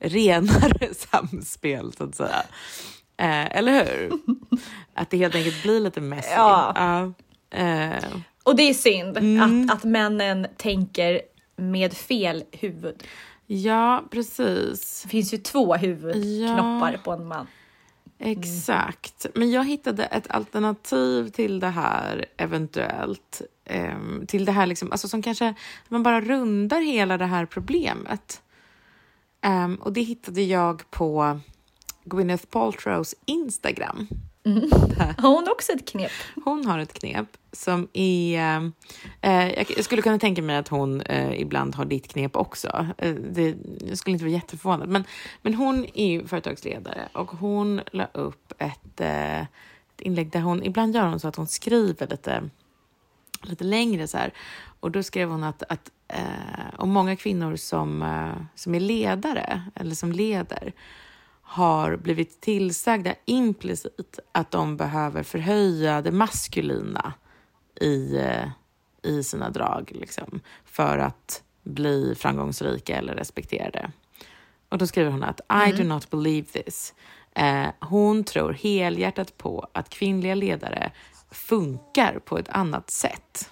renare 0.04 0.94
samspel, 0.94 1.92
så 1.92 2.04
att 2.04 2.14
säga. 2.14 2.42
Eh, 3.16 3.56
eller 3.56 3.72
hur? 3.84 4.12
Att 4.94 5.10
det 5.10 5.16
helt 5.16 5.34
enkelt 5.34 5.62
blir 5.62 5.80
lite 5.80 6.00
messy. 6.00 6.30
Ja. 6.36 6.72
Ja. 6.76 7.12
Eh, 7.58 8.04
Och 8.42 8.56
det 8.56 8.62
är 8.62 8.74
synd 8.74 9.16
Mm. 9.18 9.68
att, 9.70 9.76
att 9.76 9.84
männen 9.84 10.46
tänker 10.56 11.20
med 11.56 11.92
fel 11.92 12.44
huvud. 12.52 13.02
ja, 13.46 14.04
precis. 14.10 15.02
Det 15.02 15.08
finns 15.08 15.34
ju 15.34 15.38
två 15.38 15.74
huvudknoppar 15.74 16.92
Ja. 16.92 16.98
på 17.04 17.12
en 17.12 17.26
man. 17.26 17.46
Exakt. 18.18 19.26
Men 19.34 19.50
jag 19.50 19.64
hittade 19.64 20.04
ett 20.04 20.30
alternativ 20.30 21.28
till 21.28 21.60
det 21.60 21.68
här 21.68 22.24
eventuellt. 22.36 23.42
ehm, 23.64 24.26
till 24.26 24.44
det 24.44 24.52
här 24.52 24.66
liksom, 24.66 24.92
alltså 24.92 25.08
som 25.08 25.22
kanske, 25.22 25.54
man 25.88 26.02
bara 26.02 26.20
rundar 26.20 26.80
hela 26.80 27.18
det 27.18 27.26
här 27.26 27.46
problemet. 27.46 28.42
Ehm, 29.40 29.74
och 29.74 29.92
det 29.92 30.00
hittade 30.02 30.42
jag 30.42 30.90
på 30.90 31.40
Gwyneth 32.04 32.46
Paltrows 32.46 33.14
Instagram. 33.26 34.08
Har 35.18 35.34
hon 35.34 35.48
också 35.50 35.72
ett 35.72 35.88
knep? 35.88 36.10
Hon 36.44 36.66
har 36.66 36.78
ett 36.78 36.92
knep 36.92 37.26
som 37.52 37.88
är... 37.92 38.38
Eh, 39.20 39.52
jag, 39.52 39.66
jag 39.76 39.84
skulle 39.84 40.02
kunna 40.02 40.18
tänka 40.18 40.42
mig 40.42 40.56
att 40.56 40.68
hon 40.68 41.00
eh, 41.00 41.40
ibland 41.40 41.74
har 41.74 41.84
ditt 41.84 42.08
knep 42.08 42.36
också. 42.36 42.86
Eh, 42.98 43.14
det, 43.14 43.56
jag 43.88 43.98
skulle 43.98 44.12
inte 44.12 44.24
vara 44.24 44.34
jätteförvånad. 44.34 44.88
Men, 44.88 45.04
men 45.42 45.54
hon 45.54 45.86
är 45.94 46.06
ju 46.06 46.26
företagsledare 46.26 47.08
och 47.12 47.30
hon 47.30 47.80
la 47.92 48.08
upp 48.12 48.52
ett, 48.58 49.00
eh, 49.00 49.40
ett 49.40 50.00
inlägg 50.00 50.30
där 50.30 50.40
hon... 50.40 50.62
Ibland 50.62 50.94
gör 50.94 51.06
hon 51.06 51.20
så 51.20 51.28
att 51.28 51.36
hon 51.36 51.46
skriver 51.46 52.06
lite, 52.06 52.50
lite 53.42 53.64
längre 53.64 54.08
så 54.08 54.18
här. 54.18 54.32
Och 54.80 54.90
då 54.90 55.02
skrev 55.02 55.28
hon 55.28 55.44
att, 55.44 55.62
att 55.62 55.90
eh, 56.08 56.74
om 56.76 56.90
många 56.90 57.16
kvinnor 57.16 57.56
som, 57.56 58.02
eh, 58.02 58.44
som 58.54 58.74
är 58.74 58.80
ledare 58.80 59.62
eller 59.74 59.94
som 59.94 60.12
leder 60.12 60.72
har 61.52 61.96
blivit 61.96 62.40
tillsagda 62.40 63.14
implicit 63.24 64.18
att 64.32 64.50
de 64.50 64.76
behöver 64.76 65.22
förhöja 65.22 66.02
det 66.02 66.12
maskulina 66.12 67.12
i, 67.80 68.16
eh, 68.16 68.48
i 69.02 69.22
sina 69.22 69.50
drag 69.50 69.90
liksom, 69.94 70.40
för 70.64 70.98
att 70.98 71.42
bli 71.62 72.14
framgångsrika 72.14 72.96
eller 72.96 73.14
respekterade. 73.14 73.92
Och 74.68 74.78
då 74.78 74.86
skriver 74.86 75.10
hon 75.10 75.22
att 75.22 75.40
I 75.68 75.72
do 75.72 75.84
not 75.84 76.10
believe 76.10 76.46
this. 76.46 76.94
Eh, 77.34 77.68
hon 77.80 78.24
tror 78.24 78.52
helhjärtat 78.52 79.38
på 79.38 79.68
att 79.72 79.88
kvinnliga 79.88 80.34
ledare 80.34 80.92
funkar 81.30 82.18
på 82.24 82.38
ett 82.38 82.48
annat 82.48 82.90
sätt. 82.90 83.50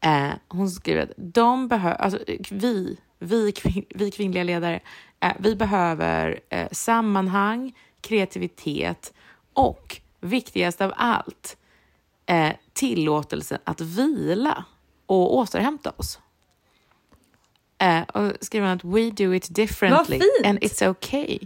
Eh, 0.00 0.30
hon 0.48 0.70
skriver 0.70 1.02
att 1.02 1.12
de 1.16 1.68
behöver, 1.68 1.96
alltså 1.96 2.18
vi, 2.50 2.98
vi, 3.18 3.52
kvin, 3.52 3.84
vi 3.90 4.10
kvinnliga 4.10 4.44
ledare, 4.44 4.80
vi 5.38 5.56
behöver 5.56 6.40
eh, 6.48 6.68
sammanhang, 6.72 7.72
kreativitet 8.00 9.12
och 9.52 10.00
viktigast 10.20 10.80
av 10.80 10.92
allt, 10.96 11.56
eh, 12.26 12.52
tillåtelsen 12.72 13.58
att 13.64 13.80
vila 13.80 14.64
och 15.06 15.36
återhämta 15.36 15.92
oss. 15.96 16.18
Eh, 17.78 18.02
och 18.02 18.32
skriver 18.40 18.66
att 18.66 18.84
we 18.84 19.10
do 19.10 19.34
it 19.34 19.54
differently 19.54 20.20
and 20.44 20.58
it's 20.58 20.88
okay. 20.90 21.38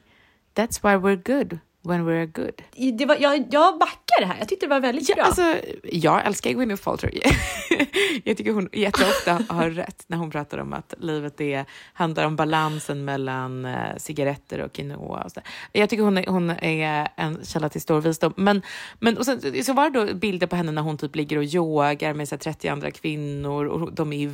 That's 0.55 0.81
why 0.83 0.97
we're 0.97 1.39
good. 1.39 1.59
When 1.85 2.09
we're 2.09 2.27
good. 2.27 2.63
Det 2.99 3.07
var, 3.07 3.17
jag, 3.21 3.45
jag 3.51 3.79
backar 3.79 4.21
det 4.21 4.27
här. 4.27 4.39
Jag 4.39 4.49
tyckte 4.49 4.67
det 4.67 4.71
var 4.71 4.81
väldigt 4.81 5.09
Ja, 5.09 5.15
bra. 5.15 5.25
alltså, 5.25 5.57
jag 5.85 6.27
älskar 6.27 6.51
Gwyneth 6.51 6.83
Paltrow. 6.85 7.11
jag 8.25 8.37
tycker 8.37 8.53
hon 8.53 8.69
jätteofta 8.73 9.39
har 9.49 9.71
rätt 9.71 10.05
när 10.07 10.17
hon 10.17 10.31
pratar 10.31 10.59
om 10.59 10.73
att 10.73 10.95
livet 10.99 11.41
är, 11.41 11.65
handlar 11.93 12.27
om 12.27 12.37
balansen 12.37 13.05
mellan 13.05 13.65
eh, 13.65 13.97
cigaretter 13.97 14.59
och 14.61 14.73
quinoa. 14.73 15.23
Och 15.23 15.31
så. 15.33 15.41
Jag 15.73 15.91
tycker 15.91 16.03
hon 16.03 16.19
är, 16.19 16.27
hon 16.27 16.51
är 16.51 17.09
en 17.17 17.45
källa 17.45 17.69
till 17.69 17.81
stor 17.81 18.01
visdom. 18.01 18.33
Men, 18.37 18.63
men 19.01 19.19
och 19.19 19.25
sen, 19.25 19.65
så 19.65 19.73
var 19.73 19.91
det 19.91 20.07
då 20.07 20.15
bilder 20.15 20.47
på 20.47 20.57
henne 20.57 20.73
när 20.73 20.83
hon 20.83 20.99
typ 20.99 21.17
ligger 21.17 21.37
och 21.39 21.45
yogar 21.45 22.15
med 22.15 22.29
så 22.29 22.35
här, 22.35 22.41
30 22.41 22.69
andra 22.69 22.91
kvinnor 22.91 23.65
och 23.67 23.93
de 23.93 24.13
är 24.13 24.17
i, 24.17 24.31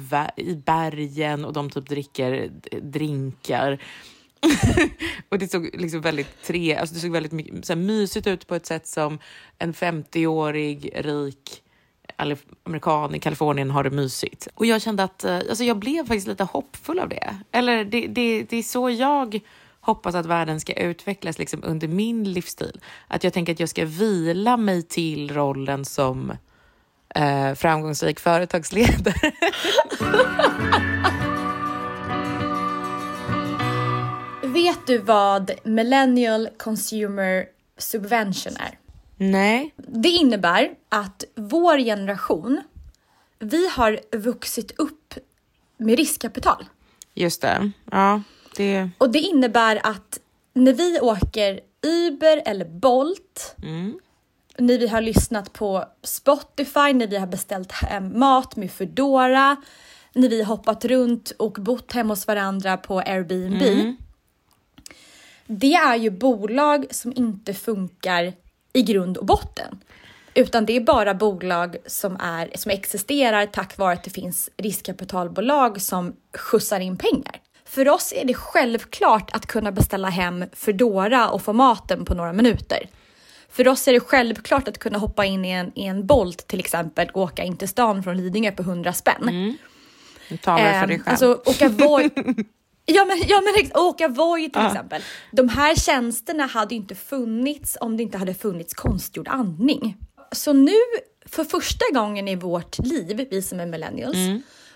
i 0.50 0.54
bergen 0.54 1.44
och 1.44 1.52
de 1.52 1.70
typ 1.70 1.88
dricker 1.88 2.48
d- 2.62 2.78
drinkar. 2.82 3.78
och 5.28 5.38
det 5.38 5.48
såg 5.48 5.70
liksom 5.74 6.00
väldigt 6.00 6.42
tre, 6.42 6.76
alltså 6.76 6.94
det 6.94 7.00
såg 7.00 7.10
väldigt 7.10 7.32
mycket, 7.32 7.64
så 7.64 7.72
här, 7.72 7.80
mysigt 7.80 8.26
ut 8.26 8.46
på 8.46 8.54
ett 8.54 8.66
sätt 8.66 8.86
som 8.86 9.18
en 9.58 9.74
50-årig 9.74 10.92
rik 10.94 11.62
amerikan 12.62 13.14
i 13.14 13.18
Kalifornien 13.18 13.70
har 13.70 13.84
det 13.84 13.90
mysigt. 13.90 14.48
Och 14.54 14.66
jag 14.66 14.82
kände 14.82 15.04
att 15.04 15.24
eh, 15.24 15.36
alltså 15.36 15.64
jag 15.64 15.78
blev 15.78 16.06
faktiskt 16.06 16.26
lite 16.26 16.44
hoppfull 16.44 16.98
av 16.98 17.08
det. 17.08 17.36
Eller 17.52 17.84
det, 17.84 18.06
det, 18.06 18.42
det 18.42 18.56
är 18.56 18.62
så 18.62 18.90
jag 18.90 19.40
hoppas 19.80 20.14
att 20.14 20.26
världen 20.26 20.60
ska 20.60 20.72
utvecklas 20.72 21.38
liksom 21.38 21.60
under 21.64 21.88
min 21.88 22.32
livsstil. 22.32 22.80
Att 23.08 23.24
jag 23.24 23.32
tänker 23.32 23.52
att 23.52 23.60
jag 23.60 23.68
ska 23.68 23.84
vila 23.84 24.56
mig 24.56 24.82
till 24.82 25.34
rollen 25.34 25.84
som 25.84 26.32
eh, 27.14 27.54
framgångsrik 27.54 28.20
företagsledare. 28.20 29.32
Vet 34.62 34.86
du 34.86 34.98
vad 34.98 35.50
Millennial 35.64 36.48
Consumer 36.56 37.46
Subvention 37.76 38.52
är? 38.56 38.78
Nej. 39.16 39.74
Det 39.76 40.08
innebär 40.08 40.70
att 40.88 41.24
vår 41.34 41.78
generation, 41.78 42.62
vi 43.38 43.68
har 43.68 44.00
vuxit 44.16 44.78
upp 44.78 45.14
med 45.76 45.98
riskkapital. 45.98 46.64
Just 47.14 47.42
det. 47.42 47.70
Ja, 47.90 48.22
det... 48.56 48.90
Och 48.98 49.10
det 49.10 49.18
innebär 49.18 49.80
att 49.86 50.18
när 50.52 50.72
vi 50.72 51.00
åker 51.00 51.60
Uber 51.82 52.42
eller 52.46 52.64
Bolt, 52.64 53.56
när 54.58 54.78
vi 54.78 54.88
har 54.88 55.00
lyssnat 55.00 55.52
på 55.52 55.84
Spotify, 56.02 56.92
när 56.92 57.06
vi 57.06 57.16
har 57.16 57.26
beställt 57.26 57.72
hem 57.72 58.18
mat 58.18 58.56
med 58.56 58.72
Foodora, 58.72 59.56
när 60.12 60.28
vi 60.28 60.42
har 60.42 60.56
hoppat 60.56 60.84
runt 60.84 61.32
och 61.38 61.52
bott 61.52 61.92
hemma 61.92 62.12
hos 62.12 62.26
varandra 62.26 62.76
på 62.76 62.98
Airbnb. 62.98 63.62
Det 65.50 65.74
är 65.74 65.96
ju 65.96 66.10
bolag 66.10 66.86
som 66.90 67.12
inte 67.16 67.54
funkar 67.54 68.32
i 68.72 68.82
grund 68.82 69.16
och 69.16 69.26
botten. 69.26 69.78
Utan 70.34 70.66
det 70.66 70.76
är 70.76 70.80
bara 70.80 71.14
bolag 71.14 71.76
som, 71.86 72.16
är, 72.20 72.50
som 72.54 72.70
existerar 72.70 73.46
tack 73.46 73.78
vare 73.78 73.92
att 73.92 74.04
det 74.04 74.10
finns 74.10 74.50
riskkapitalbolag 74.56 75.80
som 75.82 76.16
skjutsar 76.36 76.80
in 76.80 76.96
pengar. 76.96 77.40
För 77.64 77.88
oss 77.88 78.12
är 78.16 78.24
det 78.24 78.34
självklart 78.34 79.30
att 79.36 79.46
kunna 79.46 79.72
beställa 79.72 80.08
hem 80.08 80.44
Foodora 80.52 81.28
och 81.28 81.42
få 81.42 81.52
maten 81.52 82.04
på 82.04 82.14
några 82.14 82.32
minuter. 82.32 82.88
För 83.50 83.68
oss 83.68 83.88
är 83.88 83.92
det 83.92 84.00
självklart 84.00 84.68
att 84.68 84.78
kunna 84.78 84.98
hoppa 84.98 85.24
in 85.24 85.44
i 85.44 85.50
en, 85.50 85.72
i 85.74 85.84
en 85.84 86.06
Bolt 86.06 86.46
till 86.46 86.60
exempel 86.60 87.08
och 87.14 87.22
åka 87.22 87.44
in 87.44 87.56
till 87.56 87.68
stan 87.68 88.02
från 88.02 88.16
Lidingö 88.16 88.50
på 88.52 88.62
100 88.62 88.92
spänn. 88.92 89.56
Talar 90.42 90.72
du 90.74 90.80
för 90.80 90.86
dig 90.86 90.96
Ehm, 90.96 91.02
själv. 91.02 91.02
Alltså 91.06 91.32
åka 91.46 91.68
Voi. 91.86 92.10
Ja 92.90 93.04
men, 93.04 93.18
ja, 93.28 93.40
men 93.40 93.82
åka 93.82 94.08
Voi 94.08 94.50
till 94.50 94.66
exempel. 94.66 95.02
De 95.30 95.48
här 95.48 95.74
tjänsterna 95.74 96.46
hade 96.46 96.74
inte 96.74 96.94
funnits 96.94 97.76
om 97.80 97.96
det 97.96 98.02
inte 98.02 98.18
hade 98.18 98.34
funnits 98.34 98.74
konstgjord 98.74 99.28
andning. 99.28 99.96
Så 100.32 100.52
nu 100.52 100.76
för 101.26 101.44
första 101.44 101.84
gången 101.94 102.28
i 102.28 102.36
vårt 102.36 102.78
liv, 102.78 103.26
vi 103.30 103.42
som 103.42 103.60
är 103.60 103.66
millennials, 103.66 104.16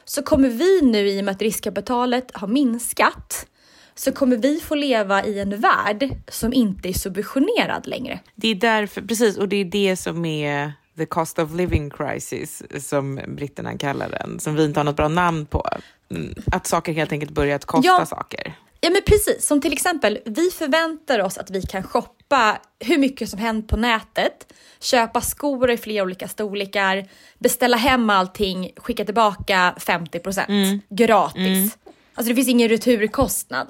så 0.05 0.23
kommer 0.23 0.49
vi 0.49 0.81
nu 0.83 1.09
i 1.09 1.21
och 1.21 1.25
med 1.25 1.33
att 1.33 1.43
riskkapitalet 1.43 2.31
har 2.35 2.49
minskat 2.49 3.47
så 3.95 4.13
kommer 4.13 4.37
vi 4.37 4.61
få 4.61 4.75
leva 4.75 5.25
i 5.25 5.39
en 5.39 5.61
värld 5.61 6.11
som 6.29 6.53
inte 6.53 6.89
är 6.89 6.93
subventionerad 6.93 7.87
längre. 7.87 8.21
Det 8.35 8.49
är 8.49 8.55
därför, 8.55 9.03
precis, 9.03 9.39
och 9.39 9.49
det 9.49 9.57
är 9.57 9.65
det 9.65 9.97
som 9.97 10.25
är 10.25 10.73
the 10.97 11.07
cost 11.07 11.39
of 11.39 11.55
living 11.55 11.91
crisis, 11.91 12.63
som 12.89 13.21
britterna 13.29 13.79
kallar 13.79 14.09
den, 14.09 14.41
som 14.41 14.55
vi 14.55 14.65
inte 14.65 14.81
har 14.81 14.85
något 14.85 14.97
bra 14.97 15.09
namn 15.09 15.47
på. 15.47 15.69
Mm, 16.15 16.35
Att 16.53 16.67
saker 16.67 16.93
helt 16.93 17.13
enkelt 17.13 17.31
börjat 17.33 17.65
kosta 17.65 17.87
Ja. 17.99 18.07
saker. 18.07 18.55
Ja 18.81 18.91
men 18.91 19.03
precis, 19.07 19.47
som 19.47 19.61
till 19.61 19.73
exempel 19.73 20.19
vi 20.25 20.51
förväntar 20.51 21.19
oss 21.19 21.39
att 21.39 21.51
vi 21.51 21.63
kan 21.63 21.83
shoppa 21.83 22.59
hur 22.81 22.99
mycket 22.99 23.29
som 23.29 23.39
helst 23.39 23.69
på 23.69 23.77
nätet, 23.77 24.53
köpa 24.81 25.21
skor 25.21 25.71
i 25.71 25.77
flera 25.77 26.03
olika 26.03 26.29
storlekar, 26.29 27.09
beställa 27.39 27.77
hem 27.77 28.11
allting, 28.11 28.71
skicka 28.77 29.05
tillbaka 29.05 29.75
50% 29.79 30.81
gratis. 30.89 31.79
Alltså 32.15 32.29
det 32.29 32.35
finns 32.35 32.49
ingen 32.49 32.69
returkostnad. 32.69 33.67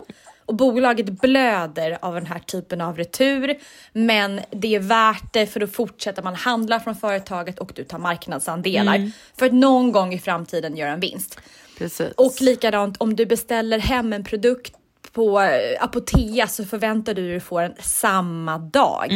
Och 0.46 0.54
bolaget 0.54 1.06
blöder 1.20 1.98
av 2.02 2.14
den 2.14 2.26
här 2.26 2.38
typen 2.38 2.80
av 2.80 2.96
retur, 2.96 3.58
men 3.92 4.40
det 4.50 4.74
är 4.74 4.80
värt 4.80 5.32
det 5.32 5.46
för 5.46 5.60
då 5.60 5.66
fortsätter 5.66 6.22
man 6.22 6.34
handla 6.34 6.80
från 6.80 6.96
företaget 6.96 7.58
och 7.58 7.72
du 7.74 7.84
tar 7.84 7.98
marknadsandelar 7.98 9.10
för 9.38 9.46
att 9.46 9.52
någon 9.52 9.92
gång 9.92 10.14
i 10.14 10.18
framtiden 10.18 10.76
göra 10.76 10.90
en 10.92 11.00
vinst. 11.00 11.38
Precis. 11.82 12.12
Och 12.16 12.40
likadant 12.40 12.96
om 12.98 13.16
du 13.16 13.26
beställer 13.26 13.78
hem 13.78 14.12
en 14.12 14.24
produkt 14.24 14.76
på 15.12 15.40
eh, 15.40 15.84
Apotea 15.84 16.46
så 16.46 16.64
förväntar 16.64 17.14
du 17.14 17.28
dig 17.28 17.36
att 17.36 17.42
få 17.42 17.60
den 17.60 17.74
samma 17.80 18.58
dag. 18.58 19.08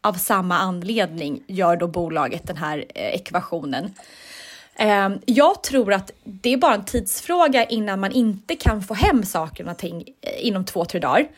Av 0.00 0.12
samma 0.12 0.58
anledning 0.58 1.42
gör 1.46 1.76
då 1.76 1.86
bolaget 1.86 2.46
den 2.46 2.56
här 2.56 2.84
eh, 2.94 3.14
ekvationen. 3.14 3.94
Eh, 4.78 5.08
jag 5.26 5.62
tror 5.62 5.92
att 5.92 6.10
det 6.24 6.52
är 6.52 6.56
bara 6.56 6.74
en 6.74 6.84
tidsfråga 6.84 7.64
innan 7.64 8.00
man 8.00 8.12
inte 8.12 8.56
kan 8.56 8.82
få 8.82 8.94
hem 8.94 9.24
saker 9.24 9.68
och 9.68 9.78
ting 9.78 10.04
eh, 10.20 10.46
inom 10.46 10.64
två, 10.64 10.84
tre 10.84 11.00
dagar. 11.00 11.28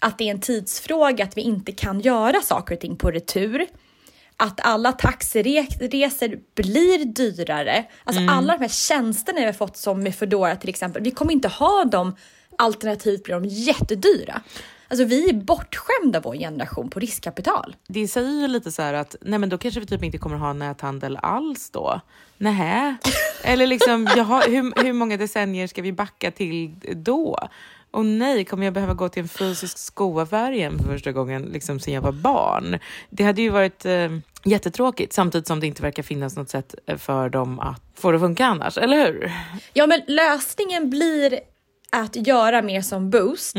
Att 0.00 0.18
det 0.18 0.24
är 0.24 0.30
en 0.30 0.40
tidsfråga 0.40 1.24
att 1.24 1.36
vi 1.36 1.42
inte 1.42 1.72
kan 1.72 2.00
göra 2.00 2.40
saker 2.40 2.74
och 2.74 2.80
ting 2.80 2.96
på 2.96 3.10
retur. 3.10 3.66
Att 4.40 4.60
alla 4.66 4.92
taxiresor 4.92 6.38
blir 6.54 7.04
dyrare. 7.04 7.84
Alltså 8.04 8.22
alla 8.28 8.52
de 8.52 8.60
här 8.60 8.68
tjänsterna 8.68 9.38
vi 9.38 9.46
har 9.46 9.52
fått 9.52 9.76
som 9.76 10.02
med 10.02 10.14
Foodora 10.14 10.56
till 10.56 10.68
exempel. 10.68 11.02
Vi 11.02 11.10
kommer 11.10 11.32
inte 11.32 11.48
ha 11.48 11.84
dem 11.84 12.16
alternativt 12.58 13.24
blir 13.24 13.34
de 13.34 13.44
jättedyra. 13.44 14.40
Alltså 14.88 15.04
vi 15.04 15.28
är 15.28 15.34
bortskämda 15.34 16.20
vår 16.20 16.34
generation 16.34 16.90
på 16.90 17.00
riskkapital. 17.00 17.76
Det 17.88 18.08
säger 18.08 18.40
ju 18.40 18.48
lite 18.48 18.72
så 18.72 18.82
här 18.82 18.94
att 18.94 19.16
nej 19.20 19.38
men 19.38 19.48
då 19.48 19.58
kanske 19.58 19.80
vi 19.80 19.86
typ 19.86 20.04
inte 20.04 20.18
kommer 20.18 20.36
ha 20.36 20.52
näthandel 20.52 21.18
alls 21.22 21.70
då. 21.70 22.00
Nähä? 22.38 22.96
Eller 23.42 23.66
liksom, 23.66 24.08
jaha, 24.16 24.42
hur, 24.46 24.82
hur 24.84 24.92
många 24.92 25.16
decennier 25.16 25.66
ska 25.66 25.82
vi 25.82 25.92
backa 25.92 26.30
till 26.30 26.74
då? 26.96 27.48
Och 27.90 28.06
nej, 28.06 28.44
kommer 28.44 28.64
jag 28.64 28.74
behöva 28.74 28.94
gå 28.94 29.08
till 29.08 29.22
en 29.22 29.28
fysisk 29.28 29.78
skoaffär 29.78 30.52
igen 30.52 30.78
för 30.78 30.84
första 30.84 31.12
gången 31.12 31.42
liksom 31.42 31.80
sen 31.80 31.94
jag 31.94 32.00
var 32.00 32.12
barn? 32.12 32.78
Det 33.10 33.24
hade 33.24 33.42
ju 33.42 33.48
varit 33.48 33.84
eh, 33.84 34.08
jättetråkigt 34.44 35.12
samtidigt 35.12 35.46
som 35.46 35.60
det 35.60 35.66
inte 35.66 35.82
verkar 35.82 36.02
finnas 36.02 36.36
något 36.36 36.50
sätt 36.50 36.74
eh, 36.86 36.96
för 36.96 37.28
dem 37.28 37.60
att 37.60 37.82
få 37.94 38.10
det 38.10 38.16
att 38.16 38.22
funka 38.22 38.46
annars, 38.46 38.78
eller 38.78 39.06
hur? 39.06 39.32
Ja 39.72 39.86
men 39.86 40.00
lösningen 40.06 40.90
blir 40.90 41.40
att 41.90 42.16
göra 42.16 42.62
mer 42.62 42.82
som 42.82 43.10
Boost. 43.10 43.56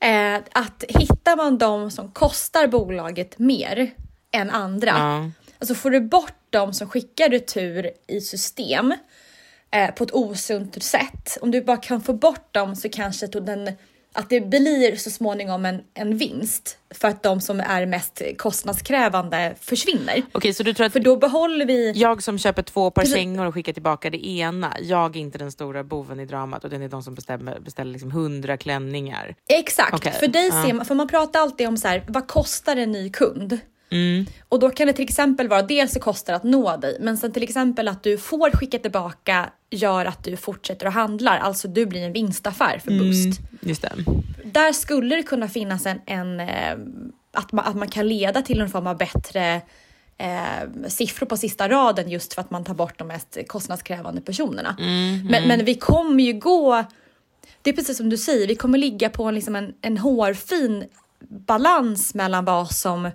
Eh, 0.00 0.36
att 0.52 0.84
hittar 0.88 1.36
man 1.36 1.58
de 1.58 1.90
som 1.90 2.10
kostar 2.10 2.66
bolaget 2.66 3.38
mer 3.38 3.90
än 4.32 4.50
andra. 4.50 4.90
Ja. 4.90 5.30
Alltså 5.58 5.74
får 5.74 5.90
du 5.90 6.00
bort 6.00 6.38
de 6.50 6.72
som 6.72 6.88
skickar 6.88 7.28
retur 7.28 7.90
i 8.08 8.20
system 8.20 8.94
eh, 9.72 9.90
på 9.90 10.04
ett 10.04 10.12
osunt 10.12 10.82
sätt. 10.82 11.38
Om 11.40 11.50
du 11.50 11.62
bara 11.62 11.76
kan 11.76 12.00
få 12.00 12.12
bort 12.12 12.54
dem 12.54 12.76
så 12.76 12.88
kanske 12.88 13.26
den, 13.26 13.70
att 14.12 14.30
det 14.30 14.40
blir 14.40 14.96
så 14.96 15.10
småningom 15.10 15.66
en, 15.66 15.80
en 15.94 16.16
vinst 16.16 16.78
för 16.94 17.08
att 17.08 17.22
de 17.22 17.40
som 17.40 17.60
är 17.60 17.86
mest 17.86 18.22
kostnadskrävande 18.38 19.54
försvinner. 19.60 20.22
Okej, 20.32 20.54
så 20.54 20.62
du 20.62 20.74
tror 20.74 20.86
att 20.86 20.92
För 20.92 21.00
då 21.00 21.16
behåller 21.16 21.66
vi... 21.66 21.92
jag 21.92 22.22
som 22.22 22.38
köper 22.38 22.62
två 22.62 22.90
par 22.90 23.02
Precis. 23.02 23.16
kängor 23.16 23.46
och 23.46 23.54
skickar 23.54 23.72
tillbaka 23.72 24.10
det 24.10 24.26
ena, 24.28 24.76
jag 24.80 25.16
är 25.16 25.20
inte 25.20 25.38
den 25.38 25.52
stora 25.52 25.84
boven 25.84 26.20
i 26.20 26.26
dramat 26.26 26.64
utan 26.64 26.80
det 26.80 26.86
är 26.86 26.88
de 26.88 27.02
som 27.02 27.14
bestämmer, 27.14 27.60
beställer 27.60 27.92
liksom 27.92 28.10
hundra 28.10 28.56
klänningar. 28.56 29.34
Exakt, 29.48 29.94
Okej, 29.94 30.12
för 30.12 30.28
dig 30.28 30.50
ser 30.50 30.72
man, 30.72 30.86
för 30.86 30.94
man 30.94 31.08
pratar 31.08 31.40
alltid 31.40 31.68
om 31.68 31.76
så 31.76 31.88
här, 31.88 32.04
vad 32.08 32.28
kostar 32.28 32.76
en 32.76 32.92
ny 32.92 33.10
kund? 33.10 33.60
Mm. 33.92 34.26
Och 34.48 34.58
då 34.58 34.70
kan 34.70 34.86
det 34.86 34.92
till 34.92 35.04
exempel 35.04 35.48
vara 35.48 35.62
dels 35.62 35.92
så 35.92 36.00
kostar 36.00 36.32
det 36.32 36.36
att 36.36 36.44
nå 36.44 36.76
dig, 36.76 36.96
men 37.00 37.16
sen 37.16 37.32
till 37.32 37.42
exempel 37.42 37.88
att 37.88 38.02
du 38.02 38.18
får 38.18 38.50
skicka 38.50 38.78
tillbaka 38.78 39.50
gör 39.70 40.04
att 40.04 40.24
du 40.24 40.36
fortsätter 40.36 40.86
att 40.86 40.94
handla, 40.94 41.38
alltså 41.38 41.68
du 41.68 41.86
blir 41.86 42.02
en 42.02 42.12
vinstaffär 42.12 42.78
för 42.78 42.90
Mm. 42.90 43.04
Boost. 43.04 43.40
Just 43.60 43.82
det. 43.82 43.92
Där 44.44 44.72
skulle 44.72 45.16
det 45.16 45.22
kunna 45.22 45.48
finnas 45.48 45.86
en, 45.86 46.00
en 46.06 46.40
eh, 46.40 46.76
att, 47.32 47.52
man, 47.52 47.64
att 47.64 47.76
man 47.76 47.88
kan 47.88 48.08
leda 48.08 48.42
till 48.42 48.60
en 48.60 48.70
form 48.70 48.86
av 48.86 48.96
bättre 48.98 49.60
eh, 50.18 50.88
siffror 50.88 51.26
på 51.26 51.36
sista 51.36 51.68
raden 51.68 52.10
just 52.10 52.34
för 52.34 52.40
att 52.40 52.50
man 52.50 52.64
tar 52.64 52.74
bort 52.74 52.98
de 52.98 53.08
mest 53.08 53.38
kostnadskrävande 53.46 54.20
personerna. 54.20 54.76
Men, 55.30 55.48
men 55.48 55.64
vi 55.64 55.74
kommer 55.74 56.24
ju 56.24 56.32
gå, 56.32 56.84
det 57.62 57.70
är 57.70 57.74
precis 57.74 57.96
som 57.96 58.08
du 58.08 58.18
säger, 58.18 58.48
vi 58.48 58.56
kommer 58.56 58.78
ligga 58.78 59.10
på 59.10 59.24
en, 59.24 59.34
liksom 59.34 59.56
en, 59.56 59.74
en 59.80 59.98
hårfin 59.98 60.84
balans 61.28 62.14
mellan 62.14 62.44
vad 62.44 62.70
som 62.70 63.10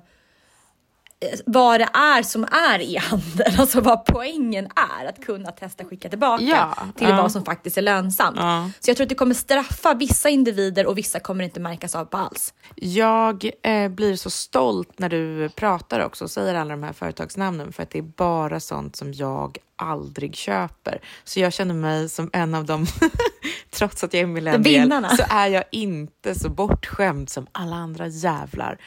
vad 1.46 1.80
det 1.80 1.90
är 1.94 2.24
som 2.24 2.44
är 2.44 2.80
e-handel, 2.96 3.54
alltså 3.60 3.82
vad 3.82 4.06
poängen 4.06 4.68
är 5.02 5.06
att 5.06 5.26
kunna 5.26 5.52
testa 5.52 5.86
skicka 5.86 6.10
tillbaka 6.10 6.44
Ja, 6.44 6.78
till 6.96 7.10
ja. 7.10 7.22
vad 7.22 7.32
som 7.32 7.46
faktiskt 7.46 7.78
är 7.78 7.82
lönsamt. 7.82 8.38
Ja. 8.40 8.70
Så 8.80 8.90
jag 8.90 8.98
tror 8.98 9.06
att 9.06 9.10
det 9.10 9.16
kommer 9.16 9.36
straffa 9.36 9.94
vissa 9.94 10.30
individer 10.30 10.86
och 10.86 10.98
vissa 10.98 11.20
kommer 11.20 11.44
inte 11.44 11.60
märkas 11.60 11.96
av 11.96 12.06
på 12.06 12.18
alls. 12.18 12.54
Jag 12.76 13.50
eh, 13.64 13.90
blir 13.90 14.16
så 14.16 14.30
stolt 14.30 15.00
när 15.00 15.10
du 15.10 15.50
pratar 15.50 16.00
också 16.00 16.24
och 16.24 16.32
säger 16.32 16.56
alla 16.56 16.70
de 16.70 16.84
här 16.84 16.94
företagsnamnen 16.94 17.74
för 17.74 17.84
att 17.84 17.90
det 17.90 18.00
är 18.00 18.12
bara 18.18 18.60
sånt 18.60 18.96
som 18.96 19.14
jag 19.14 19.58
aldrig 19.76 20.36
köper. 20.36 21.02
Så 21.24 21.40
jag 21.40 21.54
känner 21.54 21.74
mig 21.74 22.10
som 22.10 22.30
en 22.34 22.56
av 22.56 22.66
dem, 22.66 22.86
trots 23.70 24.04
att 24.04 24.14
jag 24.14 24.22
är 24.22 24.28
millennial, 24.28 25.18
så 25.18 25.24
är 25.30 25.48
jag 25.48 25.64
inte 25.72 26.36
så 26.36 26.50
bortskämd 26.50 27.30
som 27.30 27.48
alla 27.52 27.76
andra 27.76 28.08
jävlar. 28.08 28.78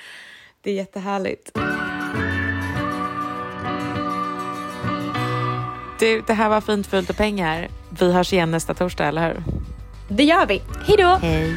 Det 0.60 0.70
är 0.70 0.74
jättehärligt. 0.74 1.50
Du, 6.00 6.22
det 6.26 6.32
här 6.34 6.48
var 6.48 6.60
Fint, 6.60 6.86
fult 6.86 7.10
och 7.10 7.16
pengar. 7.16 7.68
Vi 7.90 8.12
hörs 8.12 8.32
igen 8.32 8.50
nästa 8.50 8.74
torsdag, 8.74 9.04
eller 9.06 9.28
hur? 9.28 9.42
Det 10.08 10.24
gör 10.24 10.46
vi. 10.46 10.62
Hej 10.86 10.96
då! 10.96 11.18
Hej. 11.22 11.56